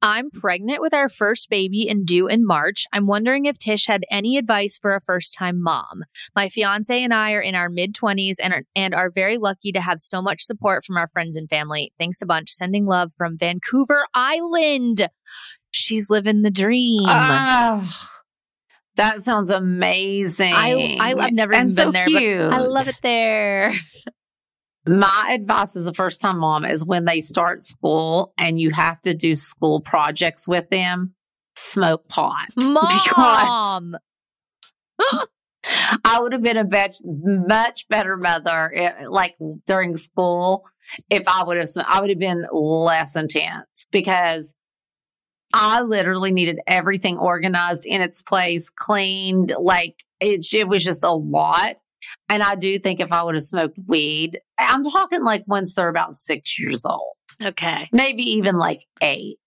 I'm 0.00 0.30
pregnant 0.30 0.80
with 0.80 0.94
our 0.94 1.10
first 1.10 1.50
baby 1.50 1.86
and 1.88 2.06
due 2.06 2.28
in 2.28 2.46
March. 2.46 2.86
I'm 2.94 3.06
wondering 3.06 3.44
if 3.44 3.58
Tish 3.58 3.86
had 3.86 4.04
any 4.10 4.38
advice 4.38 4.78
for 4.78 4.94
a 4.94 5.00
first 5.02 5.34
time 5.34 5.62
mom. 5.62 6.04
My 6.34 6.48
fiance 6.48 7.02
and 7.02 7.12
I 7.12 7.32
are 7.32 7.40
in 7.40 7.54
our 7.54 7.68
mid 7.68 7.94
20s 7.94 8.36
and 8.42 8.54
are, 8.54 8.62
and 8.74 8.94
are 8.94 9.10
very 9.10 9.36
lucky 9.36 9.70
to 9.72 9.82
have 9.82 10.00
so 10.00 10.22
much 10.22 10.42
support 10.42 10.84
from 10.84 10.96
our 10.96 11.08
friends 11.08 11.36
and 11.36 11.48
family. 11.48 11.92
Thanks 11.98 12.22
a 12.22 12.26
bunch. 12.26 12.50
Sending 12.50 12.86
love 12.86 13.12
from 13.18 13.36
Vancouver 13.36 14.06
Island. 14.14 15.08
She's 15.76 16.08
living 16.08 16.42
the 16.42 16.52
dream. 16.52 17.02
Oh, 17.04 18.10
that 18.94 19.24
sounds 19.24 19.50
amazing. 19.50 20.52
I, 20.54 20.96
I, 21.00 21.14
I've 21.18 21.32
never 21.32 21.52
and 21.52 21.72
even 21.72 21.74
so 21.74 21.84
been 21.86 21.92
there, 21.92 22.06
cute. 22.06 22.38
but 22.38 22.52
I 22.52 22.60
love 22.60 22.86
it 22.86 23.00
there. 23.02 23.72
My 24.86 25.32
advice 25.32 25.74
as 25.74 25.88
a 25.88 25.92
first 25.92 26.20
time 26.20 26.38
mom 26.38 26.64
is 26.64 26.86
when 26.86 27.06
they 27.06 27.20
start 27.20 27.64
school 27.64 28.32
and 28.38 28.60
you 28.60 28.70
have 28.70 29.00
to 29.00 29.14
do 29.14 29.34
school 29.34 29.80
projects 29.80 30.46
with 30.46 30.70
them, 30.70 31.14
smoke 31.56 32.08
pot. 32.08 32.46
Because 32.56 33.12
Mom. 33.16 33.96
I 36.04 36.20
would 36.20 36.32
have 36.32 36.42
been 36.42 36.56
a 36.56 36.64
bet- 36.64 37.00
much 37.02 37.88
better 37.88 38.16
mother, 38.16 38.72
eh, 38.76 39.06
like 39.08 39.34
during 39.66 39.96
school, 39.96 40.62
if 41.10 41.26
I 41.26 41.42
would 41.42 41.56
have. 41.56 41.68
I 41.84 42.00
would 42.00 42.10
have 42.10 42.18
been 42.20 42.44
less 42.52 43.16
intense 43.16 43.88
because 43.90 44.54
I 45.56 45.82
literally 45.82 46.32
needed 46.32 46.58
everything 46.66 47.16
organized 47.16 47.86
in 47.86 48.00
its 48.00 48.20
place, 48.22 48.68
cleaned. 48.70 49.54
Like 49.56 50.04
it, 50.20 50.44
it 50.52 50.66
was 50.68 50.82
just 50.84 51.04
a 51.04 51.12
lot. 51.12 51.76
And 52.28 52.42
I 52.42 52.56
do 52.56 52.78
think 52.78 52.98
if 53.00 53.12
I 53.12 53.22
would 53.22 53.36
have 53.36 53.44
smoked 53.44 53.78
weed, 53.86 54.40
I'm 54.58 54.84
talking 54.84 55.22
like 55.24 55.44
once 55.46 55.74
they're 55.74 55.88
about 55.88 56.16
six 56.16 56.58
years 56.58 56.84
old, 56.84 57.14
Okay. 57.42 57.88
maybe 57.92 58.22
even 58.22 58.56
like 58.56 58.84
eight. 59.00 59.38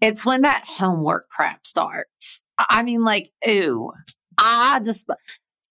It's 0.00 0.24
when 0.24 0.40
that 0.42 0.64
homework 0.66 1.28
crap 1.28 1.66
starts. 1.66 2.40
I 2.58 2.82
mean, 2.82 3.04
like, 3.04 3.30
ooh, 3.46 3.92
I 4.38 4.80
just 4.84 5.06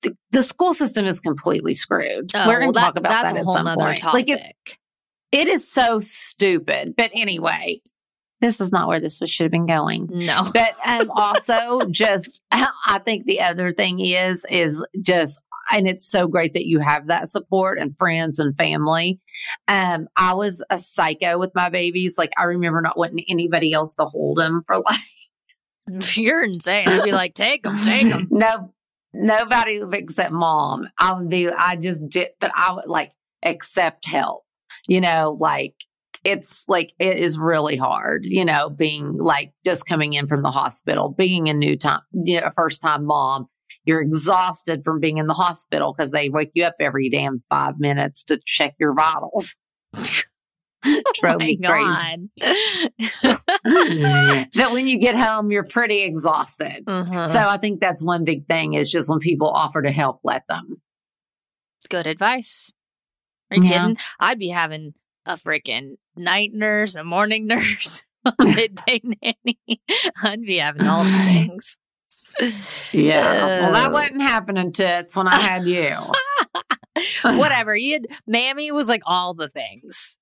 the, 0.03 0.15
the 0.31 0.43
school 0.43 0.73
system 0.73 1.05
is 1.05 1.19
completely 1.19 1.73
screwed. 1.73 2.31
Oh, 2.35 2.47
We're 2.47 2.59
going 2.59 2.67
well, 2.67 2.73
to 2.73 2.79
talk 2.79 2.93
that- 2.95 2.99
about 3.01 3.09
that's 3.23 3.33
that 3.33 3.37
a 3.37 3.39
at 3.39 3.45
whole 3.45 3.55
some 3.55 3.75
point. 3.77 3.97
topic. 3.97 4.27
Like, 4.27 4.29
it's 4.29 4.77
it 5.31 5.47
is 5.47 5.67
so 5.67 5.99
stupid. 5.99 6.93
But 6.97 7.11
anyway, 7.13 7.81
this 8.41 8.59
is 8.59 8.71
not 8.71 8.87
where 8.87 8.99
this 8.99 9.21
was, 9.21 9.29
should 9.29 9.45
have 9.45 9.51
been 9.51 9.67
going. 9.67 10.07
no. 10.11 10.49
But 10.53 10.73
um, 10.85 11.11
also, 11.11 11.87
just 11.89 12.41
I 12.51 12.99
think 13.05 13.25
the 13.25 13.41
other 13.41 13.71
thing 13.71 13.99
is 13.99 14.45
is 14.49 14.83
just, 14.99 15.39
and 15.71 15.87
it's 15.87 16.05
so 16.05 16.27
great 16.27 16.53
that 16.53 16.65
you 16.65 16.79
have 16.79 17.07
that 17.07 17.29
support 17.29 17.79
and 17.79 17.97
friends 17.97 18.39
and 18.39 18.57
family. 18.57 19.19
Um, 19.67 20.07
I 20.17 20.33
was 20.33 20.63
a 20.69 20.79
psycho 20.79 21.37
with 21.39 21.51
my 21.55 21.69
babies. 21.69 22.17
Like 22.17 22.31
I 22.37 22.43
remember 22.43 22.81
not 22.81 22.97
wanting 22.97 23.23
anybody 23.29 23.71
else 23.73 23.95
to 23.95 24.05
hold 24.05 24.37
them 24.37 24.61
for 24.65 24.77
like 25.87 26.17
You're 26.17 26.43
insane. 26.43 26.87
I'd 26.87 27.03
be 27.03 27.11
like, 27.11 27.33
take 27.35 27.63
them, 27.63 27.77
take 27.83 28.09
them. 28.09 28.27
no, 28.31 28.73
nobody 29.13 29.81
except 29.93 30.31
mom. 30.31 30.89
I 30.97 31.13
would 31.13 31.29
be. 31.29 31.47
I 31.47 31.75
just 31.75 32.09
did, 32.09 32.29
but 32.39 32.51
I 32.55 32.73
would 32.73 32.87
like 32.87 33.11
accept 33.43 34.07
help. 34.07 34.43
You 34.87 34.99
know, 34.99 35.37
like 35.39 35.75
it's 36.23 36.65
like 36.67 36.93
it 36.99 37.17
is 37.17 37.37
really 37.39 37.75
hard. 37.77 38.25
You 38.25 38.45
know, 38.45 38.69
being 38.69 39.17
like 39.17 39.53
just 39.65 39.85
coming 39.87 40.13
in 40.13 40.27
from 40.27 40.41
the 40.43 40.51
hospital, 40.51 41.09
being 41.09 41.49
a 41.49 41.53
new 41.53 41.77
time, 41.77 42.01
you 42.11 42.39
know, 42.41 42.47
a 42.47 42.51
first 42.51 42.81
time 42.81 43.05
mom. 43.05 43.47
You're 43.85 44.01
exhausted 44.01 44.83
from 44.83 44.99
being 44.99 45.17
in 45.17 45.25
the 45.27 45.33
hospital 45.33 45.93
because 45.95 46.11
they 46.11 46.29
wake 46.29 46.51
you 46.53 46.65
up 46.65 46.75
every 46.79 47.09
damn 47.09 47.39
five 47.49 47.79
minutes 47.79 48.23
to 48.25 48.39
check 48.45 48.75
your 48.79 48.93
vitals. 48.93 49.55
Drove 49.93 50.23
Oh 51.23 51.37
me 51.37 51.57
crazy. 51.57 52.29
God. 52.39 53.37
that 53.63 54.69
when 54.71 54.87
you 54.87 54.99
get 54.99 55.15
home, 55.15 55.51
you're 55.51 55.63
pretty 55.63 56.01
exhausted. 56.01 56.83
Uh-huh. 56.85 57.27
So 57.27 57.39
I 57.39 57.57
think 57.57 57.79
that's 57.79 58.03
one 58.03 58.23
big 58.23 58.47
thing 58.47 58.73
is 58.73 58.91
just 58.91 59.09
when 59.09 59.19
people 59.19 59.47
offer 59.49 59.81
to 59.81 59.91
help, 59.91 60.19
let 60.23 60.47
them. 60.47 60.81
Good 61.89 62.07
advice. 62.07 62.71
Are 63.49 63.57
you 63.57 63.63
Yeah. 63.63 63.81
kidding? 63.83 63.97
I'd 64.19 64.39
be 64.39 64.49
having 64.49 64.93
a 65.25 65.35
freaking 65.35 65.95
night 66.15 66.51
nurse, 66.53 66.95
a 66.95 67.03
morning 67.03 67.47
nurse, 67.47 68.03
a 68.25 68.33
midday 68.39 69.01
nanny. 69.03 69.81
I'd 70.23 70.41
be 70.41 70.57
having 70.57 70.87
all 70.87 71.03
the 71.03 71.11
things. 71.33 71.77
Yeah. 72.93 73.61
Well, 73.61 73.73
that 73.73 73.91
wasn't 73.91 74.21
happening 74.21 74.71
tits 74.71 75.17
when 75.17 75.27
I 75.27 75.35
had 75.35 75.65
you. 75.65 75.95
Whatever. 77.23 77.75
You 77.75 77.93
had 77.93 78.07
Mammy 78.25 78.71
was 78.71 78.87
like 78.87 79.01
all 79.05 79.33
the 79.33 79.49
things. 79.49 80.17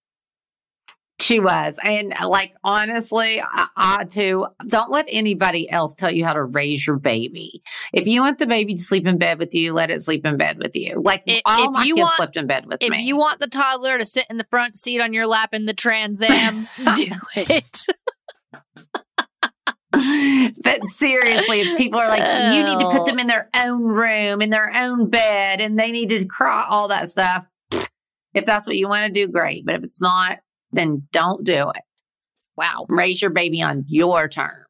She 1.21 1.39
was. 1.39 1.79
And 1.83 2.13
uh, 2.19 2.29
like, 2.29 2.53
honestly, 2.63 3.41
I, 3.41 3.67
I 3.75 4.03
too 4.05 4.47
don't 4.67 4.89
let 4.91 5.05
anybody 5.09 5.69
else 5.69 5.93
tell 5.95 6.11
you 6.11 6.23
how 6.25 6.33
to 6.33 6.43
raise 6.43 6.85
your 6.85 6.97
baby. 6.97 7.61
If 7.93 8.07
you 8.07 8.21
want 8.21 8.37
the 8.39 8.47
baby 8.47 8.75
to 8.75 8.81
sleep 8.81 9.05
in 9.05 9.17
bed 9.17 9.39
with 9.39 9.53
you, 9.53 9.73
let 9.73 9.89
it 9.89 10.01
sleep 10.03 10.25
in 10.25 10.37
bed 10.37 10.57
with 10.57 10.75
you. 10.75 11.01
Like 11.03 11.23
I- 11.27 11.41
all 11.45 11.65
if 11.65 11.71
my 11.71 11.83
you 11.83 11.95
kids 11.95 12.03
want- 12.03 12.15
slept 12.15 12.37
in 12.37 12.47
bed 12.47 12.65
with 12.67 12.81
If 12.81 12.89
me. 12.91 13.01
you 13.03 13.17
want 13.17 13.39
the 13.39 13.47
toddler 13.47 13.97
to 13.97 14.05
sit 14.05 14.25
in 14.29 14.37
the 14.37 14.45
front 14.49 14.77
seat 14.77 15.01
on 15.01 15.13
your 15.13 15.27
lap 15.27 15.53
in 15.53 15.65
the 15.65 15.73
Trans 15.73 16.21
Am, 16.23 16.65
do 16.95 17.07
it. 17.35 17.85
but 20.63 20.85
seriously, 20.85 21.61
it's 21.61 21.75
people 21.75 21.99
are 21.99 22.07
like, 22.07 22.53
you 22.53 22.63
need 22.63 22.79
to 22.79 22.91
put 22.91 23.05
them 23.05 23.19
in 23.19 23.27
their 23.27 23.49
own 23.57 23.81
room, 23.83 24.41
in 24.41 24.49
their 24.49 24.71
own 24.75 25.09
bed, 25.09 25.59
and 25.61 25.77
they 25.77 25.91
need 25.91 26.09
to 26.09 26.25
cry, 26.25 26.65
all 26.69 26.87
that 26.89 27.09
stuff. 27.09 27.45
If 28.33 28.45
that's 28.45 28.67
what 28.67 28.75
you 28.77 28.87
want 28.87 29.07
to 29.07 29.11
do, 29.11 29.31
great. 29.31 29.65
But 29.65 29.75
if 29.75 29.83
it's 29.83 29.99
not, 30.01 30.39
then 30.71 31.07
don't 31.11 31.43
do 31.43 31.69
it. 31.69 31.81
Wow. 32.57 32.85
Raise 32.89 33.21
your 33.21 33.31
baby 33.31 33.61
on 33.61 33.85
your 33.87 34.27
terms. 34.27 34.65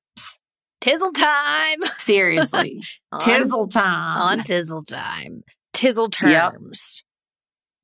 Tizzle 0.81 1.13
time. 1.13 1.79
Seriously. 1.97 2.81
On- 3.11 3.19
Tizzle 3.19 3.69
time. 3.69 4.21
on 4.21 4.39
Tizzle 4.39 4.85
time. 4.87 5.43
Tizzle 5.73 6.09
Yep. 6.21 6.53
terms. 6.53 7.03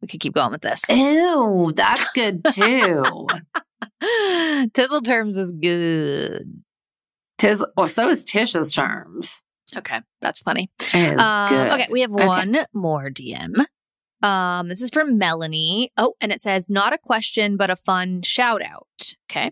We 0.01 0.07
could 0.07 0.19
keep 0.19 0.33
going 0.35 0.51
with 0.51 0.61
this. 0.61 0.83
Ew, 0.89 1.71
that's 1.75 2.09
good 2.13 2.43
too. 2.53 3.27
Tizzle 4.03 5.03
terms 5.03 5.37
is 5.37 5.51
good. 5.51 6.63
Tizzle, 7.39 7.67
or 7.75 7.87
so 7.87 8.09
is 8.09 8.23
Tish's 8.23 8.73
terms. 8.73 9.41
Okay, 9.75 9.99
that's 10.21 10.41
funny. 10.41 10.69
Um, 10.93 11.49
good. 11.49 11.71
okay, 11.71 11.87
we 11.89 12.01
have 12.01 12.13
Okay. 12.13 12.27
one 12.27 12.57
more 12.73 13.09
DM. 13.09 13.65
Um, 14.21 14.69
this 14.69 14.81
is 14.81 14.89
from 14.89 15.17
Melanie. 15.17 15.91
Oh, 15.97 16.13
and 16.21 16.31
it 16.31 16.39
says 16.39 16.67
not 16.69 16.93
a 16.93 16.97
question, 16.97 17.57
but 17.57 17.69
a 17.69 17.75
fun 17.75 18.21
shout 18.21 18.61
out. 18.61 18.87
Okay, 19.29 19.51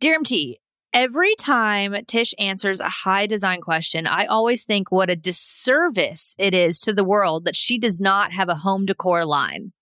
dear 0.00 0.14
MT. 0.14 0.60
Every 0.92 1.34
time 1.34 1.96
Tish 2.06 2.34
answers 2.38 2.78
a 2.78 2.88
high 2.88 3.26
design 3.26 3.60
question, 3.60 4.06
I 4.06 4.26
always 4.26 4.64
think 4.64 4.92
what 4.92 5.10
a 5.10 5.16
disservice 5.16 6.36
it 6.38 6.54
is 6.54 6.78
to 6.80 6.92
the 6.92 7.02
world 7.02 7.46
that 7.46 7.56
she 7.56 7.78
does 7.80 8.00
not 8.00 8.32
have 8.32 8.48
a 8.48 8.54
home 8.54 8.86
decor 8.86 9.24
line. 9.24 9.72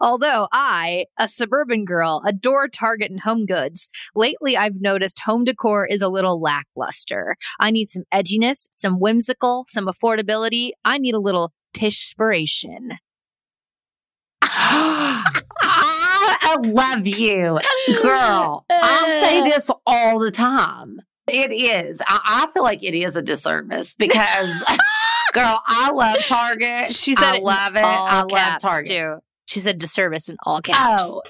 Although 0.00 0.48
I, 0.52 1.06
a 1.18 1.28
suburban 1.28 1.84
girl, 1.84 2.22
adore 2.26 2.68
Target 2.68 3.10
and 3.10 3.20
Home 3.20 3.46
Goods, 3.46 3.88
lately 4.14 4.56
I've 4.56 4.80
noticed 4.80 5.20
home 5.20 5.44
decor 5.44 5.86
is 5.86 6.02
a 6.02 6.08
little 6.08 6.40
lackluster. 6.40 7.36
I 7.58 7.70
need 7.70 7.88
some 7.88 8.04
edginess, 8.12 8.68
some 8.72 8.98
whimsical, 8.98 9.64
some 9.68 9.86
affordability. 9.86 10.70
I 10.84 10.98
need 10.98 11.14
a 11.14 11.20
little 11.20 11.52
Tishspiration. 11.74 12.96
I 14.42 16.56
love 16.62 17.06
you, 17.06 17.58
girl. 18.02 18.64
I 18.70 19.10
say 19.20 19.48
this 19.48 19.70
all 19.86 20.18
the 20.18 20.30
time. 20.30 21.00
It 21.28 21.52
is. 21.52 22.02
I, 22.06 22.20
I 22.24 22.52
feel 22.52 22.62
like 22.62 22.82
it 22.82 22.94
is 22.94 23.16
a 23.16 23.22
disservice 23.22 23.94
because, 23.94 24.50
girl, 25.32 25.60
I 25.66 25.90
love 25.92 26.18
Target. 26.26 26.94
She 26.94 27.14
said 27.14 27.34
I 27.34 27.36
it 27.36 27.42
love 27.42 27.76
it. 27.76 27.84
I 27.84 28.22
love 28.22 28.60
Target. 28.60 28.88
too. 28.88 29.16
She 29.46 29.60
said 29.60 29.78
disservice 29.78 30.28
in 30.28 30.36
all 30.44 30.60
caps. 30.60 31.04
Oh, 31.04 31.22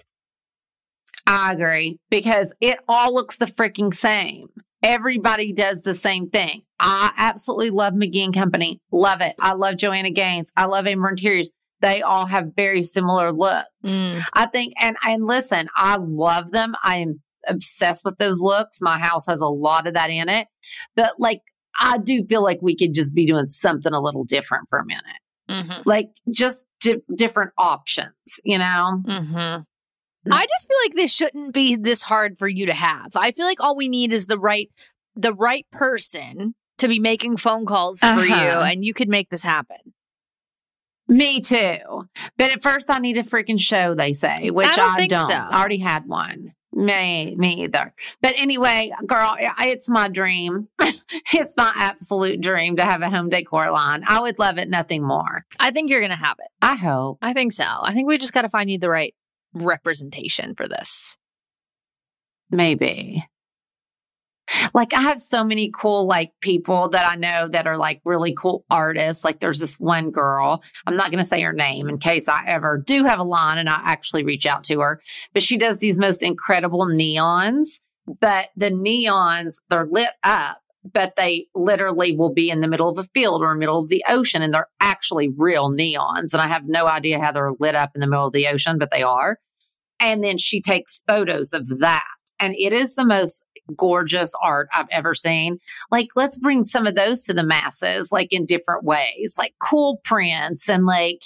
I 1.27 1.53
agree 1.53 1.99
because 2.11 2.55
it 2.61 2.79
all 2.89 3.15
looks 3.15 3.37
the 3.37 3.47
freaking 3.47 3.95
same. 3.95 4.49
Everybody 4.83 5.53
does 5.53 5.83
the 5.83 5.95
same 5.95 6.31
thing. 6.31 6.63
I 6.79 7.13
absolutely 7.17 7.71
love 7.71 7.93
McGee 7.93 8.25
and 8.25 8.35
Company. 8.35 8.81
Love 8.91 9.21
it. 9.21 9.35
I 9.39 9.53
love 9.53 9.77
Joanna 9.77 10.11
Gaines. 10.11 10.53
I 10.57 10.67
love 10.67 10.87
Amber 10.87 11.11
Interiors. 11.11 11.51
They 11.81 12.03
all 12.03 12.27
have 12.27 12.55
very 12.57 12.83
similar 12.83 13.33
looks. 13.33 13.69
Mm. 13.87 14.23
I 14.35 14.47
think, 14.47 14.75
and 14.79 14.97
and 15.03 15.27
listen, 15.27 15.69
I 15.77 15.99
love 16.01 16.51
them. 16.51 16.75
I 16.85 16.99
am 16.99 17.21
obsessed 17.47 18.05
with 18.05 18.19
those 18.19 18.41
looks. 18.41 18.81
My 18.83 18.99
house 18.99 19.27
has 19.27 19.41
a 19.41 19.47
lot 19.47 19.87
of 19.87 19.95
that 19.95 20.11
in 20.11 20.29
it. 20.29 20.47
But 20.95 21.15
like, 21.19 21.41
I 21.79 21.99
do 21.99 22.25
feel 22.25 22.43
like 22.43 22.59
we 22.61 22.77
could 22.77 22.93
just 22.93 23.15
be 23.15 23.27
doing 23.27 23.47
something 23.47 23.93
a 23.93 24.01
little 24.01 24.25
different 24.25 24.69
for 24.69 24.79
a 24.79 24.85
minute. 24.85 25.05
Mm-hmm. 25.49 25.83
Like, 25.85 26.11
just 26.31 26.65
di- 26.81 27.03
different 27.17 27.53
options, 27.59 28.13
you 28.45 28.59
know? 28.59 29.03
Mm-hmm. 29.05 29.63
I 30.31 30.47
just 30.47 30.69
feel 30.69 30.77
like 30.85 30.95
this 30.95 31.13
shouldn't 31.13 31.55
be 31.55 31.77
this 31.77 32.03
hard 32.03 32.39
for 32.39 32.49
you 32.49 32.67
to 32.67 32.75
have. 32.75 33.13
I 33.17 33.31
feel 33.33 33.47
like 33.47 33.61
all 33.61 33.77
we 33.77 33.89
need 33.89 34.13
is 34.13 34.27
the 34.27 34.39
right 34.39 34.69
the 35.17 35.35
right 35.35 35.67
person 35.73 36.55
to 36.79 36.89
be 36.89 36.99
making 36.99 37.37
phone 37.37 37.67
calls 37.67 38.01
for 38.01 38.25
you 38.25 38.35
Uh-huh. 38.35 38.65
and 38.71 38.85
you 38.85 38.95
could 38.95 39.09
make 39.09 39.29
this 39.31 39.43
happen. 39.43 39.77
Me 41.09 41.41
too. 41.41 42.07
But 42.39 42.53
at 42.53 42.63
first, 42.63 42.89
I 42.89 42.99
need 42.99 43.17
a 43.17 43.23
freaking 43.23 43.59
show, 43.59 43.95
they 43.95 44.13
say, 44.13 44.51
which 44.51 44.75
don't 44.77 44.93
I 44.93 44.97
think 44.97 45.11
don't. 45.11 45.27
so. 45.27 45.35
I 45.35 45.59
already 45.59 45.79
had 45.79 46.07
one. 46.07 46.53
Me, 46.73 47.35
me 47.37 47.65
either. 47.65 47.93
But 48.23 48.35
anyway, 48.39 48.93
girl, 49.05 49.35
it's 49.41 49.89
my 49.89 50.07
dream. 50.09 50.69
it's 51.33 51.57
my 51.57 51.73
absolute 51.75 52.41
dream 52.41 52.77
to 52.77 52.85
have 52.85 53.03
a 53.03 53.11
home 53.11 53.29
decor 53.29 53.73
line. 53.73 54.05
I 54.07 54.21
would 54.21 54.39
love 54.39 54.57
it 54.57 54.69
nothing 54.71 55.03
more. 55.03 55.45
I 55.59 55.73
think 55.73 55.91
you're 55.91 56.01
going 56.01 56.13
to 56.13 56.17
have 56.17 56.37
it. 56.39 56.47
I 56.63 56.77
hope. 56.77 57.19
I 57.23 57.33
think 57.33 57.53
so. 57.53 57.65
I 57.65 57.93
think 57.93 58.07
we 58.07 58.19
just 58.19 58.33
got 58.33 58.43
to 58.43 58.49
find 58.49 58.71
you 58.71 58.79
the 58.79 58.89
right 58.89 59.13
representation 59.55 60.55
for 60.55 60.69
this. 60.69 61.17
Maybe. 62.51 63.25
Like 64.75 64.93
I 64.95 65.01
have 65.03 65.21
so 65.21 65.45
many 65.45 65.71
cool 65.71 66.07
like 66.07 66.33
people 66.41 66.89
that 66.91 67.07
I 67.07 67.17
know 67.17 67.49
that 67.49 67.67
are 67.67 67.77
like 67.77 68.01
really 68.05 68.35
cool 68.35 68.65
artists. 68.69 69.25
Like 69.25 69.41
there's 69.41 69.61
this 69.61 69.79
one 69.79 70.11
girl. 70.11 70.63
I'm 70.87 70.97
not 70.97 71.11
going 71.11 71.23
to 71.23 71.29
say 71.29 71.41
her 71.43 71.53
name 71.53 71.89
in 71.89 71.99
case 71.99 72.29
I 72.29 72.47
ever 72.47 72.83
do 72.85 73.05
have 73.05 73.21
a 73.21 73.25
line 73.25 73.59
and 73.59 73.69
I 73.69 73.81
actually 73.85 74.25
reach 74.25 74.47
out 74.47 74.65
to 74.65 74.81
her, 74.81 75.01
but 75.33 75.43
she 75.43 75.57
does 75.57 75.79
these 75.79 75.99
most 75.99 76.23
incredible 76.23 76.87
neons. 76.87 77.81
But 78.21 78.49
the 78.57 78.71
neons, 78.71 79.57
they're 79.69 79.87
lit 79.87 80.11
up, 80.25 80.60
but 80.85 81.15
they 81.17 81.47
literally 81.55 82.15
will 82.17 82.33
be 82.33 82.51
in 82.51 82.61
the 82.61 82.69
middle 82.69 82.89
of 82.89 82.99
a 82.99 83.09
field 83.15 83.43
or 83.43 83.53
in 83.53 83.57
the 83.57 83.61
middle 83.61 83.79
of 83.79 83.89
the 83.89 84.05
ocean 84.09 84.43
and 84.43 84.53
they're 84.53 84.69
actually 84.81 85.31
real 85.37 85.71
neons. 85.71 86.33
And 86.33 86.41
I 86.41 86.47
have 86.47 86.67
no 86.67 86.87
idea 86.87 87.21
how 87.21 87.33
they're 87.33 87.53
lit 87.59 87.75
up 87.75 87.91
in 87.95 88.01
the 88.01 88.07
middle 88.07 88.27
of 88.27 88.33
the 88.33 88.49
ocean, 88.49 88.79
but 88.79 88.91
they 88.91 89.03
are. 89.03 89.39
And 89.99 90.25
then 90.25 90.39
she 90.39 90.63
takes 90.63 91.03
photos 91.07 91.53
of 91.53 91.69
that. 91.81 92.05
And 92.39 92.55
it 92.57 92.73
is 92.73 92.95
the 92.95 93.05
most 93.05 93.45
gorgeous 93.77 94.35
art 94.43 94.69
I've 94.75 94.89
ever 94.91 95.15
seen. 95.15 95.59
Like, 95.91 96.09
let's 96.17 96.39
bring 96.39 96.65
some 96.65 96.87
of 96.87 96.95
those 96.95 97.23
to 97.25 97.35
the 97.35 97.45
masses, 97.45 98.11
like 98.11 98.33
in 98.33 98.47
different 98.47 98.85
ways, 98.85 99.35
like 99.39 99.55
cool 99.61 100.01
prints 100.03 100.69
and 100.69 100.87
like, 100.87 101.23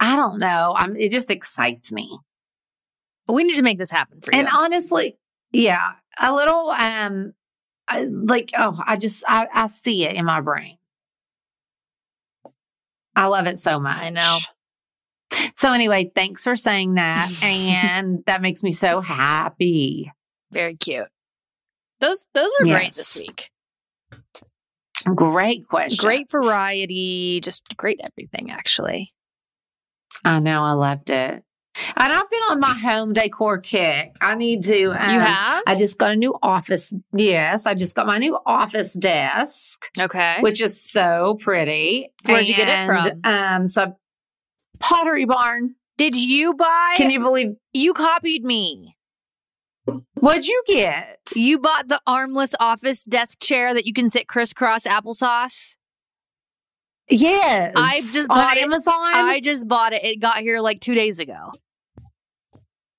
I 0.00 0.16
don't 0.16 0.38
know. 0.40 0.74
I'm, 0.76 0.96
it 0.96 1.12
just 1.12 1.30
excites 1.30 1.92
me. 1.92 2.18
But 3.26 3.34
we 3.34 3.44
need 3.44 3.56
to 3.56 3.62
make 3.62 3.78
this 3.78 3.90
happen 3.90 4.20
for 4.20 4.32
you. 4.32 4.40
And 4.40 4.48
honestly, 4.52 5.16
yeah, 5.52 5.92
a 6.20 6.34
little, 6.34 6.70
um, 6.70 7.32
I, 7.88 8.04
like, 8.04 8.50
oh, 8.56 8.80
I 8.84 8.96
just, 8.96 9.24
I, 9.26 9.48
I 9.52 9.66
see 9.68 10.04
it 10.04 10.14
in 10.14 10.24
my 10.24 10.40
brain. 10.40 10.76
I 13.14 13.26
love 13.26 13.46
it 13.46 13.58
so 13.58 13.80
much. 13.80 13.96
I 13.96 14.10
know. 14.10 14.38
So 15.54 15.72
anyway, 15.72 16.10
thanks 16.14 16.44
for 16.44 16.56
saying 16.56 16.94
that. 16.94 17.30
and 17.42 18.22
that 18.26 18.42
makes 18.42 18.62
me 18.62 18.72
so 18.72 19.00
happy. 19.00 20.12
Very 20.52 20.76
cute. 20.76 21.08
Those 22.00 22.26
those 22.34 22.50
were 22.60 22.66
great 22.66 22.94
this 22.94 23.16
week. 23.16 23.50
Great 25.14 25.66
question. 25.66 26.04
Great 26.04 26.30
variety, 26.30 27.40
just 27.40 27.76
great 27.76 28.00
everything 28.02 28.50
actually. 28.50 29.12
I 30.24 30.40
know. 30.40 30.62
I 30.62 30.72
loved 30.72 31.10
it. 31.10 31.42
And 31.96 32.12
I've 32.12 32.30
been 32.30 32.40
on 32.50 32.60
my 32.60 32.72
home 32.74 33.12
decor 33.12 33.58
kick. 33.58 34.16
I 34.20 34.34
need 34.34 34.64
to. 34.64 34.84
Um, 34.86 35.14
you 35.14 35.20
have? 35.20 35.62
I 35.66 35.76
just 35.76 35.98
got 35.98 36.10
a 36.12 36.16
new 36.16 36.36
office. 36.42 36.92
Yes, 37.14 37.66
I 37.66 37.74
just 37.74 37.94
got 37.94 38.06
my 38.06 38.18
new 38.18 38.38
office 38.46 38.92
desk, 38.94 39.86
Okay. 39.98 40.36
which 40.40 40.60
is 40.60 40.80
so 40.82 41.36
pretty. 41.40 42.08
Where'd 42.24 42.48
you 42.48 42.54
get 42.54 42.68
it 42.68 42.86
from? 42.86 43.20
Um, 43.24 43.68
so 43.68 43.96
Pottery 44.78 45.24
Barn. 45.24 45.74
Did 45.98 46.14
you 46.14 46.52
buy 46.54 46.94
Can 46.96 47.08
you 47.10 47.20
believe 47.20 47.56
you 47.72 47.94
copied 47.94 48.44
me. 48.44 48.96
what'd 50.14 50.46
you 50.46 50.62
get? 50.66 51.18
You 51.34 51.58
bought 51.58 51.88
the 51.88 52.00
armless 52.06 52.54
office 52.60 53.04
desk 53.04 53.40
chair 53.40 53.72
that 53.72 53.86
you 53.86 53.94
can 53.94 54.08
sit 54.10 54.28
crisscross 54.28 54.84
applesauce. 54.84 55.74
Yes, 57.08 57.72
I 57.76 58.00
just 58.12 58.28
on 58.30 58.36
bought 58.36 58.56
it. 58.56 58.64
Amazon. 58.64 58.94
I 58.96 59.40
just 59.40 59.68
bought 59.68 59.92
it. 59.92 60.04
It 60.04 60.16
got 60.20 60.38
here 60.38 60.58
like 60.60 60.80
two 60.80 60.94
days 60.94 61.18
ago. 61.20 61.52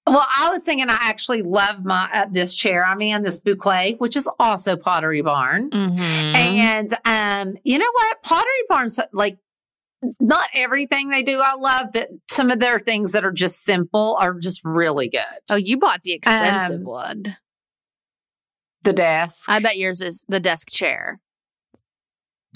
Well, 0.08 0.26
I 0.38 0.50
was 0.52 0.64
thinking 0.64 0.90
I 0.90 0.98
actually 1.02 1.42
love 1.42 1.84
my 1.84 2.10
uh, 2.14 2.28
this 2.32 2.56
chair. 2.56 2.86
I'm 2.86 3.02
in 3.02 3.24
this 3.24 3.42
boucle, 3.42 4.00
which 4.00 4.16
is 4.16 4.28
also 4.40 4.78
Pottery 4.78 5.22
Barn. 5.22 5.70
Mm-hmm. 5.70 6.00
And 6.36 6.98
um, 7.06 7.58
you 7.64 7.78
know 7.78 7.92
what? 7.94 8.24
Pottery 8.24 8.64
Barn's 8.70 9.00
like 9.12 9.38
not 10.20 10.48
everything 10.54 11.10
they 11.10 11.24
do 11.24 11.42
I 11.42 11.56
love, 11.56 11.88
but 11.92 12.10
some 12.30 12.52
of 12.52 12.60
their 12.60 12.80
things 12.80 13.12
that 13.14 13.26
are 13.26 13.32
just 13.32 13.64
simple 13.64 14.16
are 14.22 14.34
just 14.36 14.62
really 14.64 15.10
good. 15.10 15.22
oh, 15.50 15.56
you 15.56 15.78
bought 15.78 16.04
the 16.04 16.14
expensive 16.14 16.78
Um, 16.82 16.84
one. 16.86 17.24
the 18.84 18.94
desk. 18.94 19.50
I 19.50 19.60
bet 19.60 19.78
yours 19.78 20.02
is 20.02 20.24
the 20.30 20.40
desk 20.40 20.70
chair. 20.70 21.20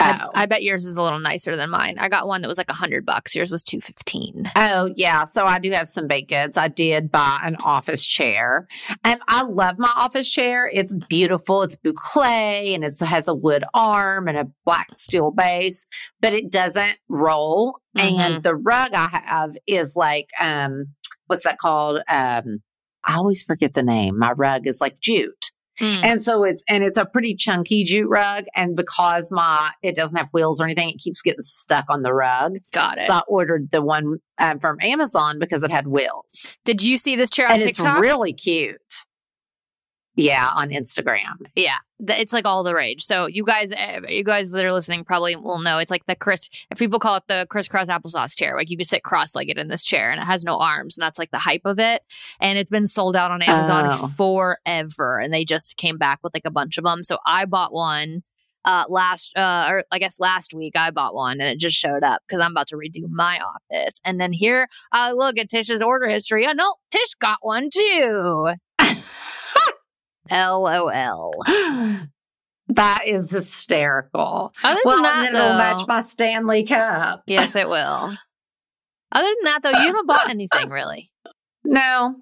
Oh. 0.02 0.30
I, 0.34 0.42
I 0.42 0.46
bet 0.46 0.62
yours 0.62 0.84
is 0.84 0.96
a 0.96 1.02
little 1.02 1.18
nicer 1.18 1.56
than 1.56 1.70
mine. 1.70 1.98
I 1.98 2.08
got 2.08 2.26
one 2.26 2.42
that 2.42 2.48
was 2.48 2.58
like 2.58 2.70
a 2.70 2.74
hundred 2.74 3.06
bucks. 3.06 3.34
Yours 3.34 3.50
was 3.50 3.62
two 3.64 3.80
fifteen. 3.80 4.50
Oh 4.56 4.92
yeah, 4.96 5.24
so 5.24 5.44
I 5.44 5.58
do 5.58 5.70
have 5.72 5.88
some 5.88 6.06
baked 6.06 6.30
goods. 6.30 6.56
I 6.56 6.68
did 6.68 7.10
buy 7.10 7.40
an 7.42 7.56
office 7.56 8.04
chair, 8.04 8.66
and 9.04 9.20
I 9.28 9.42
love 9.42 9.78
my 9.78 9.92
office 9.96 10.30
chair. 10.30 10.70
It's 10.72 10.94
beautiful. 11.08 11.62
It's 11.62 11.76
boucle, 11.76 12.74
and 12.74 12.84
it 12.84 12.98
has 13.00 13.28
a 13.28 13.34
wood 13.34 13.64
arm 13.74 14.28
and 14.28 14.36
a 14.36 14.48
black 14.64 14.88
steel 14.96 15.30
base, 15.30 15.86
but 16.20 16.32
it 16.32 16.50
doesn't 16.50 16.98
roll. 17.08 17.78
And 17.94 18.42
the 18.42 18.56
rug 18.56 18.92
I 18.94 19.20
have 19.24 19.50
is 19.66 19.94
like, 19.96 20.30
um, 20.40 20.94
what's 21.26 21.44
that 21.44 21.58
called? 21.58 21.98
Um, 22.08 22.62
I 23.04 23.16
always 23.16 23.42
forget 23.42 23.74
the 23.74 23.82
name. 23.82 24.18
My 24.18 24.32
rug 24.32 24.66
is 24.66 24.80
like 24.80 24.98
jute. 25.00 25.51
Mm. 25.80 26.04
And 26.04 26.24
so 26.24 26.44
it's 26.44 26.62
and 26.68 26.84
it's 26.84 26.96
a 26.96 27.06
pretty 27.06 27.34
chunky 27.34 27.84
jute 27.84 28.08
rug. 28.08 28.44
And 28.54 28.76
because 28.76 29.30
my 29.30 29.70
it 29.82 29.94
doesn't 29.94 30.16
have 30.16 30.28
wheels 30.32 30.60
or 30.60 30.64
anything, 30.64 30.90
it 30.90 30.98
keeps 30.98 31.22
getting 31.22 31.42
stuck 31.42 31.86
on 31.88 32.02
the 32.02 32.12
rug. 32.12 32.56
Got 32.72 32.98
it. 32.98 33.06
So 33.06 33.14
I 33.14 33.22
ordered 33.28 33.70
the 33.70 33.82
one 33.82 34.18
um, 34.38 34.58
from 34.58 34.78
Amazon 34.80 35.38
because 35.38 35.62
it 35.62 35.70
had 35.70 35.86
wheels. 35.86 36.58
Did 36.64 36.82
you 36.82 36.98
see 36.98 37.16
this 37.16 37.30
chair 37.30 37.46
on 37.46 37.54
and 37.54 37.62
TikTok? 37.62 37.98
it's 37.98 38.00
really 38.00 38.32
cute. 38.32 39.04
Yeah, 40.14 40.50
on 40.54 40.70
Instagram. 40.70 41.46
yeah, 41.56 41.76
it's 42.00 42.32
like 42.34 42.44
all 42.44 42.62
the 42.62 42.74
rage. 42.74 43.02
So 43.02 43.26
you 43.26 43.44
guys, 43.44 43.72
eh, 43.72 44.00
you 44.08 44.24
guys 44.24 44.50
that 44.50 44.64
are 44.64 44.72
listening 44.72 45.04
probably 45.04 45.36
will 45.36 45.58
know 45.60 45.78
it's 45.78 45.90
like 45.90 46.04
the 46.06 46.14
Chris. 46.14 46.48
If 46.70 46.78
people 46.78 46.98
call 46.98 47.16
it 47.16 47.22
the 47.28 47.46
crisscross 47.48 47.88
applesauce 47.88 48.36
chair, 48.36 48.54
like 48.56 48.68
you 48.68 48.76
can 48.76 48.84
sit 48.84 49.02
cross-legged 49.04 49.56
in 49.56 49.68
this 49.68 49.84
chair, 49.84 50.10
and 50.10 50.20
it 50.20 50.24
has 50.24 50.44
no 50.44 50.58
arms, 50.58 50.96
and 50.98 51.02
that's 51.02 51.18
like 51.18 51.30
the 51.30 51.38
hype 51.38 51.62
of 51.64 51.78
it. 51.78 52.02
And 52.40 52.58
it's 52.58 52.70
been 52.70 52.84
sold 52.86 53.16
out 53.16 53.30
on 53.30 53.40
Amazon 53.42 53.88
Oh. 53.90 54.08
forever, 54.08 55.18
and 55.18 55.32
they 55.32 55.44
just 55.46 55.76
came 55.78 55.96
back 55.96 56.18
with 56.22 56.34
like 56.34 56.44
a 56.44 56.50
bunch 56.50 56.76
of 56.76 56.84
them. 56.84 57.02
So 57.02 57.18
I 57.26 57.44
bought 57.46 57.72
one 57.72 58.22
uh 58.64 58.84
last 58.88 59.32
uh 59.36 59.66
or 59.70 59.82
I 59.90 59.98
guess 59.98 60.20
last 60.20 60.54
week 60.54 60.74
I 60.76 60.92
bought 60.92 61.14
one 61.16 61.40
and 61.40 61.50
it 61.50 61.58
just 61.58 61.76
showed 61.76 62.04
up 62.04 62.22
because 62.28 62.40
I'm 62.40 62.52
about 62.52 62.68
to 62.68 62.76
redo 62.76 63.08
my 63.08 63.40
office. 63.40 63.98
And 64.04 64.20
then 64.20 64.32
here 64.32 64.68
I 64.92 65.10
look 65.12 65.36
at 65.36 65.48
Tish's 65.48 65.82
order 65.82 66.06
history. 66.08 66.46
Oh 66.46 66.52
no, 66.52 66.74
Tish 66.92 67.14
got 67.20 67.38
one 67.40 67.70
too. 67.74 68.52
LOL. 70.32 71.32
that 72.68 73.02
is 73.06 73.30
hysterical. 73.30 74.52
Other 74.62 74.80
well, 74.84 74.96
than 74.96 75.02
that, 75.02 75.26
it'll 75.34 75.48
though- 75.48 75.58
match 75.58 75.86
my 75.86 76.00
Stanley 76.00 76.64
Cup. 76.64 77.22
Yes, 77.26 77.56
it 77.56 77.68
will. 77.68 78.10
Other 79.14 79.28
than 79.28 79.44
that, 79.44 79.60
though, 79.62 79.70
you 79.70 79.86
haven't 79.88 80.06
bought 80.06 80.30
anything 80.30 80.70
really. 80.70 81.10
No. 81.64 82.16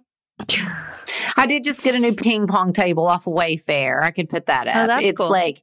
I 1.36 1.46
did 1.46 1.62
just 1.62 1.84
get 1.84 1.94
a 1.94 2.00
new 2.00 2.14
ping 2.14 2.48
pong 2.48 2.72
table 2.72 3.06
off 3.06 3.26
of 3.26 3.34
Wayfair. 3.34 4.02
I 4.02 4.10
could 4.10 4.28
put 4.28 4.46
that 4.46 4.66
oh, 4.66 4.70
up. 4.70 4.76
Oh, 4.76 4.86
that's 4.88 5.04
it's 5.10 5.16
cool. 5.18 5.30
like 5.30 5.62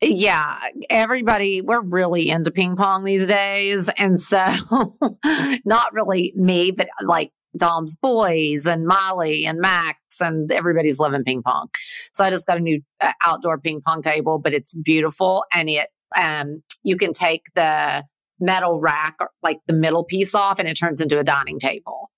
yeah, 0.00 0.60
everybody 0.90 1.60
we're 1.60 1.80
really 1.80 2.30
into 2.30 2.50
ping 2.50 2.76
pong 2.76 3.04
these 3.04 3.26
days. 3.26 3.88
And 3.96 4.20
so 4.20 4.44
not 5.64 5.92
really 5.92 6.32
me, 6.36 6.70
but 6.70 6.88
like 7.02 7.32
Dom's 7.56 7.96
boys 7.96 8.66
and 8.66 8.86
Molly 8.86 9.46
and 9.46 9.58
Max 9.58 9.98
and 10.20 10.50
everybody's 10.52 10.98
loving 10.98 11.24
ping 11.24 11.42
pong. 11.42 11.68
So 12.12 12.24
I 12.24 12.30
just 12.30 12.46
got 12.46 12.58
a 12.58 12.60
new 12.60 12.80
uh, 13.00 13.12
outdoor 13.24 13.58
ping 13.58 13.80
pong 13.80 14.02
table, 14.02 14.38
but 14.38 14.52
it's 14.52 14.74
beautiful 14.74 15.44
and 15.52 15.68
it 15.68 15.88
um 16.16 16.62
you 16.82 16.96
can 16.96 17.12
take 17.12 17.42
the 17.54 18.04
metal 18.40 18.80
rack 18.80 19.16
or 19.20 19.30
like 19.42 19.58
the 19.66 19.72
middle 19.72 20.04
piece 20.04 20.34
off 20.34 20.58
and 20.58 20.68
it 20.68 20.74
turns 20.74 21.00
into 21.00 21.18
a 21.18 21.24
dining 21.24 21.58
table. 21.58 22.10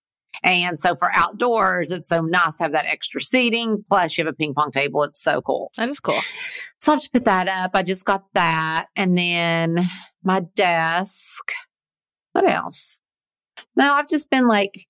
And 0.43 0.79
so 0.79 0.95
for 0.97 1.11
outdoors, 1.13 1.91
it's 1.91 2.09
so 2.09 2.21
nice 2.21 2.57
to 2.57 2.65
have 2.65 2.73
that 2.73 2.87
extra 2.87 3.21
seating. 3.21 3.85
Plus, 3.91 4.17
you 4.17 4.25
have 4.25 4.33
a 4.33 4.37
ping 4.37 4.55
pong 4.55 4.71
table. 4.71 5.03
It's 5.03 5.23
so 5.23 5.43
cool. 5.43 5.71
That 5.77 5.89
is 5.89 6.01
cool. 6.01 6.21
So 6.79 6.93
I 6.93 6.95
have 6.95 7.03
to 7.03 7.11
put 7.11 7.25
that 7.25 7.49
up. 7.49 7.73
I 7.75 7.83
just 7.83 8.05
got 8.05 8.25
that. 8.35 8.87
And 8.97 9.19
then 9.19 9.79
my 10.23 10.41
desk. 10.55 11.53
What 12.33 12.49
else? 12.49 13.01
No, 13.77 13.93
I've 13.93 14.09
just 14.09 14.31
been 14.31 14.47
like, 14.47 14.87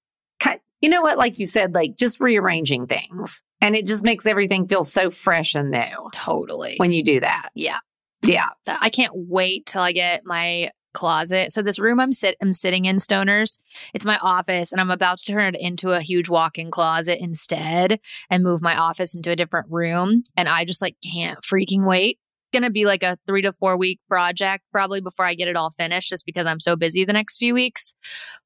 you 0.81 0.89
know 0.89 1.03
what? 1.03 1.19
Like 1.19 1.39
you 1.39 1.47
said, 1.47 1.75
like 1.75 1.97
just 1.97 2.21
rearranging 2.21 2.87
things. 2.87 3.43
And 3.61 3.77
it 3.77 3.87
just 3.87 4.03
makes 4.03 4.25
everything 4.25 4.67
feel 4.67 4.85
so 4.85 5.11
fresh 5.11 5.55
and 5.55 5.71
new 5.71 6.09
Totally. 6.13 6.77
when 6.79 6.93
you 6.93 7.05
do 7.05 7.21
that. 7.21 7.51
yeah. 7.55 7.79
Yeah. 8.23 8.49
I 8.67 8.91
can't 8.91 9.13
wait 9.15 9.67
till 9.67 9.81
I 9.83 9.93
get 9.93 10.23
my 10.27 10.71
closet. 10.93 11.53
So 11.53 11.63
this 11.63 11.79
room 11.79 12.01
I'm 12.01 12.13
sit 12.13 12.37
I'm 12.43 12.53
sitting 12.53 12.85
in 12.85 12.97
stoners, 12.97 13.59
it's 13.95 14.05
my 14.05 14.19
office 14.19 14.73
and 14.73 14.81
I'm 14.81 14.91
about 14.91 15.19
to 15.19 15.33
turn 15.33 15.55
it 15.55 15.61
into 15.61 15.93
a 15.93 16.03
huge 16.03 16.29
walk-in 16.29 16.71
closet 16.71 17.19
instead 17.21 18.01
and 18.29 18.43
move 18.43 18.61
my 18.61 18.77
office 18.77 19.15
into 19.15 19.31
a 19.31 19.37
different 19.37 19.69
room 19.71 20.25
and 20.37 20.49
I 20.49 20.65
just 20.65 20.83
like 20.83 20.97
can't 21.03 21.39
freaking 21.43 21.87
wait. 21.87 22.19
Going 22.53 22.63
to 22.65 22.71
be 22.71 22.85
like 22.85 23.03
a 23.03 23.17
3 23.27 23.43
to 23.43 23.53
4 23.53 23.77
week 23.77 24.01
project 24.09 24.65
probably 24.73 25.01
before 25.01 25.25
I 25.25 25.35
get 25.35 25.49
it 25.49 25.57
all 25.57 25.71
finished 25.71 26.09
just 26.09 26.27
because 26.27 26.47
I'm 26.47 26.61
so 26.61 26.77
busy 26.77 27.05
the 27.05 27.13
next 27.13 27.39
few 27.39 27.55
weeks. 27.55 27.93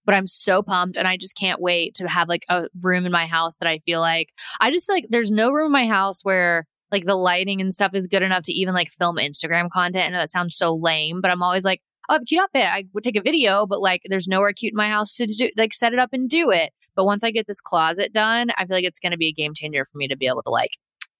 But 0.04 0.14
I'm 0.14 0.26
so 0.26 0.62
pumped 0.62 0.96
and 0.96 1.08
I 1.08 1.16
just 1.16 1.36
can't 1.36 1.60
wait 1.60 1.94
to 1.94 2.08
have 2.08 2.28
like 2.28 2.44
a 2.48 2.68
room 2.82 3.06
in 3.06 3.12
my 3.12 3.26
house 3.26 3.56
that 3.56 3.68
I 3.68 3.78
feel 3.86 4.00
like 4.00 4.28
I 4.60 4.70
just 4.70 4.86
feel 4.86 4.96
like 4.96 5.06
there's 5.08 5.30
no 5.30 5.50
room 5.50 5.66
in 5.66 5.72
my 5.72 5.86
house 5.86 6.20
where 6.22 6.66
like 6.90 7.04
the 7.04 7.16
lighting 7.16 7.60
and 7.60 7.74
stuff 7.74 7.92
is 7.94 8.06
good 8.06 8.22
enough 8.22 8.44
to 8.44 8.52
even 8.52 8.74
like 8.74 8.90
film 8.90 9.16
Instagram 9.16 9.70
content. 9.70 10.06
I 10.06 10.08
know 10.10 10.18
that 10.18 10.30
sounds 10.30 10.56
so 10.56 10.74
lame, 10.74 11.20
but 11.20 11.30
I'm 11.30 11.42
always 11.42 11.64
like, 11.64 11.80
oh, 12.08 12.20
cute 12.26 12.42
outfit. 12.42 12.64
I 12.64 12.84
would 12.92 13.04
take 13.04 13.16
a 13.16 13.22
video, 13.22 13.66
but 13.66 13.80
like 13.80 14.02
there's 14.06 14.28
nowhere 14.28 14.52
cute 14.52 14.72
in 14.72 14.76
my 14.76 14.88
house 14.88 15.16
to 15.16 15.26
do 15.26 15.50
like 15.56 15.74
set 15.74 15.92
it 15.92 15.98
up 15.98 16.10
and 16.12 16.28
do 16.28 16.50
it. 16.50 16.72
But 16.94 17.04
once 17.04 17.24
I 17.24 17.30
get 17.30 17.46
this 17.46 17.60
closet 17.60 18.12
done, 18.12 18.50
I 18.56 18.66
feel 18.66 18.76
like 18.76 18.84
it's 18.84 19.00
gonna 19.00 19.16
be 19.16 19.28
a 19.28 19.32
game 19.32 19.54
changer 19.54 19.84
for 19.90 19.98
me 19.98 20.08
to 20.08 20.16
be 20.16 20.26
able 20.26 20.42
to 20.42 20.50
like 20.50 20.72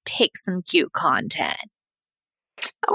take 0.05 0.37
some 0.37 0.63
cute 0.63 0.93
content. 0.93 1.57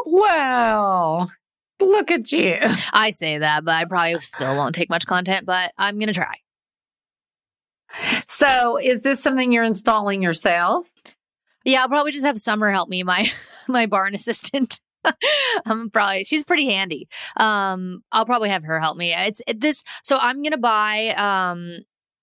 Well, 0.06 1.32
look 1.80 2.12
at 2.12 2.32
you. 2.32 2.58
I 2.94 3.10
say 3.12 3.38
that, 3.38 3.66
but 3.66 3.76
I 3.76 3.86
probably 3.86 4.20
still 4.20 4.56
won't 4.56 4.76
take 4.76 4.90
much 4.90 5.06
content, 5.06 5.46
but 5.46 5.72
I'm 5.78 6.00
gonna 6.00 6.14
try. 6.14 6.36
So, 8.28 8.78
is 8.78 9.02
this 9.02 9.22
something 9.22 9.52
you're 9.52 9.64
installing 9.64 10.22
yourself? 10.22 10.92
Yeah, 11.66 11.82
I'll 11.82 11.90
probably 11.90 12.12
just 12.12 12.26
have 12.26 12.38
Summer 12.38 12.72
help 12.72 12.90
me, 12.90 13.04
my 13.04 13.32
my 13.68 13.86
barn 13.86 14.16
assistant. 14.16 14.80
I'm 15.66 15.90
probably 15.90 16.24
she's 16.24 16.44
pretty 16.44 16.66
handy. 16.66 17.08
Um, 17.38 18.04
I'll 18.12 18.26
probably 18.26 18.50
have 18.50 18.66
her 18.66 18.80
help 18.80 18.98
me. 18.98 19.14
It's 19.14 19.42
it, 19.48 19.60
this. 19.60 19.84
So 20.04 20.18
I'm 20.18 20.44
gonna 20.44 20.58
buy. 20.58 21.10
Um, 21.10 21.80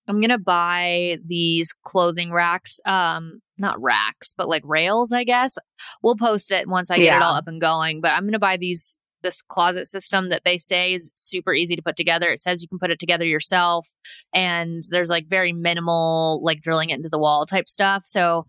I'm 0.07 0.21
gonna 0.21 0.37
buy 0.39 1.17
these 1.25 1.73
clothing 1.83 2.31
racks. 2.31 2.79
Um, 2.85 3.41
not 3.57 3.81
racks, 3.81 4.33
but 4.37 4.49
like 4.49 4.63
rails. 4.65 5.11
I 5.11 5.23
guess 5.23 5.57
we'll 6.01 6.15
post 6.15 6.51
it 6.51 6.67
once 6.67 6.89
I 6.91 6.97
get 6.97 7.17
it 7.17 7.21
all 7.23 7.35
up 7.35 7.47
and 7.47 7.61
going. 7.61 8.01
But 8.01 8.11
I'm 8.13 8.25
gonna 8.25 8.39
buy 8.39 8.57
these 8.57 8.95
this 9.23 9.41
closet 9.41 9.87
system 9.87 10.29
that 10.29 10.43
they 10.45 10.57
say 10.57 10.93
is 10.93 11.11
super 11.15 11.53
easy 11.53 11.75
to 11.75 11.81
put 11.81 11.95
together. 11.95 12.29
It 12.29 12.39
says 12.39 12.61
you 12.61 12.67
can 12.67 12.79
put 12.79 12.91
it 12.91 12.99
together 12.99 13.25
yourself, 13.25 13.89
and 14.33 14.83
there's 14.91 15.09
like 15.09 15.27
very 15.27 15.53
minimal 15.53 16.41
like 16.43 16.61
drilling 16.61 16.89
it 16.91 16.97
into 16.97 17.09
the 17.09 17.19
wall 17.19 17.45
type 17.45 17.67
stuff. 17.67 18.03
So 18.05 18.45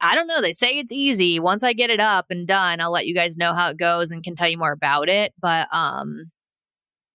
I 0.00 0.14
don't 0.14 0.26
know. 0.26 0.40
They 0.42 0.52
say 0.52 0.78
it's 0.78 0.92
easy. 0.92 1.40
Once 1.40 1.62
I 1.62 1.72
get 1.72 1.90
it 1.90 2.00
up 2.00 2.26
and 2.30 2.46
done, 2.46 2.80
I'll 2.80 2.92
let 2.92 3.06
you 3.06 3.14
guys 3.14 3.36
know 3.36 3.54
how 3.54 3.70
it 3.70 3.78
goes 3.78 4.10
and 4.10 4.22
can 4.22 4.36
tell 4.36 4.48
you 4.48 4.58
more 4.58 4.72
about 4.72 5.08
it. 5.08 5.32
But 5.40 5.68
um 5.72 6.30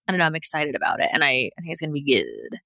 I 0.07 0.11
don't 0.11 0.19
know. 0.19 0.25
I'm 0.25 0.35
excited 0.35 0.75
about 0.75 0.99
it 1.01 1.09
and 1.13 1.23
I, 1.23 1.51
I 1.57 1.61
think 1.61 1.71
it's 1.71 1.81
gonna 1.81 1.93
be 1.93 2.01
good. 2.03 2.59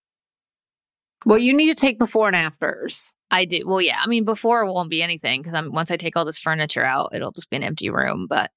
Well, 1.25 1.37
you 1.39 1.53
need 1.55 1.67
to 1.69 1.75
take 1.75 1.97
before 1.99 2.27
and 2.27 2.35
afters. 2.35 3.13
I 3.31 3.45
do 3.45 3.63
well, 3.65 3.81
yeah. 3.81 3.97
I 3.99 4.07
mean 4.07 4.25
before 4.25 4.61
it 4.63 4.71
won't 4.71 4.89
be 4.89 5.01
anything 5.01 5.41
because 5.41 5.53
I'm 5.53 5.71
once 5.71 5.89
I 5.91 5.97
take 5.97 6.15
all 6.15 6.25
this 6.25 6.39
furniture 6.39 6.85
out, 6.85 7.11
it'll 7.15 7.31
just 7.31 7.49
be 7.49 7.55
an 7.57 7.63
empty 7.63 7.89
room. 7.89 8.27
But 8.29 8.51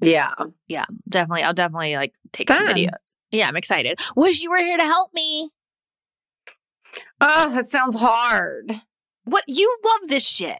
Yeah. 0.00 0.32
yeah, 0.68 0.86
definitely 1.08 1.42
I'll 1.42 1.52
definitely 1.54 1.94
like 1.96 2.14
take 2.32 2.50
some 2.50 2.66
videos. 2.66 2.90
Yeah, 3.30 3.48
I'm 3.48 3.56
excited. 3.56 4.00
Wish 4.16 4.42
you 4.42 4.50
were 4.50 4.58
here 4.58 4.76
to 4.76 4.82
help 4.84 5.12
me. 5.14 5.50
Oh, 7.20 7.50
that 7.50 7.66
sounds 7.66 7.96
hard. 7.96 8.72
What 9.24 9.44
you 9.46 9.74
love 9.84 10.08
this 10.08 10.26
shit. 10.28 10.58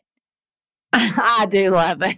I 0.92 1.46
do 1.48 1.70
love 1.70 2.02
it. 2.02 2.16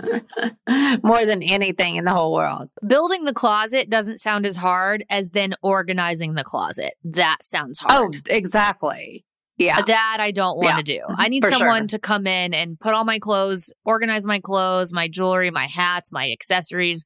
More 1.02 1.26
than 1.26 1.42
anything 1.42 1.96
in 1.96 2.04
the 2.04 2.12
whole 2.12 2.32
world. 2.32 2.68
Building 2.86 3.24
the 3.24 3.32
closet 3.32 3.90
doesn't 3.90 4.18
sound 4.18 4.46
as 4.46 4.56
hard 4.56 5.04
as 5.10 5.30
then 5.30 5.54
organizing 5.62 6.34
the 6.34 6.44
closet. 6.44 6.94
That 7.04 7.38
sounds 7.42 7.78
hard. 7.78 8.16
Oh, 8.16 8.20
exactly. 8.28 9.24
Yeah. 9.56 9.78
Uh, 9.78 9.82
that 9.82 10.18
I 10.20 10.30
don't 10.30 10.56
want 10.56 10.78
to 10.78 10.82
do. 10.82 11.02
I 11.08 11.28
need 11.28 11.46
someone 11.46 11.82
sure. 11.82 11.88
to 11.88 11.98
come 11.98 12.26
in 12.26 12.54
and 12.54 12.80
put 12.80 12.94
all 12.94 13.04
my 13.04 13.18
clothes, 13.18 13.70
organize 13.84 14.26
my 14.26 14.40
clothes, 14.40 14.90
my 14.92 15.06
jewelry, 15.06 15.50
my 15.50 15.66
hats, 15.66 16.10
my 16.10 16.30
accessories, 16.30 17.04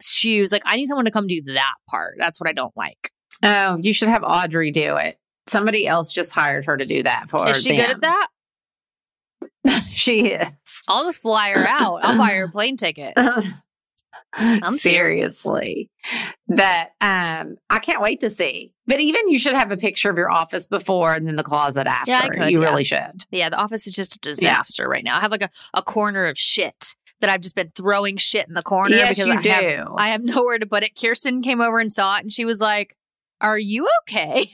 shoes. 0.00 0.52
Like 0.52 0.62
I 0.64 0.76
need 0.76 0.86
someone 0.86 1.06
to 1.06 1.10
come 1.10 1.26
do 1.26 1.42
that 1.46 1.74
part. 1.90 2.14
That's 2.18 2.40
what 2.40 2.48
I 2.48 2.52
don't 2.52 2.76
like. 2.76 3.10
Oh, 3.42 3.78
you 3.80 3.92
should 3.92 4.08
have 4.08 4.22
Audrey 4.22 4.70
do 4.70 4.96
it. 4.96 5.18
Somebody 5.48 5.88
else 5.88 6.12
just 6.12 6.32
hired 6.32 6.66
her 6.66 6.76
to 6.76 6.86
do 6.86 7.02
that 7.02 7.28
for 7.28 7.40
her. 7.42 7.50
Is 7.50 7.64
she 7.64 7.76
good 7.76 7.90
at 7.90 8.00
that? 8.02 8.28
she 9.92 10.28
is. 10.28 10.56
I'll 10.88 11.04
just 11.04 11.22
fly 11.22 11.50
her 11.50 11.66
out. 11.66 12.00
I'll 12.02 12.18
buy 12.18 12.30
her 12.34 12.44
a 12.44 12.50
plane 12.50 12.76
ticket. 12.76 13.14
I'm 14.34 14.72
seriously 14.74 15.90
that 16.48 16.90
um 17.00 17.56
I 17.70 17.78
can't 17.80 18.02
wait 18.02 18.20
to 18.20 18.30
see. 18.30 18.74
But 18.86 19.00
even 19.00 19.28
you 19.28 19.38
should 19.38 19.54
have 19.54 19.70
a 19.70 19.76
picture 19.76 20.10
of 20.10 20.16
your 20.16 20.30
office 20.30 20.66
before 20.66 21.14
and 21.14 21.26
then 21.26 21.36
the 21.36 21.44
closet 21.44 21.86
after. 21.86 22.10
Yeah, 22.10 22.28
could, 22.28 22.50
you 22.50 22.60
yeah. 22.60 22.68
really 22.68 22.84
should. 22.84 23.26
Yeah, 23.30 23.48
the 23.48 23.56
office 23.56 23.86
is 23.86 23.92
just 23.92 24.16
a 24.16 24.18
disaster 24.18 24.88
right 24.88 25.04
now. 25.04 25.16
I 25.16 25.20
have 25.20 25.30
like 25.30 25.42
a, 25.42 25.50
a 25.74 25.82
corner 25.82 26.26
of 26.26 26.38
shit 26.38 26.94
that 27.20 27.30
I've 27.30 27.40
just 27.40 27.54
been 27.54 27.72
throwing 27.74 28.16
shit 28.16 28.48
in 28.48 28.54
the 28.54 28.62
corner 28.62 28.96
yes, 28.96 29.10
because 29.10 29.26
you 29.26 29.32
I 29.32 29.42
do. 29.42 29.48
have 29.50 29.88
I 29.96 30.08
have 30.08 30.22
nowhere 30.24 30.58
to 30.58 30.66
put 30.66 30.82
it. 30.82 30.98
Kirsten 31.00 31.42
came 31.42 31.60
over 31.60 31.78
and 31.78 31.92
saw 31.92 32.16
it 32.16 32.20
and 32.20 32.32
she 32.32 32.44
was 32.44 32.60
like, 32.60 32.96
Are 33.40 33.58
you 33.58 33.88
okay? 34.02 34.50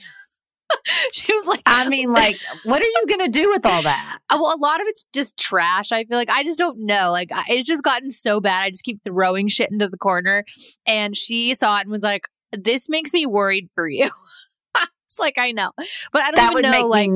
she 1.13 1.33
was 1.33 1.47
like, 1.47 1.61
I 1.65 1.87
mean, 1.89 2.11
like, 2.11 2.37
what 2.63 2.81
are 2.81 2.85
you 2.85 3.05
going 3.07 3.31
to 3.31 3.39
do 3.39 3.49
with 3.49 3.65
all 3.65 3.81
that? 3.83 4.19
Uh, 4.31 4.37
Well, 4.39 4.53
a 4.55 4.61
lot 4.61 4.79
of 4.79 4.85
it's 4.87 5.05
just 5.11 5.39
trash. 5.39 5.91
I 5.91 6.03
feel 6.03 6.15
like 6.17 6.29
I 6.29 6.43
just 6.43 6.59
don't 6.59 6.85
know. 6.85 7.09
Like 7.11 7.31
I, 7.33 7.43
it's 7.49 7.67
just 7.67 7.81
gotten 7.83 8.11
so 8.11 8.39
bad. 8.39 8.61
I 8.61 8.69
just 8.69 8.83
keep 8.83 8.99
throwing 9.03 9.47
shit 9.47 9.71
into 9.71 9.87
the 9.87 9.97
corner. 9.97 10.45
And 10.85 11.15
she 11.17 11.55
saw 11.55 11.77
it 11.77 11.81
and 11.81 11.89
was 11.91 12.03
like, 12.03 12.27
"This 12.51 12.89
makes 12.89 13.11
me 13.11 13.25
worried 13.25 13.69
for 13.73 13.89
you." 13.89 14.07
it's 15.05 15.17
like 15.17 15.39
I 15.39 15.51
know, 15.51 15.71
but 16.13 16.21
I 16.21 16.25
don't 16.25 16.35
That 16.35 16.51
even 16.51 16.53
would 16.53 16.63
know. 16.63 16.71
make 16.71 16.85
like 16.85 17.09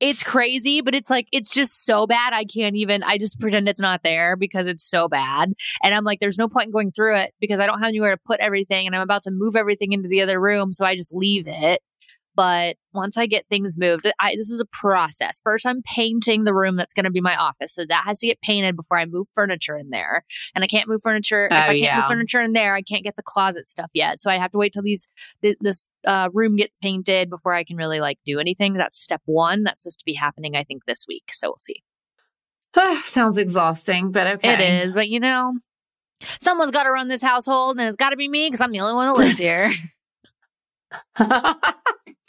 it's 0.00 0.22
crazy, 0.22 0.80
but 0.80 0.94
it's 0.94 1.10
like 1.10 1.26
it's 1.32 1.50
just 1.50 1.84
so 1.84 2.06
bad. 2.06 2.32
I 2.32 2.44
can't 2.44 2.76
even. 2.76 3.02
I 3.02 3.18
just 3.18 3.38
pretend 3.38 3.68
it's 3.68 3.80
not 3.80 4.02
there 4.02 4.36
because 4.36 4.66
it's 4.66 4.88
so 4.88 5.06
bad. 5.08 5.52
And 5.82 5.94
I'm 5.94 6.04
like, 6.04 6.20
there's 6.20 6.38
no 6.38 6.48
point 6.48 6.66
in 6.66 6.72
going 6.72 6.92
through 6.92 7.16
it 7.16 7.34
because 7.40 7.60
I 7.60 7.66
don't 7.66 7.80
have 7.80 7.88
anywhere 7.88 8.12
to 8.16 8.20
put 8.24 8.40
everything, 8.40 8.86
and 8.86 8.96
I'm 8.96 9.02
about 9.02 9.22
to 9.24 9.30
move 9.30 9.54
everything 9.54 9.92
into 9.92 10.08
the 10.08 10.22
other 10.22 10.40
room, 10.40 10.72
so 10.72 10.86
I 10.86 10.96
just 10.96 11.12
leave 11.12 11.44
it. 11.46 11.80
But 12.36 12.76
once 12.92 13.16
I 13.16 13.26
get 13.26 13.46
things 13.48 13.78
moved, 13.78 14.10
I, 14.20 14.34
this 14.36 14.50
is 14.50 14.60
a 14.60 14.64
process. 14.66 15.40
First, 15.42 15.66
I'm 15.66 15.82
painting 15.82 16.44
the 16.44 16.54
room 16.54 16.76
that's 16.76 16.92
going 16.94 17.04
to 17.04 17.10
be 17.10 17.20
my 17.20 17.36
office. 17.36 17.74
So 17.74 17.84
that 17.88 18.04
has 18.06 18.18
to 18.20 18.26
get 18.26 18.40
painted 18.40 18.76
before 18.76 18.98
I 18.98 19.06
move 19.06 19.28
furniture 19.34 19.76
in 19.76 19.90
there. 19.90 20.24
And 20.54 20.64
I 20.64 20.66
can't 20.66 20.88
move 20.88 21.00
furniture. 21.02 21.46
if 21.46 21.52
Oh, 21.52 21.56
I 21.56 21.66
can't 21.66 21.78
yeah. 21.78 21.96
move 21.98 22.06
furniture 22.06 22.40
in 22.40 22.52
there, 22.52 22.74
I 22.74 22.82
can't 22.82 23.04
get 23.04 23.16
the 23.16 23.22
closet 23.22 23.68
stuff 23.68 23.90
yet. 23.94 24.18
So 24.18 24.30
I 24.30 24.38
have 24.38 24.50
to 24.52 24.58
wait 24.58 24.72
till 24.72 24.82
these 24.82 25.06
th- 25.42 25.58
this 25.60 25.86
uh, 26.06 26.28
room 26.32 26.56
gets 26.56 26.76
painted 26.76 27.30
before 27.30 27.54
I 27.54 27.64
can 27.64 27.76
really 27.76 28.00
like 28.00 28.18
do 28.24 28.40
anything. 28.40 28.74
That's 28.74 29.00
step 29.00 29.22
one. 29.26 29.62
That's 29.62 29.82
supposed 29.82 30.00
to 30.00 30.04
be 30.04 30.14
happening, 30.14 30.56
I 30.56 30.64
think, 30.64 30.84
this 30.86 31.06
week. 31.08 31.24
So 31.32 31.48
we'll 31.50 31.58
see. 31.58 31.82
Sounds 33.02 33.38
exhausting, 33.38 34.10
but 34.10 34.26
okay. 34.26 34.54
It 34.54 34.60
is, 34.60 34.92
but 34.92 35.08
you 35.08 35.20
know, 35.20 35.54
someone's 36.40 36.72
got 36.72 36.82
to 36.84 36.90
run 36.90 37.06
this 37.08 37.22
household, 37.22 37.78
and 37.78 37.86
it's 37.86 37.96
got 37.96 38.10
to 38.10 38.16
be 38.16 38.28
me 38.28 38.48
because 38.48 38.60
I'm 38.60 38.72
the 38.72 38.80
only 38.80 38.94
one 38.94 39.08
who 39.08 39.16
lives 39.16 39.38
here. 39.38 39.70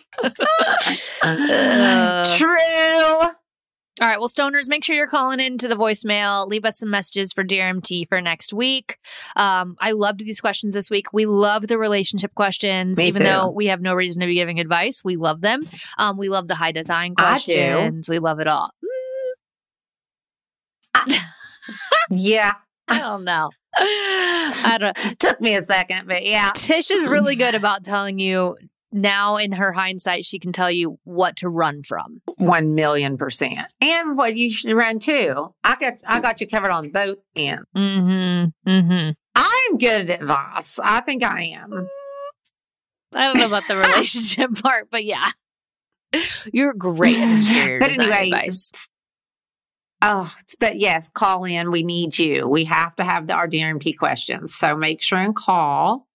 Uh, 1.23 2.25
True. 2.37 3.29
All 4.01 4.07
right. 4.07 4.19
Well, 4.19 4.27
stoners, 4.27 4.67
make 4.67 4.83
sure 4.83 4.95
you're 4.95 5.07
calling 5.07 5.39
into 5.39 5.67
the 5.69 5.75
voicemail. 5.75 6.45
Leave 6.47 6.65
us 6.65 6.79
some 6.79 6.89
messages 6.89 7.31
for 7.31 7.43
DRMT 7.45 8.09
for 8.09 8.19
next 8.19 8.53
week. 8.53 8.97
Um, 9.37 9.77
I 9.79 9.91
loved 9.93 10.19
these 10.19 10.41
questions 10.41 10.73
this 10.73 10.89
week. 10.89 11.13
We 11.13 11.25
love 11.25 11.67
the 11.67 11.77
relationship 11.77 12.35
questions, 12.35 12.97
Me 12.97 13.05
even 13.07 13.21
too. 13.21 13.27
though 13.27 13.49
we 13.49 13.67
have 13.67 13.79
no 13.81 13.93
reason 13.93 14.19
to 14.19 14.27
be 14.27 14.35
giving 14.35 14.59
advice. 14.59 15.01
We 15.05 15.15
love 15.15 15.39
them. 15.39 15.61
Um, 15.97 16.17
we 16.17 16.27
love 16.27 16.47
the 16.49 16.55
high 16.55 16.73
design 16.73 17.15
questions. 17.15 18.09
We 18.09 18.19
love 18.19 18.39
it 18.39 18.47
all. 18.47 18.71
Yeah. 22.11 22.53
I 22.87 22.99
don't 22.99 23.23
know. 23.23 23.49
I 23.77 24.77
don't. 24.79 25.19
Took 25.19 25.41
me 25.41 25.55
a 25.55 25.61
second, 25.63 26.07
but 26.07 26.23
yeah. 26.23 26.51
Tish 26.53 26.91
is 26.91 27.03
really 27.05 27.35
good 27.35 27.55
about 27.55 27.83
telling 27.83 28.19
you 28.19 28.55
now. 28.95 29.37
In 29.37 29.51
her 29.51 29.71
hindsight, 29.71 30.25
she 30.25 30.39
can 30.39 30.51
tell 30.51 30.71
you 30.71 30.97
what 31.03 31.35
to 31.37 31.49
run 31.49 31.83
from. 31.83 32.21
One 32.37 32.73
million 32.75 33.17
percent. 33.17 33.67
And 33.81 34.17
what 34.17 34.35
you 34.35 34.49
should 34.49 34.73
run 34.75 34.99
to. 34.99 35.49
I 35.63 35.75
got 35.75 35.93
I 36.07 36.19
got 36.19 36.41
you 36.41 36.47
covered 36.47 36.71
on 36.71 36.89
both 36.89 37.17
ends. 37.35 37.65
Mm-hmm. 37.75 38.69
Mm-hmm. 38.69 39.11
I'm 39.35 39.77
good 39.77 40.09
at 40.09 40.21
advice. 40.21 40.79
I 40.83 41.01
think 41.01 41.23
I 41.23 41.43
am. 41.57 41.87
I 43.13 43.25
don't 43.27 43.37
know 43.37 43.47
about 43.47 43.63
the 43.67 43.75
relationship 43.95 44.61
part, 44.61 44.87
but 44.89 45.03
yeah. 45.03 45.27
You're 46.53 46.73
great 46.73 47.17
at 47.17 47.39
interior 47.39 47.79
But 47.79 47.89
design 47.89 48.11
anyway, 48.11 48.37
advice. 48.37 48.71
Oh, 50.01 50.23
it's- 50.23 50.55
but 50.59 50.77
yes, 50.77 51.09
call 51.09 51.43
in. 51.45 51.71
We 51.71 51.83
need 51.83 52.17
you. 52.17 52.47
We 52.47 52.65
have 52.65 52.95
to 52.97 53.03
have 53.03 53.27
the 53.27 53.33
our 53.33 53.47
DRMP 53.47 53.97
questions. 53.97 54.53
So 54.55 54.75
make 54.75 55.01
sure 55.01 55.17
and 55.17 55.35
call. 55.35 56.07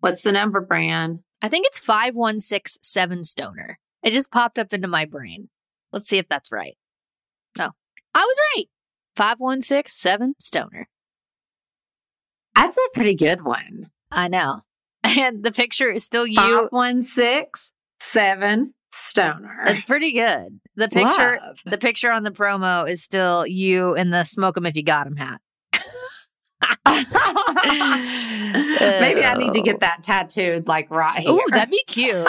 What's 0.00 0.22
the 0.22 0.32
number, 0.32 0.60
Bran? 0.60 1.22
I 1.42 1.48
think 1.48 1.66
it's 1.66 1.78
5167 1.78 3.24
Stoner. 3.24 3.78
It 4.02 4.12
just 4.12 4.30
popped 4.30 4.58
up 4.58 4.72
into 4.72 4.88
my 4.88 5.04
brain. 5.04 5.48
Let's 5.92 6.08
see 6.08 6.18
if 6.18 6.28
that's 6.28 6.52
right. 6.52 6.76
Oh, 7.58 7.70
I 8.14 8.20
was 8.24 8.36
right. 8.56 8.66
5167 9.16 10.34
Stoner. 10.38 10.88
That's 12.54 12.76
a 12.76 12.94
pretty 12.94 13.14
good 13.14 13.42
one. 13.42 13.90
I 14.10 14.28
know. 14.28 14.62
And 15.04 15.44
the 15.44 15.52
picture 15.52 15.90
is 15.92 16.04
still 16.04 16.26
you. 16.26 16.34
Five 16.34 16.66
one 16.70 17.02
six 17.02 17.70
seven 18.00 18.74
stoner. 18.92 19.62
It's 19.66 19.80
pretty 19.82 20.12
good. 20.12 20.60
The 20.74 20.88
picture 20.88 21.38
Love. 21.40 21.58
the 21.64 21.78
picture 21.78 22.10
on 22.10 22.24
the 22.24 22.32
promo 22.32 22.86
is 22.86 23.02
still 23.02 23.46
you 23.46 23.94
in 23.94 24.10
the 24.10 24.24
smoke 24.24 24.56
'em 24.56 24.66
if 24.66 24.76
you 24.76 24.82
got 24.82 25.06
'em 25.06 25.16
hat. 25.16 25.40
Maybe 29.00 29.22
I 29.24 29.34
need 29.36 29.52
to 29.54 29.62
get 29.62 29.80
that 29.80 30.02
tattooed 30.02 30.66
like 30.66 30.90
right 30.90 31.18
here. 31.18 31.30
Ooh, 31.30 31.44
that'd 31.50 31.70
be 31.70 31.84
cute. 31.86 32.26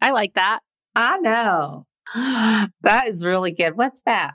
I 0.00 0.10
like 0.10 0.34
that. 0.34 0.60
I 0.94 1.18
know. 1.18 1.86
That 2.82 3.08
is 3.08 3.24
really 3.24 3.52
good. 3.52 3.76
What's 3.76 4.00
that? 4.04 4.34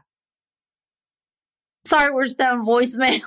Sorry, 1.85 2.13
we're 2.13 2.27
stone 2.27 2.65
voicemail. 2.65 3.21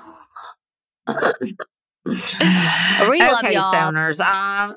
We 2.09 3.21
love 3.21 3.45
okay, 3.45 3.53
y'all. 3.55 3.73
stoners. 3.73 4.19
Um, 4.21 4.77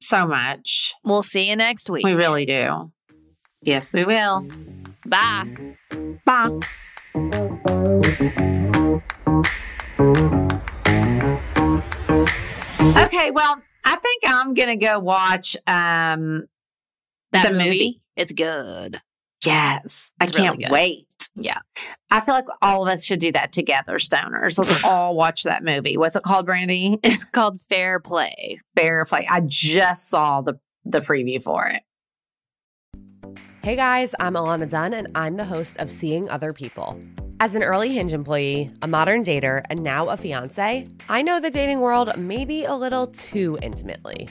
so 0.00 0.26
much. 0.26 0.94
We'll 1.04 1.22
see 1.22 1.48
you 1.48 1.56
next 1.56 1.90
week. 1.90 2.04
We 2.04 2.12
really 2.12 2.46
do. 2.46 2.92
Yes, 3.62 3.92
we 3.92 4.04
will. 4.04 4.46
Bye. 5.04 5.74
Bye. 6.24 6.60
Okay, 13.16 13.30
well, 13.30 13.60
I 13.84 13.96
think 13.96 14.22
I'm 14.26 14.52
gonna 14.54 14.76
go 14.76 14.98
watch 14.98 15.56
um 15.66 16.46
That 17.32 17.44
The 17.46 17.52
movie, 17.52 17.64
movie? 17.64 18.02
it's 18.16 18.32
good. 18.32 19.00
Yes. 19.44 20.12
I 20.20 20.24
It's 20.24 20.36
really 20.36 20.48
can't 20.48 20.60
good. 20.60 20.70
wait. 20.70 21.06
Yeah. 21.34 21.58
I 22.10 22.20
feel 22.20 22.34
like 22.34 22.46
all 22.62 22.86
of 22.86 22.92
us 22.92 23.04
should 23.04 23.20
do 23.20 23.32
that 23.32 23.52
together, 23.52 23.94
stoners. 23.98 24.58
Let's 24.58 24.84
all 24.84 25.14
watch 25.14 25.44
that 25.44 25.62
movie. 25.64 25.96
What's 25.96 26.16
it 26.16 26.22
called, 26.24 26.46
Brandi? 26.46 26.98
It's 27.04 27.24
called 27.24 27.60
Fair 27.68 28.00
Play. 28.00 28.60
Fair 28.74 29.04
Play. 29.04 29.26
I 29.30 29.40
just 29.40 30.08
saw 30.08 30.40
the 30.42 30.58
the 30.84 31.00
preview 31.00 31.42
for 31.42 31.66
it. 31.68 31.82
Hey 33.62 33.76
guys, 33.76 34.14
I'm 34.20 34.34
Alana 34.34 34.68
Dunn, 34.68 34.94
and 34.94 35.08
I'm 35.14 35.36
the 35.36 35.44
host 35.44 35.78
of 35.78 35.90
Seeing 35.90 36.28
Other 36.28 36.52
People. 36.52 37.00
As 37.38 37.54
an 37.54 37.62
early 37.62 37.92
Hinge 37.92 38.14
employee, 38.14 38.70
a 38.80 38.88
modern 38.88 39.22
dater, 39.22 39.62
and 39.68 39.82
now 39.82 40.08
a 40.08 40.16
fiance, 40.16 40.88
I 41.10 41.20
know 41.20 41.38
the 41.38 41.50
dating 41.50 41.80
world 41.80 42.16
maybe 42.16 42.64
a 42.64 42.74
little 42.74 43.08
too 43.08 43.58
intimately. 43.60 44.26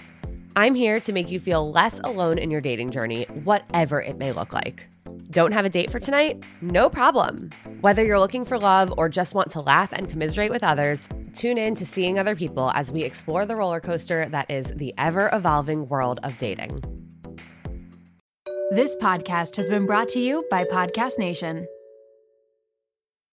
I'm 0.55 0.73
here 0.73 0.99
to 0.99 1.13
make 1.13 1.29
you 1.29 1.39
feel 1.39 1.71
less 1.71 1.99
alone 1.99 2.39
in 2.39 2.49
your 2.49 2.61
dating 2.61 2.89
journey, 2.89 3.25
whatever 3.43 4.01
it 4.01 4.17
may 4.17 4.31
look 4.31 4.53
like. 4.53 4.87
Don't 5.29 5.51
have 5.51 5.65
a 5.65 5.69
date 5.69 5.91
for 5.91 5.99
tonight? 5.99 6.43
No 6.61 6.89
problem. 6.89 7.51
Whether 7.81 8.03
you're 8.03 8.19
looking 8.19 8.43
for 8.43 8.57
love 8.57 8.91
or 8.97 9.07
just 9.07 9.35
want 9.35 9.51
to 9.51 9.61
laugh 9.61 9.93
and 9.93 10.09
commiserate 10.09 10.49
with 10.49 10.63
others, 10.63 11.07
tune 11.31 11.59
in 11.59 11.75
to 11.75 11.85
Seeing 11.85 12.17
Other 12.17 12.35
People 12.35 12.71
as 12.73 12.91
we 12.91 13.03
explore 13.03 13.45
the 13.45 13.55
roller 13.55 13.79
coaster 13.79 14.27
that 14.29 14.49
is 14.49 14.73
the 14.75 14.95
ever 14.97 15.29
evolving 15.31 15.87
world 15.89 16.19
of 16.23 16.39
dating. 16.39 16.81
This 18.71 18.95
podcast 18.95 19.57
has 19.57 19.69
been 19.69 19.85
brought 19.85 20.09
to 20.09 20.19
you 20.19 20.43
by 20.49 20.63
Podcast 20.63 21.19
Nation. 21.19 21.67